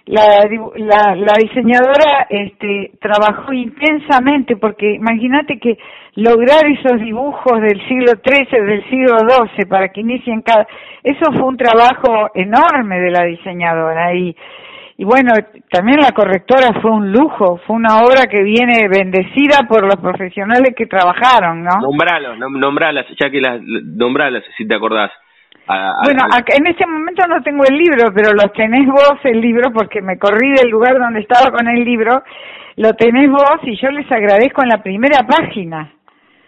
La, 0.05 0.43
la, 0.75 1.15
la 1.15 1.33
diseñadora 1.39 2.27
este, 2.29 2.91
trabajó 2.99 3.53
intensamente 3.53 4.57
porque 4.57 4.95
imagínate 4.95 5.59
que 5.59 5.77
lograr 6.15 6.65
esos 6.67 6.99
dibujos 6.99 7.61
del 7.61 7.79
siglo 7.87 8.11
XIII, 8.21 8.65
del 8.65 8.83
siglo 8.89 9.17
XII, 9.19 9.65
para 9.65 9.89
que 9.89 10.01
inicien 10.01 10.41
cada... 10.41 10.67
Eso 11.01 11.31
fue 11.31 11.43
un 11.43 11.57
trabajo 11.57 12.29
enorme 12.35 12.99
de 12.99 13.11
la 13.11 13.23
diseñadora 13.23 14.13
y 14.13 14.35
y 14.95 15.05
bueno, 15.05 15.31
también 15.71 15.99
la 15.99 16.11
correctora 16.11 16.79
fue 16.81 16.91
un 16.91 17.11
lujo, 17.11 17.59
fue 17.65 17.75
una 17.75 18.03
obra 18.03 18.27
que 18.29 18.43
viene 18.43 18.87
bendecida 18.87 19.65
por 19.67 19.83
los 19.83 19.95
profesionales 19.95 20.75
que 20.77 20.85
trabajaron, 20.85 21.63
¿no? 21.63 21.81
Nombralos, 21.81 22.37
nombralas, 22.37 23.05
ya 23.19 23.29
que 23.31 23.41
las 23.41 23.59
nombralas, 23.61 24.43
si 24.55 24.67
te 24.67 24.75
acordás. 24.75 25.11
Bueno, 25.67 26.23
en 26.47 26.67
este 26.67 26.85
momento 26.85 27.25
no 27.27 27.41
tengo 27.41 27.63
el 27.63 27.77
libro, 27.77 28.11
pero 28.13 28.33
lo 28.33 28.49
tenés 28.51 28.85
vos 28.87 29.17
el 29.23 29.39
libro 29.39 29.71
porque 29.71 30.01
me 30.01 30.17
corrí 30.17 30.51
del 30.51 30.69
lugar 30.69 30.97
donde 30.99 31.21
estaba 31.21 31.51
con 31.51 31.67
el 31.67 31.83
libro, 31.83 32.21
lo 32.75 32.93
tenés 32.93 33.29
vos 33.29 33.59
y 33.63 33.77
yo 33.77 33.89
les 33.91 34.11
agradezco 34.11 34.61
en 34.63 34.69
la 34.69 34.83
primera 34.83 35.25
página. 35.25 35.91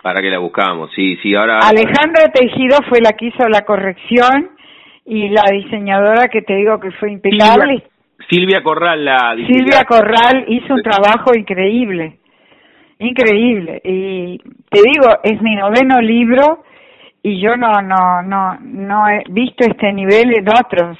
Para 0.02 0.22
que 0.22 0.30
la 0.30 0.40
buscamos, 0.40 0.92
sí, 0.94 1.16
sí, 1.24 1.34
ahora... 1.34 1.60
Alejandra 1.60 2.32
Tejido 2.34 2.78
fue 2.90 3.00
la 3.02 3.14
que 3.14 3.28
hizo 3.28 3.48
la 3.48 3.62
corrección 3.62 4.50
y 5.06 5.30
la 5.30 5.44
diseñadora 5.52 6.28
que 6.28 6.42
te 6.42 6.56
digo 6.56 6.80
que 6.80 6.92
fue 6.92 7.12
impecable. 7.12 7.84
Silvia 8.30 8.62
Corral, 8.64 9.06
la 9.06 9.36
Silvia 9.36 9.84
Corral 9.86 10.46
hizo 10.48 10.74
un 10.74 10.82
trabajo 10.82 11.32
increíble, 11.36 12.18
increíble. 13.00 13.82
Y 13.84 14.38
te 14.70 14.82
digo, 14.82 15.08
es 15.24 15.42
mi 15.42 15.56
noveno 15.56 16.02
libro 16.02 16.64
y 17.26 17.42
yo 17.42 17.58
no, 17.58 17.82
no, 17.82 18.22
no, 18.22 18.56
no 18.62 19.10
he 19.10 19.24
visto 19.30 19.66
este 19.66 19.92
nivel 19.92 20.32
en 20.32 20.48
otros. 20.48 20.96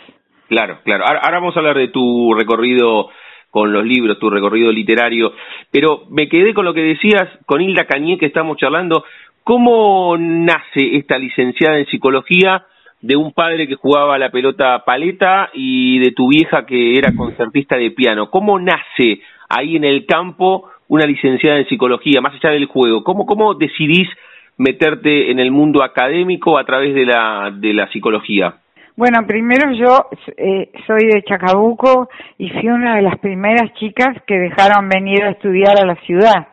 Claro, 0.48 0.80
claro. 0.84 1.06
Ahora, 1.06 1.38
vamos 1.38 1.56
a 1.56 1.60
hablar 1.60 1.78
de 1.78 1.90
tu 1.90 2.34
recorrido 2.34 3.10
con 3.52 3.72
los 3.72 3.86
libros, 3.86 4.18
tu 4.18 4.32
recorrido 4.32 4.72
literario, 4.72 5.34
pero 5.70 6.06
me 6.10 6.28
quedé 6.28 6.56
con 6.56 6.66
lo 6.66 6.74
que 6.74 6.82
decías 6.82 7.30
con 7.46 7.62
Hilda 7.62 7.86
Cañé 7.86 8.18
que 8.18 8.26
estamos 8.26 8.58
charlando. 8.58 9.06
¿Cómo 9.44 10.18
nace 10.18 10.98
esta 10.98 11.20
licenciada 11.20 11.78
en 11.78 11.86
psicología? 11.86 12.66
de 13.02 13.16
un 13.16 13.34
padre 13.34 13.68
que 13.68 13.76
jugaba 13.76 14.18
la 14.18 14.32
pelota 14.32 14.84
paleta 14.84 15.52
y 15.54 16.00
de 16.00 16.12
tu 16.14 16.30
vieja 16.30 16.66
que 16.66 16.98
era 16.98 17.16
concertista 17.16 17.78
de 17.78 17.92
piano. 17.92 18.32
¿Cómo 18.32 18.58
nace 18.58 19.22
ahí 19.48 19.76
en 19.76 19.84
el 19.84 20.08
campo 20.08 20.72
una 20.88 21.06
licenciada 21.06 21.60
en 21.60 21.68
psicología, 21.68 22.20
más 22.20 22.34
allá 22.34 22.50
del 22.50 22.66
juego? 22.66 23.04
¿Cómo, 23.04 23.28
cómo 23.28 23.54
decidís 23.54 24.10
meterte 24.58 25.32
en 25.32 25.40
el 25.40 25.52
mundo 25.52 25.84
académico 25.84 26.58
a 26.58 26.66
través 26.66 26.94
de 26.94 27.06
la, 27.06 27.52
de 27.54 27.74
la 27.74 27.90
psicología? 27.92 28.56
Bueno, 28.96 29.28
primero 29.28 29.74
yo 29.74 30.08
eh, 30.38 30.72
soy 30.88 31.08
de 31.12 31.24
Chacabuco 31.24 32.08
y 32.38 32.50
fui 32.50 32.70
una 32.70 32.96
de 32.96 33.02
las 33.02 33.20
primeras 33.20 33.74
chicas 33.74 34.16
que 34.26 34.36
dejaron 34.36 34.88
venir 34.88 35.22
a 35.24 35.32
estudiar 35.32 35.78
a 35.80 35.86
la 35.86 35.96
ciudad. 36.06 36.48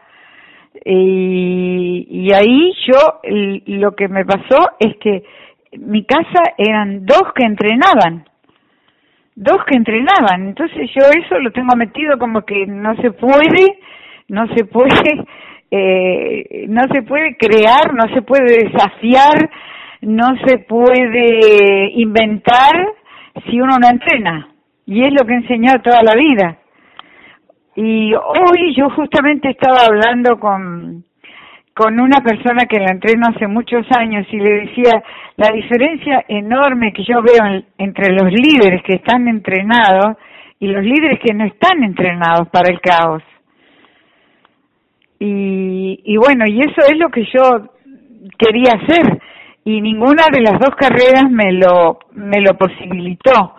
Y, 0.85 2.09
y 2.11 2.33
ahí 2.33 2.73
yo 2.87 3.21
lo 3.67 3.95
que 3.95 4.09
me 4.09 4.25
pasó 4.25 4.71
es 4.81 4.97
que 4.97 5.23
mi 5.79 6.05
casa 6.05 6.55
eran 6.59 7.07
dos 7.07 7.33
que 7.35 7.47
entrenaban, 7.47 8.25
dos 9.35 9.59
que 9.67 9.77
entrenaban, 9.77 10.49
entonces 10.49 10.91
yo 10.95 11.07
eso 11.17 11.39
lo 11.39 11.51
tengo 11.53 11.75
metido 11.77 12.19
como 12.19 12.43
que 12.43 12.67
no 12.67 12.95
se 12.97 13.13
puede, 13.13 13.79
no 14.29 14.47
se 14.49 14.65
puede, 14.65 15.25
eh, 15.75 16.67
no 16.69 16.83
se 16.93 17.01
puede 17.03 17.35
crear, 17.39 17.95
no 17.95 18.07
se 18.15 18.21
puede 18.21 18.69
desafiar, 18.69 19.51
no 20.03 20.37
se 20.47 20.59
puede 20.59 21.93
inventar 21.95 22.75
si 23.47 23.59
uno 23.59 23.79
no 23.81 23.89
entrena. 23.89 24.49
Y 24.85 25.03
es 25.03 25.15
lo 25.15 25.27
que 25.27 25.33
he 25.33 25.37
enseñado 25.37 25.81
toda 25.81 26.03
la 26.03 26.15
vida. 26.15 26.59
Y 27.75 28.13
hoy 28.13 28.75
yo 28.77 28.91
justamente 28.91 29.49
estaba 29.49 29.87
hablando 29.87 30.39
con, 30.39 31.05
con 31.73 31.99
una 31.99 32.21
persona 32.23 32.67
que 32.67 32.79
la 32.79 32.93
entreno 32.93 33.29
hace 33.35 33.47
muchos 33.47 33.87
años 33.97 34.27
y 34.31 34.37
le 34.37 34.67
decía 34.67 35.03
la 35.37 35.53
diferencia 35.53 36.23
enorme 36.29 36.93
que 36.93 37.03
yo 37.03 37.23
veo 37.23 37.63
entre 37.79 38.13
los 38.13 38.31
líderes 38.31 38.83
que 38.83 38.97
están 38.97 39.27
entrenados 39.27 40.19
y 40.59 40.67
los 40.67 40.85
líderes 40.85 41.19
que 41.21 41.33
no 41.33 41.47
están 41.47 41.83
entrenados 41.83 42.49
para 42.51 42.71
el 42.71 42.79
caos. 42.83 43.23
Y, 45.25 46.01
y 46.05 46.17
bueno, 46.17 46.45
y 46.49 46.61
eso 46.61 46.81
es 46.91 46.99
lo 46.99 47.09
que 47.11 47.25
yo 47.33 47.69
quería 48.39 48.73
hacer 48.73 49.21
y 49.65 49.81
ninguna 49.81 50.25
de 50.33 50.41
las 50.41 50.59
dos 50.59 50.75
carreras 50.77 51.31
me 51.31 51.53
lo, 51.53 52.01
me 52.13 52.41
lo 52.41 52.57
posibilitó. 52.59 53.55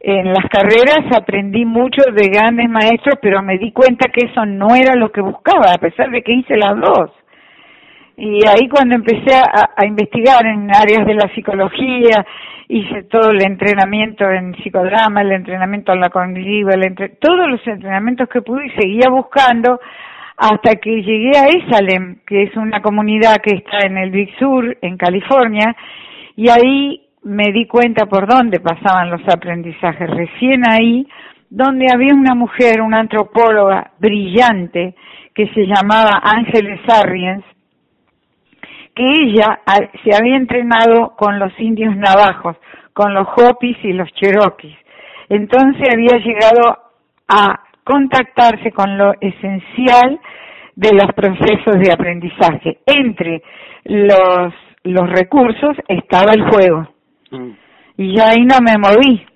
En 0.00 0.32
las 0.32 0.46
carreras 0.50 1.04
aprendí 1.14 1.64
mucho 1.64 2.02
de 2.10 2.28
grandes 2.28 2.68
maestros, 2.68 3.16
pero 3.20 3.42
me 3.42 3.58
di 3.58 3.72
cuenta 3.72 4.10
que 4.10 4.26
eso 4.26 4.46
no 4.46 4.74
era 4.74 4.94
lo 4.96 5.12
que 5.12 5.20
buscaba, 5.20 5.72
a 5.74 5.78
pesar 5.78 6.10
de 6.10 6.22
que 6.22 6.32
hice 6.32 6.56
las 6.56 6.74
dos. 6.80 7.10
Y 8.16 8.40
ahí 8.48 8.68
cuando 8.68 8.94
empecé 8.94 9.34
a, 9.34 9.86
investigar 9.86 10.46
en 10.46 10.70
áreas 10.74 11.06
de 11.06 11.14
la 11.14 11.32
psicología, 11.34 12.24
hice 12.68 13.04
todo 13.04 13.30
el 13.30 13.42
entrenamiento 13.44 14.28
en 14.30 14.54
psicodrama, 14.56 15.20
el 15.20 15.32
entrenamiento 15.32 15.92
en 15.92 16.00
la 16.00 16.10
cognitiva, 16.10 16.72
el 16.74 16.94
todos 17.20 17.48
los 17.48 17.66
entrenamientos 17.66 18.28
que 18.28 18.42
pude 18.42 18.66
y 18.66 18.70
seguía 18.70 19.08
buscando 19.10 19.78
hasta 20.36 20.76
que 20.76 21.02
llegué 21.02 21.32
a 21.36 21.48
Esalem, 21.48 22.20
que 22.26 22.42
es 22.44 22.56
una 22.56 22.80
comunidad 22.80 23.36
que 23.42 23.54
está 23.54 23.86
en 23.86 23.98
el 23.98 24.10
Big 24.10 24.36
Sur, 24.38 24.76
en 24.80 24.96
California, 24.96 25.76
y 26.36 26.48
ahí 26.48 27.02
me 27.24 27.52
di 27.52 27.66
cuenta 27.66 28.06
por 28.06 28.26
dónde 28.26 28.60
pasaban 28.60 29.10
los 29.10 29.22
aprendizajes. 29.28 30.10
Recién 30.10 30.62
ahí, 30.68 31.06
donde 31.50 31.86
había 31.92 32.14
una 32.14 32.34
mujer, 32.34 32.80
una 32.80 33.00
antropóloga 33.00 33.92
brillante, 33.98 34.94
que 35.34 35.48
se 35.48 35.66
llamaba 35.66 36.20
Ángeles 36.22 36.80
Sarriens, 36.86 37.44
que 38.94 39.04
ella 39.04 39.60
se 40.04 40.14
había 40.14 40.36
entrenado 40.36 41.14
con 41.16 41.38
los 41.38 41.52
indios 41.58 41.96
navajos, 41.96 42.56
con 42.92 43.14
los 43.14 43.26
hopis 43.36 43.76
y 43.84 43.92
los 43.92 44.12
cherokees. 44.12 44.76
Entonces 45.28 45.88
había 45.90 46.18
llegado 46.18 46.78
a 47.28 47.60
contactarse 47.84 48.72
con 48.72 48.96
lo 48.96 49.14
esencial 49.20 50.20
de 50.74 50.90
los 50.92 51.12
procesos 51.14 51.78
de 51.80 51.92
aprendizaje. 51.92 52.78
Entre 52.86 53.42
los, 53.84 54.54
los 54.84 55.10
recursos 55.10 55.76
estaba 55.88 56.32
el 56.32 56.42
juego. 56.48 56.88
Mm. 57.30 57.50
Y 57.98 58.16
ya 58.16 58.30
ahí 58.30 58.44
no 58.44 58.58
me 58.60 58.78
moví. 58.78 59.26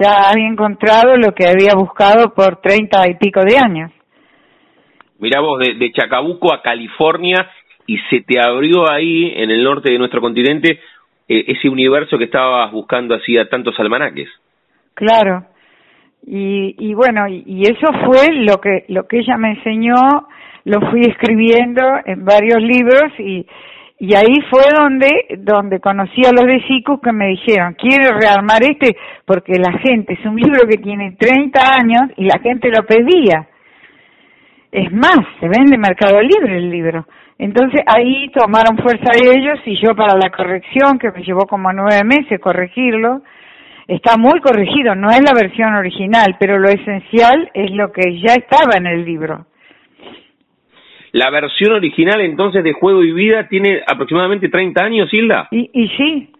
Ya 0.00 0.30
había 0.30 0.46
encontrado 0.46 1.16
lo 1.16 1.32
que 1.34 1.48
había 1.48 1.74
buscado 1.74 2.32
por 2.34 2.60
treinta 2.60 3.08
y 3.08 3.14
pico 3.14 3.40
de 3.40 3.58
años. 3.58 3.90
Mira 5.18 5.40
vos, 5.40 5.58
de 5.58 5.92
Chacabuco 5.92 6.52
a 6.52 6.62
California 6.62 7.50
y 7.86 7.98
se 8.10 8.20
te 8.20 8.38
abrió 8.38 8.88
ahí, 8.88 9.32
en 9.34 9.50
el 9.50 9.64
norte 9.64 9.90
de 9.90 9.98
nuestro 9.98 10.20
continente, 10.20 10.78
eh, 11.26 11.44
ese 11.48 11.68
universo 11.68 12.18
que 12.18 12.24
estabas 12.24 12.70
buscando 12.70 13.14
hacía 13.14 13.48
tantos 13.48 13.78
almanaques. 13.80 14.28
Claro. 14.94 15.46
Y, 16.26 16.74
y 16.78 16.94
bueno, 16.94 17.26
y, 17.28 17.62
eso 17.62 17.86
fue 18.04 18.32
lo 18.34 18.60
que, 18.60 18.84
lo 18.88 19.06
que 19.06 19.18
ella 19.18 19.36
me 19.36 19.52
enseñó, 19.52 19.94
lo 20.64 20.80
fui 20.90 21.00
escribiendo 21.02 21.82
en 22.04 22.24
varios 22.24 22.60
libros 22.62 23.12
y, 23.18 23.46
y 23.98 24.14
ahí 24.14 24.40
fue 24.50 24.62
donde, 24.78 25.10
donde 25.38 25.80
conocí 25.80 26.24
a 26.26 26.32
los 26.32 26.44
de 26.44 26.62
SICUS 26.68 27.00
que 27.00 27.12
me 27.12 27.28
dijeron, 27.28 27.74
quiero 27.74 28.18
rearmar 28.18 28.62
este 28.62 28.96
porque 29.24 29.54
la 29.54 29.72
gente, 29.78 30.14
es 30.14 30.24
un 30.26 30.36
libro 30.36 30.68
que 30.68 30.78
tiene 30.78 31.16
30 31.18 31.60
años 31.60 32.02
y 32.16 32.24
la 32.24 32.38
gente 32.40 32.70
lo 32.70 32.84
pedía. 32.84 33.48
Es 34.70 34.92
más, 34.92 35.18
se 35.40 35.48
vende 35.48 35.76
en 35.76 35.80
Mercado 35.80 36.20
Libre 36.20 36.58
el 36.58 36.70
libro. 36.70 37.06
Entonces 37.38 37.80
ahí 37.86 38.30
tomaron 38.30 38.78
fuerza 38.78 39.12
ellos 39.14 39.60
y 39.64 39.80
yo 39.80 39.94
para 39.94 40.16
la 40.16 40.30
corrección, 40.30 40.98
que 40.98 41.10
me 41.10 41.22
llevó 41.22 41.46
como 41.46 41.72
nueve 41.72 42.02
meses 42.04 42.40
corregirlo, 42.40 43.22
está 43.88 44.18
muy 44.18 44.40
corregido, 44.40 44.94
no 44.94 45.08
es 45.08 45.20
la 45.22 45.32
versión 45.34 45.74
original, 45.74 46.36
pero 46.38 46.58
lo 46.58 46.68
esencial 46.68 47.50
es 47.54 47.70
lo 47.72 47.90
que 47.90 48.20
ya 48.20 48.34
estaba 48.34 48.76
en 48.76 48.86
el 48.86 49.04
libro. 49.04 49.46
La 51.12 51.30
versión 51.30 51.72
original 51.72 52.20
entonces 52.20 52.62
de 52.62 52.74
Juego 52.74 53.02
y 53.02 53.12
Vida 53.12 53.48
tiene 53.48 53.80
aproximadamente 53.86 54.50
30 54.50 54.84
años, 54.84 55.12
Hilda. 55.12 55.48
Y, 55.50 55.70
y 55.72 55.88
sí. 55.96 56.32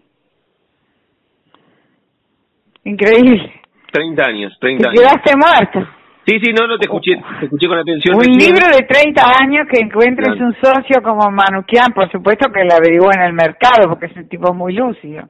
Increíble. 2.85 3.51
30 3.91 4.23
años, 4.23 4.57
30 4.61 4.91
Te 4.91 4.95
quedaste 4.95 5.33
muerto. 5.35 5.91
Sí, 6.27 6.39
sí, 6.43 6.53
no, 6.53 6.67
no, 6.67 6.77
te 6.77 6.85
escuché, 6.85 7.19
te 7.39 7.45
escuché 7.45 7.67
con 7.67 7.79
atención. 7.79 8.15
Un 8.15 8.37
libro 8.37 8.67
de 8.67 8.85
30 8.85 9.21
años 9.41 9.67
que 9.67 9.79
encuentres 9.81 10.39
un 10.39 10.53
socio 10.61 11.01
como 11.01 11.31
Manuquian, 11.31 11.91
por 11.91 12.11
supuesto 12.11 12.51
que 12.51 12.63
lo 12.63 12.75
averiguó 12.75 13.11
en 13.11 13.21
el 13.23 13.33
mercado, 13.33 13.89
porque 13.89 14.05
es 14.05 14.15
un 14.15 14.29
tipo 14.29 14.53
muy 14.53 14.73
lúcido. 14.73 15.27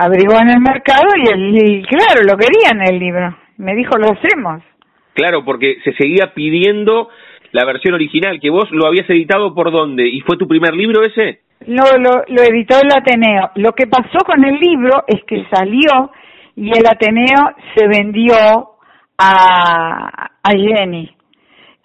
Averiguó 0.00 0.38
en 0.38 0.50
el 0.50 0.60
mercado 0.60 1.08
y, 1.16 1.28
el, 1.28 1.84
claro, 1.88 2.22
lo 2.22 2.36
quería 2.36 2.70
en 2.70 2.82
el 2.82 3.00
libro. 3.00 3.36
Me 3.56 3.74
dijo, 3.74 3.98
lo 3.98 4.12
hacemos. 4.12 4.62
Claro, 5.12 5.44
porque 5.44 5.78
se 5.82 5.92
seguía 5.94 6.32
pidiendo 6.34 7.08
la 7.50 7.64
versión 7.64 7.94
original, 7.94 8.38
que 8.40 8.48
vos 8.48 8.70
lo 8.70 8.86
habías 8.86 9.10
editado 9.10 9.56
por 9.56 9.72
dónde, 9.72 10.06
¿y 10.06 10.20
fue 10.20 10.36
tu 10.36 10.46
primer 10.46 10.74
libro 10.74 11.02
ese? 11.02 11.40
Lo, 11.66 11.98
lo, 11.98 12.22
lo 12.28 12.42
editó 12.42 12.76
el 12.80 12.92
Ateneo. 12.96 13.50
Lo 13.56 13.72
que 13.72 13.88
pasó 13.88 14.18
con 14.24 14.44
el 14.44 14.60
libro 14.60 15.02
es 15.08 15.24
que 15.24 15.44
salió 15.52 16.12
y 16.54 16.68
el 16.68 16.86
Ateneo 16.86 17.56
se 17.74 17.88
vendió 17.88 18.36
a, 19.18 20.30
a 20.44 20.50
Jenny. 20.50 21.10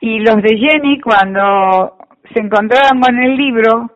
Y 0.02 0.20
los 0.20 0.36
de 0.36 0.56
Jenny, 0.56 1.00
cuando 1.00 1.98
se 2.32 2.42
encontraron 2.42 3.02
con 3.02 3.18
el 3.18 3.36
libro, 3.36 3.90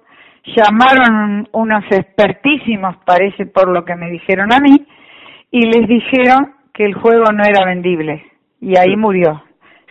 llamaron 0.55 1.47
unos 1.51 1.83
expertísimos, 1.91 2.97
parece 3.05 3.45
por 3.45 3.69
lo 3.69 3.83
que 3.85 3.95
me 3.95 4.09
dijeron 4.09 4.53
a 4.53 4.59
mí, 4.59 4.85
y 5.51 5.65
les 5.65 5.87
dijeron 5.87 6.53
que 6.73 6.85
el 6.85 6.93
juego 6.93 7.25
no 7.31 7.43
era 7.43 7.65
vendible. 7.65 8.23
Y 8.61 8.77
ahí 8.77 8.95
murió. 8.95 9.43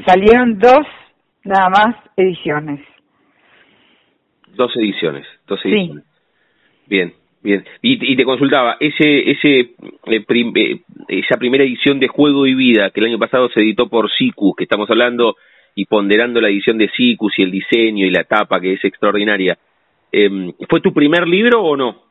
Salieron 0.07 0.59
dos 0.59 0.87
nada 1.45 1.69
más 1.71 1.97
ediciones. 2.17 2.81
Dos 4.55 4.75
ediciones, 4.77 5.27
dos 5.47 5.61
ediciones. 5.65 6.05
Bien, 6.87 7.13
bien. 7.43 7.65
Y, 7.83 8.13
y 8.13 8.17
te 8.17 8.25
consultaba, 8.25 8.77
ese, 8.81 9.31
ese, 9.31 9.61
eh, 9.61 10.25
eh, 10.29 10.81
esa 11.09 11.37
primera 11.39 11.65
edición 11.65 12.01
de 12.01 12.09
Juego 12.09 12.47
y 12.47 12.55
Vida 12.55 12.91
que 12.91 13.01
el 13.01 13.07
año 13.07 13.19
pasado 13.19 13.49
se 13.51 13.61
editó 13.61 13.89
por 13.89 14.11
Sicus, 14.11 14.57
que 14.57 14.65
estamos 14.65 14.89
hablando 14.91 15.37
y 15.75 15.85
ponderando 15.85 16.41
la 16.41 16.49
edición 16.49 16.79
de 16.79 16.89
Sicus 16.89 17.39
y 17.39 17.43
el 17.43 17.51
diseño 17.51 18.07
y 18.07 18.11
la 18.11 18.25
tapa 18.25 18.61
que 18.61 18.73
es 18.73 18.85
extraordinaria, 18.85 19.59
eh, 20.13 20.55
¿fue 20.69 20.81
tu 20.81 20.93
primer 20.93 21.27
libro 21.27 21.63
o 21.63 21.77
no? 21.77 22.07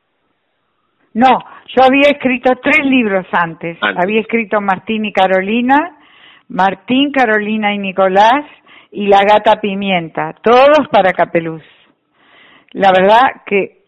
No, 1.13 1.39
yo 1.67 1.83
había 1.83 2.09
escrito 2.11 2.53
tres 2.61 2.85
libros 2.85 3.25
antes. 3.31 3.77
Había 3.81 4.19
escrito 4.19 4.59
Martín 4.59 5.05
y 5.05 5.13
Carolina, 5.13 5.97
Martín, 6.49 7.11
Carolina 7.11 7.73
y 7.73 7.77
Nicolás, 7.77 8.45
y 8.91 9.07
La 9.07 9.23
Gata 9.23 9.59
Pimienta, 9.61 10.35
todos 10.41 10.87
para 10.91 11.13
Capeluz. 11.13 11.63
La 12.71 12.91
verdad 12.91 13.43
que 13.45 13.83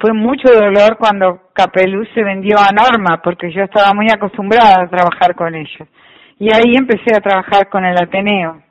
fue 0.00 0.12
mucho 0.12 0.48
dolor 0.52 0.96
cuando 0.96 1.50
Capeluz 1.52 2.08
se 2.14 2.22
vendió 2.22 2.56
a 2.58 2.72
Norma, 2.72 3.20
porque 3.22 3.52
yo 3.52 3.62
estaba 3.62 3.92
muy 3.94 4.06
acostumbrada 4.12 4.82
a 4.82 4.88
trabajar 4.88 5.34
con 5.34 5.54
ellos. 5.54 5.88
Y 6.38 6.54
ahí 6.54 6.74
empecé 6.76 7.16
a 7.16 7.20
trabajar 7.20 7.68
con 7.68 7.84
el 7.84 7.96
Ateneo. 7.96 8.62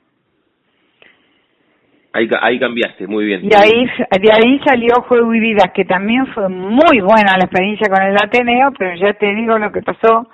Ahí, 2.18 2.28
ahí 2.42 2.58
cambiaste, 2.58 3.06
muy 3.06 3.26
bien. 3.26 3.42
Y 3.44 3.54
ahí, 3.54 3.86
de 3.86 4.32
ahí 4.32 4.60
salió 4.66 4.96
Juego 5.08 5.36
y 5.36 5.40
Vida, 5.40 5.72
que 5.72 5.86
también 5.86 6.26
fue 6.34 6.50
muy 6.50 7.00
buena 7.00 7.38
la 7.38 7.44
experiencia 7.44 7.88
con 7.94 8.02
el 8.02 8.16
Ateneo, 8.16 8.72
pero 8.76 8.96
ya 8.96 9.14
te 9.14 9.36
digo 9.36 9.60
lo 9.60 9.72
que 9.72 9.84
pasó 9.84 10.28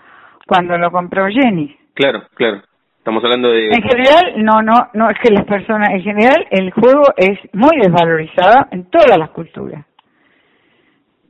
cuando 0.48 0.78
lo 0.78 0.92
compró 0.92 1.28
Jenny. 1.28 1.76
Claro, 1.94 2.24
claro. 2.36 2.62
Estamos 3.00 3.22
hablando 3.26 3.50
de... 3.50 3.68
En 3.68 3.84
general, 3.84 4.34
no, 4.38 4.62
no, 4.62 4.88
no, 4.94 5.10
es 5.10 5.18
que 5.22 5.34
las 5.34 5.44
personas, 5.44 5.90
en 5.92 6.04
general, 6.04 6.48
el 6.52 6.72
juego 6.72 7.04
es 7.18 7.38
muy 7.52 7.78
desvalorizado 7.82 8.66
en 8.72 8.90
todas 8.90 9.18
las 9.18 9.32
culturas. 9.32 9.86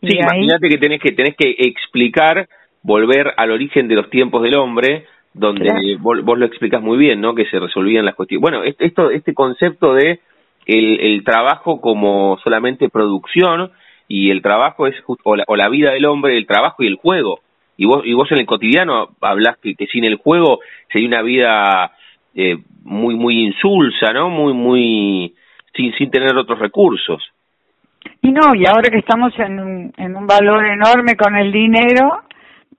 Sí, 0.03 0.19
imagínate 0.19 0.69
que 0.69 0.77
tenés 0.77 1.01
que 1.01 1.13
tenés 1.13 1.35
que 1.35 1.49
explicar, 1.57 2.47
volver 2.83 3.33
al 3.37 3.49
origen 3.49 3.87
de 3.87 3.95
los 3.95 4.11
tiempos 4.11 4.43
del 4.43 4.55
hombre, 4.55 5.05
donde 5.33 5.97
vos, 5.99 6.37
lo 6.37 6.45
explicás 6.45 6.83
muy 6.83 6.99
bien, 6.99 7.21
¿no? 7.21 7.33
Que 7.33 7.45
se 7.45 7.59
resolvían 7.59 8.05
las 8.05 8.13
cuestiones. 8.13 8.41
Bueno, 8.41 8.63
esto, 8.63 9.09
este 9.09 9.33
concepto 9.33 9.95
de 9.95 10.19
el, 10.65 10.99
el 10.99 11.23
trabajo 11.23 11.81
como 11.81 12.37
solamente 12.43 12.89
producción 12.89 13.71
y 14.07 14.31
el 14.31 14.41
trabajo 14.41 14.87
es 14.87 14.95
o 15.23 15.35
la, 15.35 15.43
o 15.47 15.55
la 15.55 15.69
vida 15.69 15.91
del 15.91 16.05
hombre, 16.05 16.37
el 16.37 16.47
trabajo 16.47 16.83
y 16.83 16.87
el 16.87 16.95
juego 16.95 17.39
y 17.77 17.85
vos, 17.85 18.01
y 18.05 18.13
vos 18.13 18.31
en 18.31 18.39
el 18.39 18.45
cotidiano 18.45 19.09
hablas 19.21 19.57
que, 19.57 19.75
que 19.75 19.87
sin 19.87 20.03
el 20.03 20.15
juego 20.15 20.59
sería 20.91 21.07
una 21.07 21.21
vida 21.21 21.91
eh, 22.35 22.57
muy, 22.83 23.15
muy 23.15 23.41
insulsa, 23.41 24.13
¿no? 24.13 24.29
Muy, 24.29 24.53
muy, 24.53 25.33
sin, 25.75 25.93
sin 25.95 26.11
tener 26.11 26.35
otros 26.35 26.59
recursos. 26.59 27.23
Y 28.21 28.31
no, 28.31 28.53
y 28.55 28.65
ahora 28.65 28.89
que 28.89 28.99
estamos 28.99 29.33
en 29.39 29.59
un, 29.59 29.93
en 29.97 30.15
un 30.15 30.27
valor 30.27 30.65
enorme 30.65 31.15
con 31.15 31.35
el 31.35 31.51
dinero, 31.51 32.23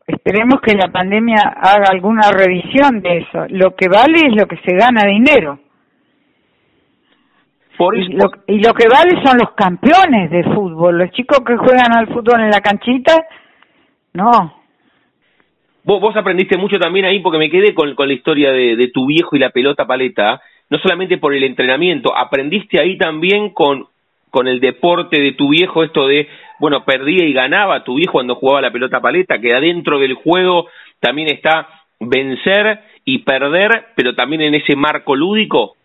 esperemos 0.07 0.61
que 0.61 0.77
la 0.77 0.89
pandemia 0.89 1.55
haga 1.57 1.87
alguna 1.91 2.31
revisión 2.31 3.01
de 3.01 3.19
eso. 3.19 3.47
Lo 3.49 3.75
que 3.75 3.89
vale 3.89 4.27
es 4.29 4.37
lo 4.37 4.47
que 4.47 4.59
se 4.59 4.77
gana 4.77 5.07
dinero. 5.07 5.59
Por 7.77 7.97
y, 7.97 8.09
lo, 8.09 8.31
y 8.47 8.61
lo 8.61 8.73
que 8.73 8.89
vale 8.89 9.21
son 9.25 9.39
los 9.39 9.53
campeones 9.53 10.31
de 10.31 10.45
fútbol, 10.45 10.99
los 10.99 11.11
chicos 11.11 11.41
que 11.45 11.57
juegan 11.57 11.93
al 11.93 12.07
fútbol 12.09 12.41
en 12.41 12.51
la 12.51 12.61
canchita, 12.61 13.15
no, 14.13 14.65
Vos, 15.85 16.01
vos 16.01 16.17
aprendiste 16.17 16.57
mucho 16.57 16.79
también 16.79 17.05
ahí 17.05 17.21
porque 17.21 17.39
me 17.39 17.51
quedé 17.51 17.75
con, 17.75 17.95
con 17.95 18.09
la 18.09 18.15
historia 18.15 18.53
de, 18.53 18.75
de, 18.75 18.89
tu 18.89 19.07
viejo 19.07 19.37
y 19.37 19.39
la 19.39 19.51
pelota 19.51 19.87
paleta, 19.87 20.41
no 20.71 20.79
solamente 20.79 21.19
por 21.19 21.35
el 21.35 21.45
entrenamiento, 21.45 22.17
aprendiste 22.17 22.81
ahí 22.81 22.97
también 22.97 23.51
con, 23.51 23.87
con 24.31 24.49
el 24.49 24.61
deporte 24.61 25.21
de 25.21 25.33
tu 25.33 25.51
viejo, 25.51 25.85
esto 25.85 26.07
de, 26.07 26.27
bueno, 26.59 26.87
perdía 26.87 27.27
y 27.27 27.35
ganaba 27.35 27.85
tu 27.85 27.97
viejo 27.97 28.13
cuando 28.13 28.35
jugaba 28.35 28.63
la 28.63 28.71
pelota 28.71 29.01
paleta, 29.01 29.39
que 29.39 29.55
adentro 29.55 29.99
del 29.99 30.15
juego 30.15 30.69
también 31.01 31.29
está 31.29 31.69
vencer 32.01 32.81
y 33.05 33.19
perder, 33.19 33.89
pero 33.95 34.15
también 34.15 34.41
en 34.41 34.55
ese 34.55 34.77
marco 34.77 35.15
lúdico. 35.15 35.77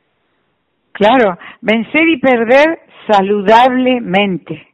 Claro, 0.99 1.37
vencer 1.61 2.09
y 2.09 2.17
perder 2.17 2.81
saludablemente. 3.07 4.67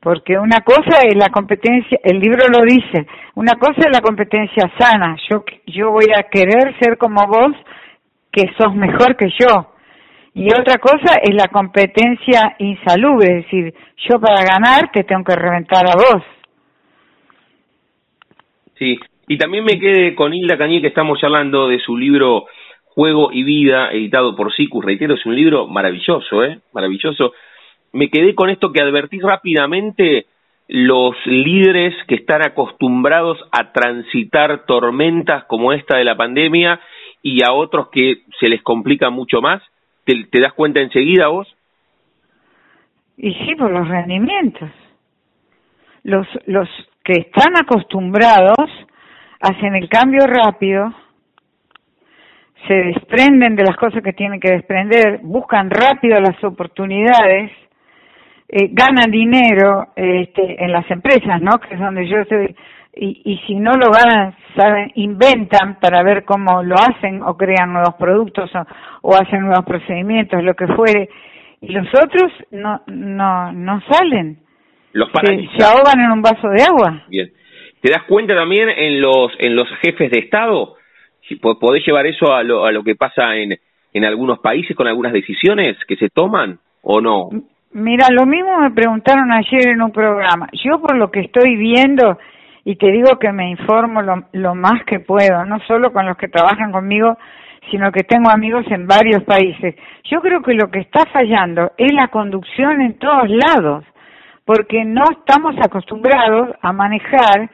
Porque 0.00 0.36
una 0.36 0.62
cosa 0.62 1.02
es 1.04 1.14
la 1.14 1.28
competencia, 1.28 2.00
el 2.02 2.18
libro 2.18 2.48
lo 2.48 2.64
dice, 2.64 3.06
una 3.36 3.52
cosa 3.52 3.82
es 3.86 3.92
la 3.92 4.00
competencia 4.00 4.68
sana, 4.76 5.16
yo, 5.30 5.44
yo 5.68 5.92
voy 5.92 6.06
a 6.12 6.24
querer 6.24 6.76
ser 6.80 6.98
como 6.98 7.24
vos, 7.28 7.52
que 8.32 8.50
sos 8.58 8.74
mejor 8.74 9.16
que 9.16 9.28
yo, 9.38 9.72
y 10.34 10.48
otra 10.48 10.78
cosa 10.78 11.18
es 11.22 11.34
la 11.34 11.48
competencia 11.48 12.56
insalubre, 12.58 13.38
es 13.38 13.44
decir, 13.44 13.74
yo 14.08 14.20
para 14.20 14.44
ganar 14.44 14.90
te 14.92 15.04
tengo 15.04 15.22
que 15.22 15.36
reventar 15.36 15.86
a 15.86 15.94
vos. 15.94 16.22
Sí, 18.76 18.98
y 19.28 19.38
también 19.38 19.64
me 19.64 19.78
quedé 19.78 20.16
con 20.16 20.34
Hilda 20.34 20.58
Cañé 20.58 20.80
que 20.80 20.88
estamos 20.88 21.22
hablando 21.22 21.68
de 21.68 21.78
su 21.78 21.96
libro 21.96 22.46
Juego 22.96 23.30
y 23.30 23.44
Vida, 23.44 23.92
editado 23.92 24.34
por 24.34 24.54
Sicus, 24.54 24.82
reitero, 24.82 25.14
es 25.14 25.26
un 25.26 25.36
libro 25.36 25.66
maravilloso, 25.68 26.42
¿eh? 26.42 26.60
Maravilloso 26.72 27.34
me 27.92 28.08
quedé 28.08 28.34
con 28.34 28.48
esto 28.48 28.72
que 28.72 28.80
advertís 28.80 29.22
rápidamente 29.22 30.26
los 30.68 31.14
líderes 31.26 31.94
que 32.08 32.14
están 32.14 32.42
acostumbrados 32.42 33.38
a 33.52 33.70
transitar 33.72 34.64
tormentas 34.64 35.44
como 35.44 35.74
esta 35.74 35.98
de 35.98 36.04
la 36.04 36.16
pandemia 36.16 36.80
y 37.22 37.42
a 37.44 37.52
otros 37.52 37.88
que 37.90 38.22
se 38.40 38.48
les 38.48 38.62
complica 38.62 39.10
mucho 39.10 39.42
más? 39.42 39.62
¿Te, 40.04 40.24
te 40.24 40.40
das 40.40 40.54
cuenta 40.54 40.80
enseguida 40.80 41.28
vos? 41.28 41.54
Y 43.18 43.34
sí, 43.34 43.54
por 43.56 43.70
los 43.70 43.86
rendimientos. 43.86 44.70
Los, 46.02 46.26
los 46.46 46.68
que 47.04 47.12
están 47.12 47.58
acostumbrados 47.60 48.70
hacen 49.40 49.74
el 49.74 49.88
cambio 49.90 50.26
rápido, 50.26 50.94
se 52.66 52.74
desprenden 52.74 53.56
de 53.56 53.64
las 53.64 53.76
cosas 53.76 54.02
que 54.02 54.12
tienen 54.12 54.40
que 54.40 54.52
desprender, 54.52 55.20
buscan 55.22 55.70
rápido 55.70 56.20
las 56.20 56.42
oportunidades 56.44 57.50
eh, 58.48 58.68
ganan 58.70 59.10
dinero 59.10 59.88
este, 59.96 60.62
en 60.64 60.70
las 60.70 60.88
empresas, 60.90 61.42
¿no? 61.42 61.58
Que 61.58 61.74
es 61.74 61.80
donde 61.80 62.06
yo 62.08 62.18
estoy. 62.18 62.54
Y, 62.94 63.20
y 63.24 63.38
si 63.46 63.56
no 63.56 63.72
lo 63.72 63.90
ganan, 63.90 64.34
saben, 64.56 64.92
inventan 64.94 65.78
para 65.80 66.02
ver 66.02 66.24
cómo 66.24 66.62
lo 66.62 66.76
hacen 66.76 67.22
o 67.22 67.36
crean 67.36 67.72
nuevos 67.72 67.94
productos 67.98 68.50
o, 68.54 68.64
o 69.02 69.14
hacen 69.14 69.40
nuevos 69.40 69.64
procedimientos, 69.66 70.42
lo 70.42 70.54
que 70.54 70.68
fuere. 70.68 71.08
Y 71.60 71.72
los 71.72 71.88
otros 71.88 72.32
no, 72.52 72.82
no, 72.86 73.52
no 73.52 73.82
salen. 73.90 74.38
Los 74.92 75.10
se, 75.10 75.48
se 75.58 75.64
ahogan 75.64 76.00
en 76.00 76.12
un 76.12 76.22
vaso 76.22 76.48
de 76.48 76.62
agua. 76.62 77.02
Bien. 77.08 77.30
¿Te 77.82 77.92
das 77.92 78.04
cuenta 78.04 78.34
también 78.34 78.68
en 78.70 79.00
los 79.00 79.32
en 79.38 79.56
los 79.56 79.68
jefes 79.82 80.10
de 80.10 80.20
Estado? 80.20 80.75
Si 81.28 81.36
podés 81.36 81.84
llevar 81.86 82.06
eso 82.06 82.32
a 82.32 82.42
lo, 82.42 82.64
a 82.64 82.72
lo 82.72 82.82
que 82.82 82.94
pasa 82.94 83.36
en, 83.36 83.58
algunos 84.04 84.40
países 84.40 84.76
con 84.76 84.86
algunas 84.86 85.12
decisiones 85.12 85.76
que 85.88 85.96
se 85.96 86.10
toman 86.10 86.58
o 86.82 87.00
no? 87.00 87.30
Mira, 87.72 88.06
lo 88.10 88.26
mismo 88.26 88.58
me 88.58 88.70
preguntaron 88.70 89.32
ayer 89.32 89.68
en 89.68 89.82
un 89.82 89.90
programa. 89.90 90.48
Yo 90.64 90.80
por 90.80 90.96
lo 90.96 91.10
que 91.10 91.20
estoy 91.20 91.56
viendo, 91.56 92.18
y 92.64 92.76
te 92.76 92.92
digo 92.92 93.18
que 93.18 93.32
me 93.32 93.50
informo 93.50 94.02
lo 94.32 94.54
más 94.54 94.84
que 94.84 95.00
puedo, 95.00 95.44
no 95.44 95.58
solo 95.60 95.92
con 95.92 96.06
los 96.06 96.16
que 96.16 96.28
trabajan 96.28 96.72
conmigo, 96.72 97.16
sino 97.70 97.90
que 97.92 98.04
tengo 98.04 98.30
amigos 98.30 98.64
en 98.70 98.86
varios 98.86 99.22
países. 99.24 99.74
Yo 100.04 100.20
creo 100.20 100.42
que 100.42 100.54
lo 100.54 100.70
que 100.70 100.80
está 100.80 101.04
fallando 101.06 101.72
es 101.76 101.92
la 101.92 102.08
conducción 102.08 102.80
en 102.80 102.98
todos 102.98 103.28
lados, 103.28 103.84
porque 104.44 104.84
no 104.84 105.04
estamos 105.10 105.56
acostumbrados 105.60 106.50
a 106.62 106.72
manejar 106.72 107.50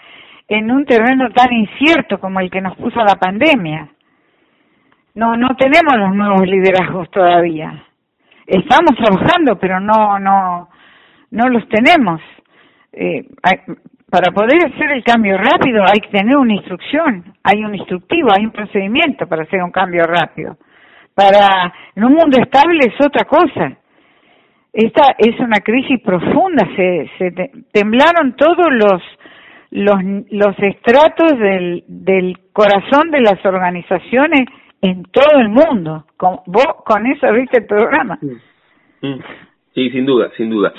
en 0.48 0.70
un 0.70 0.84
terreno 0.84 1.30
tan 1.30 1.52
incierto 1.52 2.18
como 2.20 2.40
el 2.40 2.50
que 2.50 2.60
nos 2.60 2.76
puso 2.76 3.02
la 3.02 3.16
pandemia. 3.16 3.88
No, 5.14 5.36
no 5.36 5.56
tenemos 5.56 5.94
los 5.96 6.14
nuevos 6.14 6.46
liderazgos 6.46 7.10
todavía. 7.10 7.84
Estamos 8.46 8.96
trabajando, 8.96 9.58
pero 9.58 9.80
no, 9.80 10.18
no, 10.18 10.68
no 11.30 11.48
los 11.48 11.68
tenemos. 11.68 12.20
Eh, 12.92 13.26
para 14.10 14.30
poder 14.32 14.66
hacer 14.66 14.90
el 14.92 15.02
cambio 15.02 15.38
rápido 15.38 15.82
hay 15.82 16.00
que 16.00 16.10
tener 16.10 16.36
una 16.36 16.52
instrucción, 16.52 17.34
hay 17.42 17.64
un 17.64 17.74
instructivo, 17.74 18.28
hay 18.30 18.44
un 18.44 18.52
procedimiento 18.52 19.26
para 19.26 19.44
hacer 19.44 19.62
un 19.62 19.70
cambio 19.70 20.02
rápido. 20.02 20.58
Para 21.14 21.72
en 21.94 22.04
un 22.04 22.12
mundo 22.12 22.38
estable 22.38 22.80
es 22.86 23.06
otra 23.06 23.24
cosa. 23.24 23.72
Esta 24.72 25.14
es 25.18 25.38
una 25.40 25.60
crisis 25.60 26.00
profunda, 26.02 26.66
se, 26.76 27.10
se 27.18 27.30
temblaron 27.72 28.34
todos 28.36 28.68
los 28.70 29.02
los, 29.72 29.98
los 30.30 30.58
estratos 30.58 31.38
del, 31.38 31.82
del 31.88 32.38
corazón 32.52 33.10
de 33.10 33.22
las 33.22 33.44
organizaciones 33.44 34.46
en 34.82 35.02
todo 35.04 35.40
el 35.40 35.48
mundo. 35.48 36.04
Con, 36.16 36.40
vos 36.46 36.84
con 36.84 37.06
eso 37.06 37.32
viste 37.32 37.58
el 37.58 37.66
programa. 37.66 38.18
Mm. 39.00 39.18
Sí, 39.74 39.90
sin 39.90 40.04
duda, 40.04 40.30
sin 40.36 40.50
duda. 40.50 40.72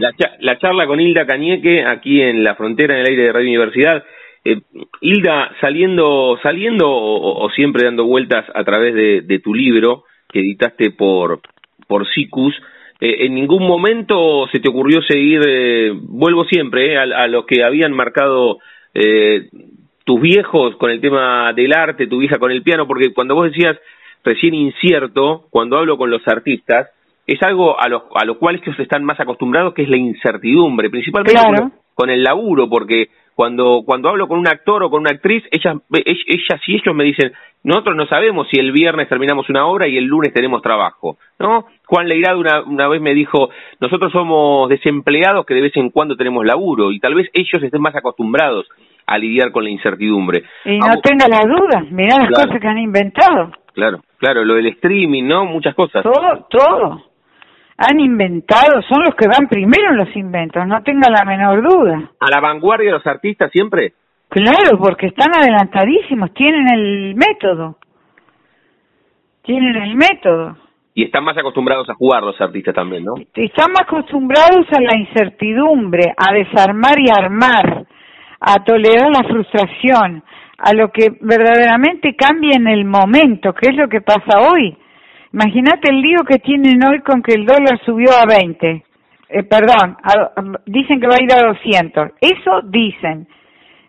La, 0.00 0.10
la 0.40 0.58
charla 0.58 0.86
con 0.86 0.98
Hilda 0.98 1.26
Cañeque 1.26 1.84
aquí 1.84 2.22
en 2.22 2.42
la 2.42 2.54
frontera 2.54 2.94
en 2.94 3.00
el 3.00 3.06
aire 3.08 3.24
de 3.24 3.32
Radio 3.32 3.48
Universidad. 3.48 4.02
Eh, 4.42 4.62
Hilda, 5.02 5.50
saliendo, 5.60 6.38
saliendo 6.42 6.88
o, 6.88 7.44
o, 7.44 7.50
siempre 7.50 7.84
dando 7.84 8.06
vueltas 8.06 8.46
a 8.54 8.64
través 8.64 8.94
de, 8.94 9.20
de 9.20 9.38
tu 9.40 9.52
libro 9.52 10.04
que 10.32 10.40
editaste 10.40 10.92
por, 10.92 11.40
por 11.86 12.08
SICUS, 12.08 12.54
eh, 13.00 13.26
en 13.26 13.34
ningún 13.34 13.66
momento 13.66 14.46
se 14.52 14.60
te 14.60 14.68
ocurrió 14.68 15.00
seguir, 15.02 15.40
eh, 15.46 15.92
vuelvo 15.94 16.44
siempre, 16.44 16.92
eh, 16.92 16.98
a, 16.98 17.02
a, 17.02 17.26
los 17.28 17.46
que 17.46 17.64
habían 17.64 17.92
marcado 17.92 18.58
eh, 18.94 19.48
tus 20.04 20.20
viejos 20.20 20.76
con 20.76 20.90
el 20.90 21.00
tema 21.00 21.52
del 21.52 21.72
arte, 21.72 22.06
tu 22.06 22.18
vieja 22.18 22.38
con 22.38 22.50
el 22.50 22.62
piano, 22.62 22.86
porque 22.86 23.12
cuando 23.14 23.34
vos 23.34 23.50
decías 23.50 23.78
recién 24.24 24.54
incierto, 24.54 25.46
cuando 25.50 25.78
hablo 25.78 25.96
con 25.96 26.10
los 26.10 26.26
artistas, 26.28 26.90
es 27.26 27.40
algo 27.42 27.80
a 27.80 27.88
lo, 27.88 28.08
a 28.14 28.24
lo 28.24 28.38
cual 28.38 28.56
ellos 28.56 28.78
están 28.78 29.04
más 29.04 29.18
acostumbrados, 29.20 29.72
que 29.72 29.82
es 29.82 29.88
la 29.88 29.96
incertidumbre, 29.96 30.90
principalmente 30.90 31.40
claro. 31.40 31.62
con, 31.62 31.72
con, 31.94 32.10
el 32.10 32.22
laburo, 32.22 32.68
porque 32.68 33.08
cuando, 33.40 33.84
cuando 33.86 34.10
hablo 34.10 34.28
con 34.28 34.38
un 34.38 34.48
actor 34.48 34.82
o 34.82 34.90
con 34.90 35.00
una 35.00 35.12
actriz, 35.12 35.42
ellas, 35.50 35.78
ellas 35.94 36.60
y 36.66 36.74
ellos 36.74 36.94
me 36.94 37.04
dicen, 37.04 37.32
nosotros 37.64 37.96
no 37.96 38.04
sabemos 38.04 38.46
si 38.50 38.60
el 38.60 38.70
viernes 38.70 39.08
terminamos 39.08 39.48
una 39.48 39.64
obra 39.64 39.88
y 39.88 39.96
el 39.96 40.04
lunes 40.04 40.34
tenemos 40.34 40.60
trabajo, 40.60 41.16
¿no? 41.38 41.64
Juan 41.86 42.06
Leirado 42.06 42.38
una, 42.38 42.60
una 42.64 42.86
vez 42.88 43.00
me 43.00 43.14
dijo, 43.14 43.48
nosotros 43.80 44.12
somos 44.12 44.68
desempleados 44.68 45.46
que 45.46 45.54
de 45.54 45.62
vez 45.62 45.76
en 45.78 45.88
cuando 45.88 46.16
tenemos 46.16 46.44
laburo 46.44 46.92
y 46.92 47.00
tal 47.00 47.14
vez 47.14 47.30
ellos 47.32 47.62
estén 47.62 47.80
más 47.80 47.96
acostumbrados 47.96 48.68
a 49.06 49.16
lidiar 49.16 49.52
con 49.52 49.64
la 49.64 49.70
incertidumbre. 49.70 50.44
Y 50.66 50.78
no 50.78 51.00
tenga 51.02 51.26
la 51.26 51.40
duda, 51.40 51.82
mirá 51.90 52.18
las 52.18 52.28
claro. 52.28 52.46
cosas 52.46 52.60
que 52.60 52.68
han 52.68 52.76
inventado. 52.76 53.52
Claro, 53.72 54.00
claro, 54.18 54.44
lo 54.44 54.56
del 54.56 54.66
streaming, 54.66 55.26
¿no? 55.26 55.46
Muchas 55.46 55.74
cosas. 55.74 56.02
Todo, 56.02 56.46
todo. 56.50 57.09
Han 57.82 57.98
inventado, 57.98 58.82
son 58.82 59.04
los 59.04 59.14
que 59.14 59.26
van 59.26 59.48
primero 59.48 59.92
en 59.92 59.96
los 59.96 60.14
inventos, 60.14 60.66
no 60.66 60.82
tenga 60.82 61.08
la 61.08 61.24
menor 61.24 61.62
duda. 61.62 62.10
¿A 62.20 62.30
la 62.30 62.38
vanguardia 62.38 62.92
los 62.92 63.06
artistas 63.06 63.50
siempre? 63.50 63.94
Claro, 64.28 64.78
porque 64.78 65.06
están 65.06 65.34
adelantadísimos, 65.34 66.34
tienen 66.34 66.66
el 66.74 67.14
método. 67.14 67.78
Tienen 69.42 69.76
el 69.76 69.96
método. 69.96 70.58
Y 70.92 71.04
están 71.04 71.24
más 71.24 71.38
acostumbrados 71.38 71.88
a 71.88 71.94
jugar 71.94 72.22
los 72.22 72.38
artistas 72.38 72.74
también, 72.74 73.02
¿no? 73.02 73.14
Están 73.34 73.72
más 73.72 73.84
acostumbrados 73.84 74.66
a 74.76 74.80
la 74.82 74.98
incertidumbre, 74.98 76.12
a 76.14 76.34
desarmar 76.34 76.98
y 76.98 77.08
armar, 77.10 77.86
a 78.40 78.62
tolerar 78.62 79.10
la 79.10 79.26
frustración, 79.26 80.22
a 80.58 80.74
lo 80.74 80.92
que 80.92 81.08
verdaderamente 81.22 82.14
cambia 82.14 82.56
en 82.56 82.68
el 82.68 82.84
momento, 82.84 83.54
que 83.54 83.70
es 83.70 83.76
lo 83.76 83.88
que 83.88 84.02
pasa 84.02 84.50
hoy. 84.52 84.76
Imagínate 85.32 85.90
el 85.90 86.00
lío 86.00 86.18
que 86.28 86.38
tienen 86.38 86.82
hoy 86.84 87.00
con 87.00 87.22
que 87.22 87.34
el 87.34 87.46
dólar 87.46 87.80
subió 87.84 88.10
a 88.12 88.26
20. 88.26 88.84
Eh, 89.28 89.42
perdón, 89.44 89.96
a, 90.02 90.32
dicen 90.66 91.00
que 91.00 91.06
va 91.06 91.14
a 91.14 91.22
ir 91.22 91.32
a 91.32 91.46
200. 91.48 92.10
Eso 92.20 92.62
dicen. 92.64 93.28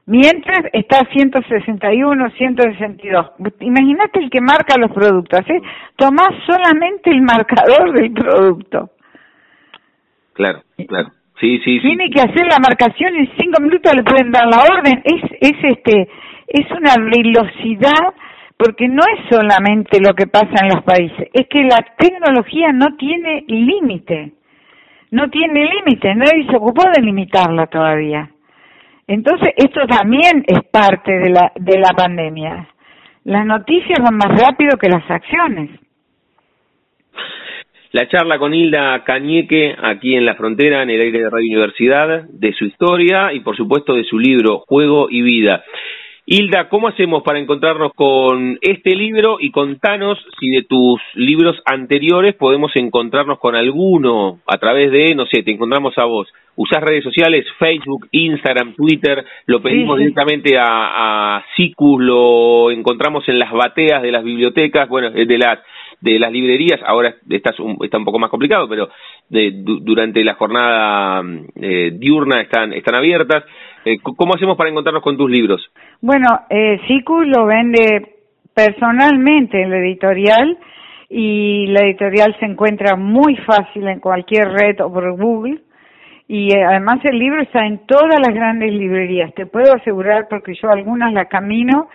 Mientras 0.06 0.66
está 0.74 1.00
a 1.00 1.12
161, 1.12 2.30
162. 2.32 3.32
Imagínate 3.62 4.20
el 4.20 4.30
que 4.30 4.42
marca 4.42 4.78
los 4.78 4.92
productos. 4.92 5.40
¿eh? 5.48 5.62
Tomás 5.96 6.32
solamente 6.46 7.10
el 7.10 7.22
marcador 7.22 7.94
del 7.94 8.12
producto. 8.12 8.92
Claro, 10.34 10.62
claro. 10.88 11.10
Sí, 11.40 11.58
sí, 11.64 11.80
sí. 11.80 11.82
Tiene 11.82 12.10
que 12.12 12.22
hacer 12.22 12.46
la 12.46 12.60
marcación 12.60 13.16
en 13.16 13.30
cinco 13.40 13.62
minutos 13.62 13.96
le 13.96 14.04
pueden 14.04 14.32
dar 14.32 14.46
la 14.46 14.62
orden. 14.62 15.02
Es, 15.04 15.24
es 15.40 15.58
este, 15.64 16.08
es 16.48 16.70
una 16.72 16.96
velocidad 16.98 18.14
porque 18.64 18.88
no 18.88 19.02
es 19.02 19.28
solamente 19.28 20.00
lo 20.00 20.14
que 20.14 20.28
pasa 20.28 20.64
en 20.64 20.70
los 20.70 20.84
países, 20.84 21.30
es 21.34 21.48
que 21.48 21.64
la 21.64 21.84
tecnología 21.98 22.72
no 22.72 22.96
tiene 22.96 23.44
límite, 23.48 24.34
no 25.10 25.32
tiene 25.32 25.66
límite, 25.66 26.14
nadie 26.14 26.46
se 26.48 26.58
ocupó 26.58 26.84
de 26.96 27.02
limitarla 27.02 27.66
todavía. 27.68 28.30
Entonces, 29.08 29.50
esto 29.58 29.82
también 29.88 30.44
es 30.46 30.60
parte 30.72 31.12
de 31.12 31.30
la, 31.32 31.52
de 31.56 31.80
la 31.80 31.90
pandemia. 31.94 32.68
Las 33.24 33.48
noticias 33.48 33.98
van 34.00 34.18
más 34.18 34.40
rápido 34.40 34.78
que 34.78 34.90
las 34.90 35.10
acciones. 35.10 35.72
La 37.94 38.08
charla 38.08 38.38
con 38.38 38.54
Hilda 38.54 39.04
Cañeque 39.04 39.76
aquí 39.82 40.16
en 40.16 40.26
la 40.26 40.36
frontera, 40.36 40.84
en 40.84 40.92
el 40.92 41.02
aire 41.02 41.20
de 41.20 41.30
Radio 41.30 41.48
Universidad, 41.48 42.24
de 42.30 42.54
su 42.54 42.66
historia 42.66 43.34
y 43.34 43.40
por 43.40 43.58
supuesto 43.58 43.96
de 43.96 44.04
su 44.04 44.20
libro 44.20 44.60
Juego 44.60 45.08
y 45.10 45.24
Vida. 45.24 45.64
Hilda, 46.26 46.70
¿cómo 46.70 46.88
hacemos 46.88 47.24
para 47.24 47.40
encontrarnos 47.40 47.94
con 47.94 48.60
este 48.62 48.96
libro 48.96 49.38
y 49.40 49.50
contanos 49.50 50.20
si 50.40 50.52
de 50.52 50.64
tus 50.64 51.02
libros 51.16 51.60
anteriores 51.66 52.36
podemos 52.36 52.72
encontrarnos 52.76 53.40
con 53.40 53.56
alguno 53.56 54.40
a 54.46 54.58
través 54.58 54.92
de, 54.92 55.16
no 55.16 55.26
sé, 55.26 55.42
te 55.42 55.52
encontramos 55.52 55.98
a 55.98 56.06
vos? 56.06 56.28
¿Usás 56.56 56.84
redes 56.84 57.04
sociales, 57.04 57.46
Facebook, 57.58 58.08
Instagram, 58.12 58.76
Twitter? 58.76 59.26
¿Lo 59.48 59.62
pedimos 59.64 59.98
sí, 59.98 60.04
sí. 60.04 60.10
directamente 60.10 60.58
a, 60.60 61.38
a? 61.38 61.46
¿Lo 61.98 62.70
encontramos 62.70 63.28
en 63.28 63.40
las 63.40 63.52
bateas 63.52 64.04
de 64.04 64.12
las 64.12 64.24
bibliotecas? 64.24 64.88
Bueno, 64.90 65.10
de 65.10 65.38
las 65.38 65.60
de 66.02 66.18
las 66.18 66.32
librerías, 66.32 66.82
ahora 66.84 67.16
está 67.30 67.54
un, 67.60 67.78
está 67.84 67.98
un 68.00 68.06
poco 68.06 68.18
más 68.18 68.32
complicado, 68.32 68.68
pero 68.68 68.90
de, 69.30 69.52
durante 69.54 70.24
la 70.24 70.34
jornada 70.34 71.24
eh, 71.56 71.92
diurna 71.94 72.42
están, 72.42 72.74
están 72.74 72.96
abiertas. 72.96 73.44
Eh, 73.86 73.98
¿Cómo 74.02 74.36
hacemos 74.36 74.58
para 74.58 74.70
encontrarnos 74.70 75.04
con 75.04 75.18
tus 75.18 75.30
libros? 75.30 75.62
Bueno, 76.02 76.28
eh, 76.50 76.80
lo 77.26 77.46
vende 77.46 78.16
personalmente 78.54 79.62
en 79.62 79.70
la 79.70 79.78
editorial 79.78 80.58
y 81.10 81.68
la 81.68 81.82
editorial 81.82 82.36
se 82.40 82.46
encuentra 82.46 82.96
muy 82.96 83.36
fácil 83.38 83.88
en 83.88 84.00
cualquier 84.00 84.50
red 84.50 84.80
o 84.82 84.92
por 84.92 85.12
Google 85.18 85.62
y 86.28 86.56
eh, 86.56 86.64
además 86.64 87.00
el 87.04 87.20
libro 87.20 87.42
está 87.42 87.66
en 87.66 87.86
todas 87.86 88.18
las 88.26 88.34
grandes 88.34 88.72
librerías. 88.72 89.34
Te 89.34 89.46
puedo 89.48 89.74
asegurar 89.74 90.28
porque 90.30 90.54
yo 90.54 90.70
algunas 90.70 91.12
las 91.12 91.28
camino 91.28 91.90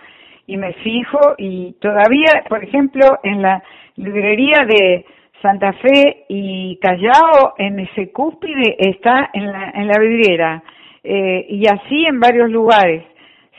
y 0.45 0.57
me 0.57 0.73
fijo 0.73 1.19
y 1.39 1.73
todavía, 1.81 2.43
por 2.47 2.63
ejemplo, 2.63 3.17
en 3.23 3.41
la 3.41 3.63
librería 3.95 4.63
de 4.67 5.05
Santa 5.41 5.73
Fe 5.73 6.25
y 6.29 6.77
Callao, 6.79 7.55
en 7.57 7.79
ese 7.79 8.11
cúspide, 8.11 8.75
está 8.77 9.31
en 9.33 9.51
la, 9.51 9.71
en 9.71 9.87
la 9.87 9.99
vidriera. 9.99 10.63
Eh, 11.09 11.45
y 11.47 11.65
así 11.67 12.05
en 12.05 12.19
varios 12.19 12.51
lugares. 12.51 13.01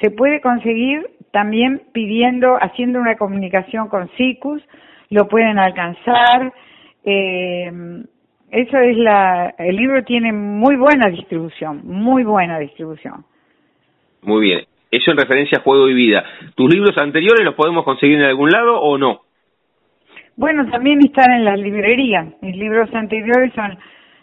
Se 0.03 0.11
puede 0.11 0.43
conseguir 0.43 1.07
también 1.31 1.81
pidiendo, 1.93 2.59
haciendo 2.61 3.01
una 3.01 3.17
comunicación 3.17 3.89
con 3.89 4.11
SICUS, 4.19 4.63
lo 5.09 5.29
pueden 5.29 5.59
alcanzar. 5.59 6.53
Eh, 7.05 7.73
eso 8.51 8.79
es 8.79 8.99
la, 8.99 9.55
el 9.57 9.77
libro 9.77 10.05
tiene 10.05 10.31
muy 10.31 10.77
buena 10.77 11.09
distribución, 11.09 11.81
muy 11.85 12.23
buena 12.23 12.59
distribución. 12.59 13.25
Muy 14.21 14.43
bien. 14.43 14.61
Eso 14.91 15.11
en 15.11 15.17
referencia 15.17 15.59
a 15.59 15.63
Juego 15.63 15.89
y 15.89 15.95
Vida. 15.95 16.25
¿Tus 16.55 16.71
libros 16.71 16.99
anteriores 16.99 17.47
los 17.47 17.55
podemos 17.55 17.83
conseguir 17.85 18.19
en 18.19 18.25
algún 18.25 18.51
lado 18.51 18.79
o 18.79 18.99
no? 18.99 19.23
Bueno, 20.37 20.71
también 20.71 21.01
están 21.03 21.33
en 21.33 21.47
las 21.47 21.59
librerías. 21.59 22.27
Mis 22.43 22.57
libros 22.57 22.95
anteriores 22.95 23.55
son 23.55 23.79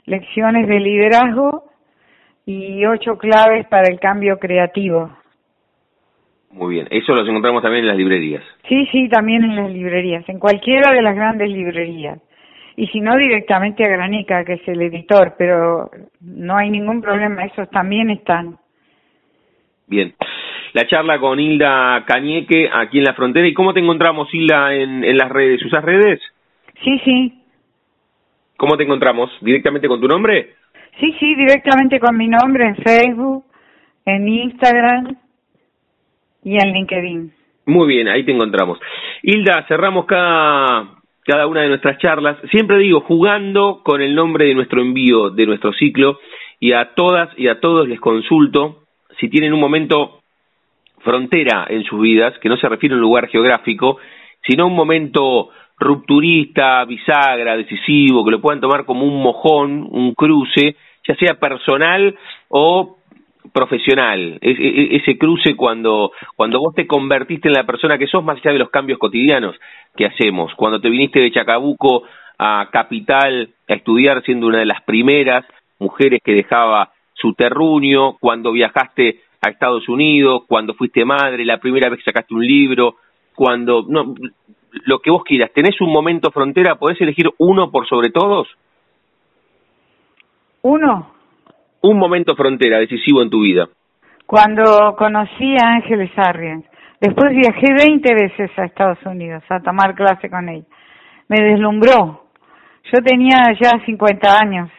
Lecciones 0.05 0.67
de 0.67 0.79
Liderazgo 0.79 1.65
y 2.45 2.85
Ocho 2.85 3.17
Claves 3.17 3.67
para 3.67 3.87
el 3.87 3.99
Cambio 3.99 4.37
Creativo. 4.37 5.11
Muy 6.51 6.75
bien, 6.75 6.87
eso 6.89 7.13
los 7.13 7.27
encontramos 7.27 7.61
también 7.61 7.83
en 7.83 7.89
las 7.89 7.97
librerías. 7.97 8.43
Sí, 8.69 8.87
sí, 8.91 9.09
también 9.09 9.43
en 9.43 9.55
las 9.55 9.69
librerías, 9.69 10.27
en 10.29 10.39
cualquiera 10.39 10.93
de 10.93 11.01
las 11.01 11.15
grandes 11.15 11.49
librerías. 11.49 12.19
Y 12.77 12.87
si 12.87 13.01
no, 13.01 13.15
directamente 13.17 13.83
a 13.83 13.89
Granica, 13.89 14.43
que 14.45 14.53
es 14.53 14.67
el 14.67 14.81
editor, 14.81 15.35
pero 15.37 15.89
no 16.21 16.57
hay 16.57 16.69
ningún 16.69 17.01
problema, 17.01 17.45
esos 17.45 17.69
también 17.69 18.09
están. 18.09 18.57
Bien. 19.87 20.13
La 20.73 20.85
charla 20.87 21.19
con 21.19 21.39
Hilda 21.39 22.03
Cañeque 22.05 22.69
aquí 22.71 22.97
en 22.97 23.05
la 23.05 23.13
frontera. 23.13 23.47
¿Y 23.47 23.53
cómo 23.53 23.73
te 23.73 23.79
encontramos, 23.79 24.33
Hilda, 24.33 24.73
en, 24.73 25.03
en 25.03 25.17
las 25.17 25.29
redes? 25.29 25.63
¿Usas 25.63 25.83
redes? 25.83 26.19
Sí, 26.83 26.99
sí. 27.05 27.41
¿Cómo 28.57 28.75
te 28.75 28.83
encontramos? 28.83 29.31
¿Directamente 29.41 29.87
con 29.87 30.01
tu 30.01 30.07
nombre? 30.07 30.55
Sí, 30.99 31.13
sí, 31.19 31.35
directamente 31.35 31.99
con 31.99 32.15
mi 32.17 32.27
nombre 32.27 32.67
en 32.67 32.75
Facebook, 32.77 33.45
en 34.05 34.27
Instagram 34.27 35.17
y 36.43 36.55
en 36.55 36.71
LinkedIn. 36.71 37.33
Muy 37.65 37.87
bien, 37.87 38.07
ahí 38.07 38.23
te 38.23 38.31
encontramos. 38.31 38.79
Hilda, 39.23 39.65
cerramos 39.67 40.05
cada, 40.05 41.01
cada 41.25 41.47
una 41.47 41.61
de 41.61 41.69
nuestras 41.69 41.97
charlas, 41.97 42.37
siempre 42.51 42.77
digo, 42.77 43.01
jugando 43.01 43.81
con 43.83 44.01
el 44.01 44.15
nombre 44.15 44.45
de 44.45 44.55
nuestro 44.55 44.81
envío, 44.81 45.31
de 45.31 45.45
nuestro 45.45 45.73
ciclo, 45.73 46.19
y 46.59 46.71
a 46.71 46.93
todas 46.93 47.29
y 47.37 47.47
a 47.47 47.59
todos 47.59 47.87
les 47.87 47.99
consulto 47.99 48.83
si 49.19 49.29
tienen 49.29 49.53
un 49.53 49.59
momento 49.59 50.21
frontera 50.99 51.65
en 51.69 51.83
sus 51.83 52.01
vidas, 52.01 52.37
que 52.39 52.49
no 52.49 52.57
se 52.57 52.69
refiere 52.69 52.93
a 52.93 52.97
un 52.97 53.01
lugar 53.01 53.27
geográfico, 53.27 53.97
sino 54.47 54.67
un 54.67 54.75
momento 54.75 55.49
rupturista, 55.77 56.85
bisagra, 56.85 57.57
decisivo, 57.57 58.23
que 58.23 58.31
lo 58.31 58.41
puedan 58.41 58.61
tomar 58.61 58.85
como 58.85 59.05
un 59.05 59.21
mojón, 59.21 59.87
un 59.89 60.13
cruce, 60.13 60.75
ya 61.07 61.15
sea 61.15 61.35
personal 61.39 62.15
o 62.49 62.97
profesional, 63.53 64.39
e, 64.41 64.51
e, 64.51 64.95
ese 64.97 65.17
cruce 65.17 65.55
cuando, 65.55 66.11
cuando 66.35 66.59
vos 66.59 66.73
te 66.75 66.87
convertiste 66.87 67.47
en 67.47 67.53
la 67.53 67.65
persona 67.65 67.97
que 67.97 68.07
sos, 68.07 68.23
más 68.23 68.37
allá 68.37 68.53
de 68.53 68.59
los 68.59 68.69
cambios 68.69 68.99
cotidianos 68.99 69.55
que 69.95 70.05
hacemos, 70.05 70.53
cuando 70.55 70.81
te 70.81 70.89
viniste 70.89 71.19
de 71.19 71.31
Chacabuco 71.31 72.03
a 72.37 72.69
Capital 72.71 73.49
a 73.67 73.73
estudiar 73.73 74.23
siendo 74.23 74.47
una 74.47 74.59
de 74.59 74.65
las 74.65 74.81
primeras 74.81 75.45
mujeres 75.79 76.21
que 76.23 76.33
dejaba 76.33 76.91
su 77.13 77.33
terruño, 77.33 78.17
cuando 78.19 78.51
viajaste 78.51 79.21
a 79.41 79.49
Estados 79.49 79.87
Unidos, 79.87 80.43
cuando 80.47 80.73
fuiste 80.73 81.05
madre, 81.05 81.45
la 81.45 81.59
primera 81.59 81.89
vez 81.89 81.99
que 81.99 82.11
sacaste 82.11 82.33
un 82.33 82.45
libro, 82.45 82.95
cuando, 83.35 83.85
no, 83.87 84.15
lo 84.83 84.99
que 84.99 85.11
vos 85.11 85.23
quieras, 85.23 85.51
¿tenés 85.53 85.79
un 85.81 85.91
momento 85.91 86.31
frontera? 86.31 86.75
¿Podés 86.75 86.99
elegir 87.01 87.29
uno 87.37 87.71
por 87.71 87.87
sobre 87.87 88.09
todos? 88.09 88.47
Uno. 90.61 91.11
Un 91.81 91.97
momento 91.97 92.35
frontera 92.35 92.79
decisivo 92.79 93.21
en 93.21 93.29
tu 93.29 93.41
vida. 93.41 93.67
Cuando 94.25 94.95
conocí 94.97 95.55
a 95.61 95.75
Ángeles 95.75 96.11
Arriens. 96.17 96.65
Después 96.99 97.31
viajé 97.35 97.73
20 97.87 98.13
veces 98.13 98.51
a 98.57 98.65
Estados 98.65 98.97
Unidos 99.05 99.43
a 99.49 99.59
tomar 99.59 99.93
clase 99.93 100.29
con 100.29 100.49
ella. 100.49 100.65
Me 101.27 101.43
deslumbró. 101.43 102.25
Yo 102.91 103.03
tenía 103.03 103.37
ya 103.61 103.79
50 103.85 104.39
años 104.39 104.69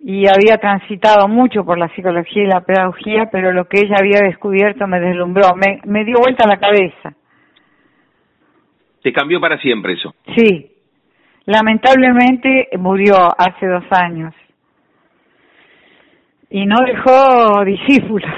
y 0.00 0.26
había 0.26 0.58
transitado 0.58 1.28
mucho 1.28 1.64
por 1.64 1.78
la 1.78 1.88
psicología 1.94 2.42
y 2.42 2.46
la 2.46 2.60
pedagogía, 2.60 3.28
pero 3.30 3.52
lo 3.52 3.66
que 3.66 3.80
ella 3.80 3.96
había 3.98 4.20
descubierto 4.20 4.86
me 4.86 5.00
deslumbró, 5.00 5.54
me, 5.56 5.80
me 5.84 6.04
dio 6.04 6.18
vuelta 6.18 6.46
la 6.46 6.58
cabeza. 6.58 7.14
¿Te 9.04 9.12
cambió 9.12 9.38
para 9.38 9.58
siempre 9.58 9.92
eso? 9.92 10.14
Sí. 10.34 10.72
Lamentablemente 11.44 12.70
murió 12.78 13.28
hace 13.36 13.66
dos 13.66 13.84
años 13.90 14.34
y 16.48 16.64
no 16.64 16.76
dejó 16.86 17.62
discípulos. 17.66 18.30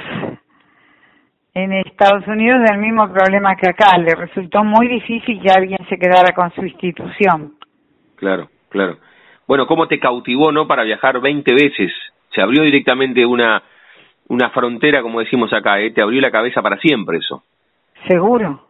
En 1.54 1.72
Estados 1.72 2.26
Unidos 2.26 2.62
del 2.68 2.80
mismo 2.80 3.08
problema 3.12 3.54
que 3.54 3.70
acá, 3.70 3.96
le 3.96 4.12
resultó 4.16 4.64
muy 4.64 4.88
difícil 4.88 5.40
que 5.40 5.52
alguien 5.52 5.78
se 5.88 5.98
quedara 5.98 6.34
con 6.34 6.52
su 6.52 6.64
institución. 6.64 7.54
Claro, 8.16 8.50
claro. 8.68 8.98
Bueno, 9.46 9.68
¿cómo 9.68 9.86
te 9.86 10.00
cautivó, 10.00 10.50
no, 10.50 10.66
para 10.66 10.82
viajar 10.82 11.20
20 11.20 11.54
veces? 11.54 11.92
Se 12.34 12.42
abrió 12.42 12.64
directamente 12.64 13.24
una, 13.24 13.62
una 14.26 14.50
frontera, 14.50 15.00
como 15.00 15.20
decimos 15.20 15.52
acá, 15.52 15.78
¿eh? 15.78 15.92
Te 15.92 16.02
abrió 16.02 16.20
la 16.20 16.32
cabeza 16.32 16.60
para 16.60 16.76
siempre 16.78 17.18
eso. 17.18 17.44
Seguro. 18.08 18.65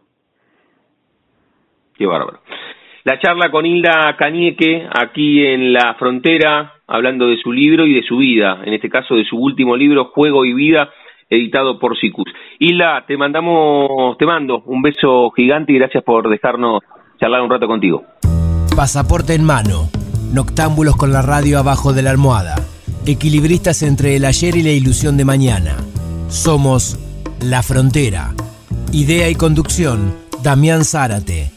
Qué 1.97 2.05
bárbaro. 2.05 2.39
La 3.03 3.19
charla 3.19 3.49
con 3.49 3.65
Hilda 3.65 4.15
Cañeque, 4.17 4.85
aquí 4.91 5.45
en 5.45 5.71
la 5.71 5.95
frontera, 5.95 6.73
hablando 6.87 7.27
de 7.27 7.37
su 7.37 7.53
libro 7.53 7.85
y 7.85 7.93
de 7.93 8.03
su 8.03 8.17
vida, 8.17 8.61
en 8.65 8.73
este 8.73 8.89
caso 8.89 9.15
de 9.15 9.23
su 9.23 9.37
último 9.37 9.77
libro, 9.77 10.11
Juego 10.13 10.43
y 10.43 10.53
Vida, 10.53 10.89
editado 11.29 11.79
por 11.79 11.97
Sicus. 11.97 12.29
Hilda, 12.59 13.05
te 13.07 13.17
mandamos, 13.17 14.17
te 14.17 14.25
mando 14.25 14.61
un 14.65 14.81
beso 14.81 15.31
gigante 15.31 15.71
y 15.71 15.77
gracias 15.77 16.03
por 16.03 16.29
dejarnos 16.29 16.81
charlar 17.19 17.41
un 17.41 17.49
rato 17.49 17.67
contigo. 17.67 18.03
Pasaporte 18.75 19.33
en 19.33 19.45
mano, 19.45 19.89
noctámbulos 20.33 20.95
con 20.95 21.11
la 21.11 21.21
radio 21.21 21.59
abajo 21.59 21.93
de 21.93 22.01
la 22.01 22.11
almohada, 22.11 22.55
equilibristas 23.05 23.83
entre 23.83 24.17
el 24.17 24.25
ayer 24.25 24.55
y 24.55 24.63
la 24.63 24.71
ilusión 24.71 25.17
de 25.17 25.25
mañana. 25.25 25.77
Somos 26.27 26.99
La 27.41 27.63
Frontera. 27.63 28.33
Idea 28.91 29.29
y 29.29 29.35
conducción, 29.35 30.13
Damián 30.43 30.83
Zárate. 30.83 31.56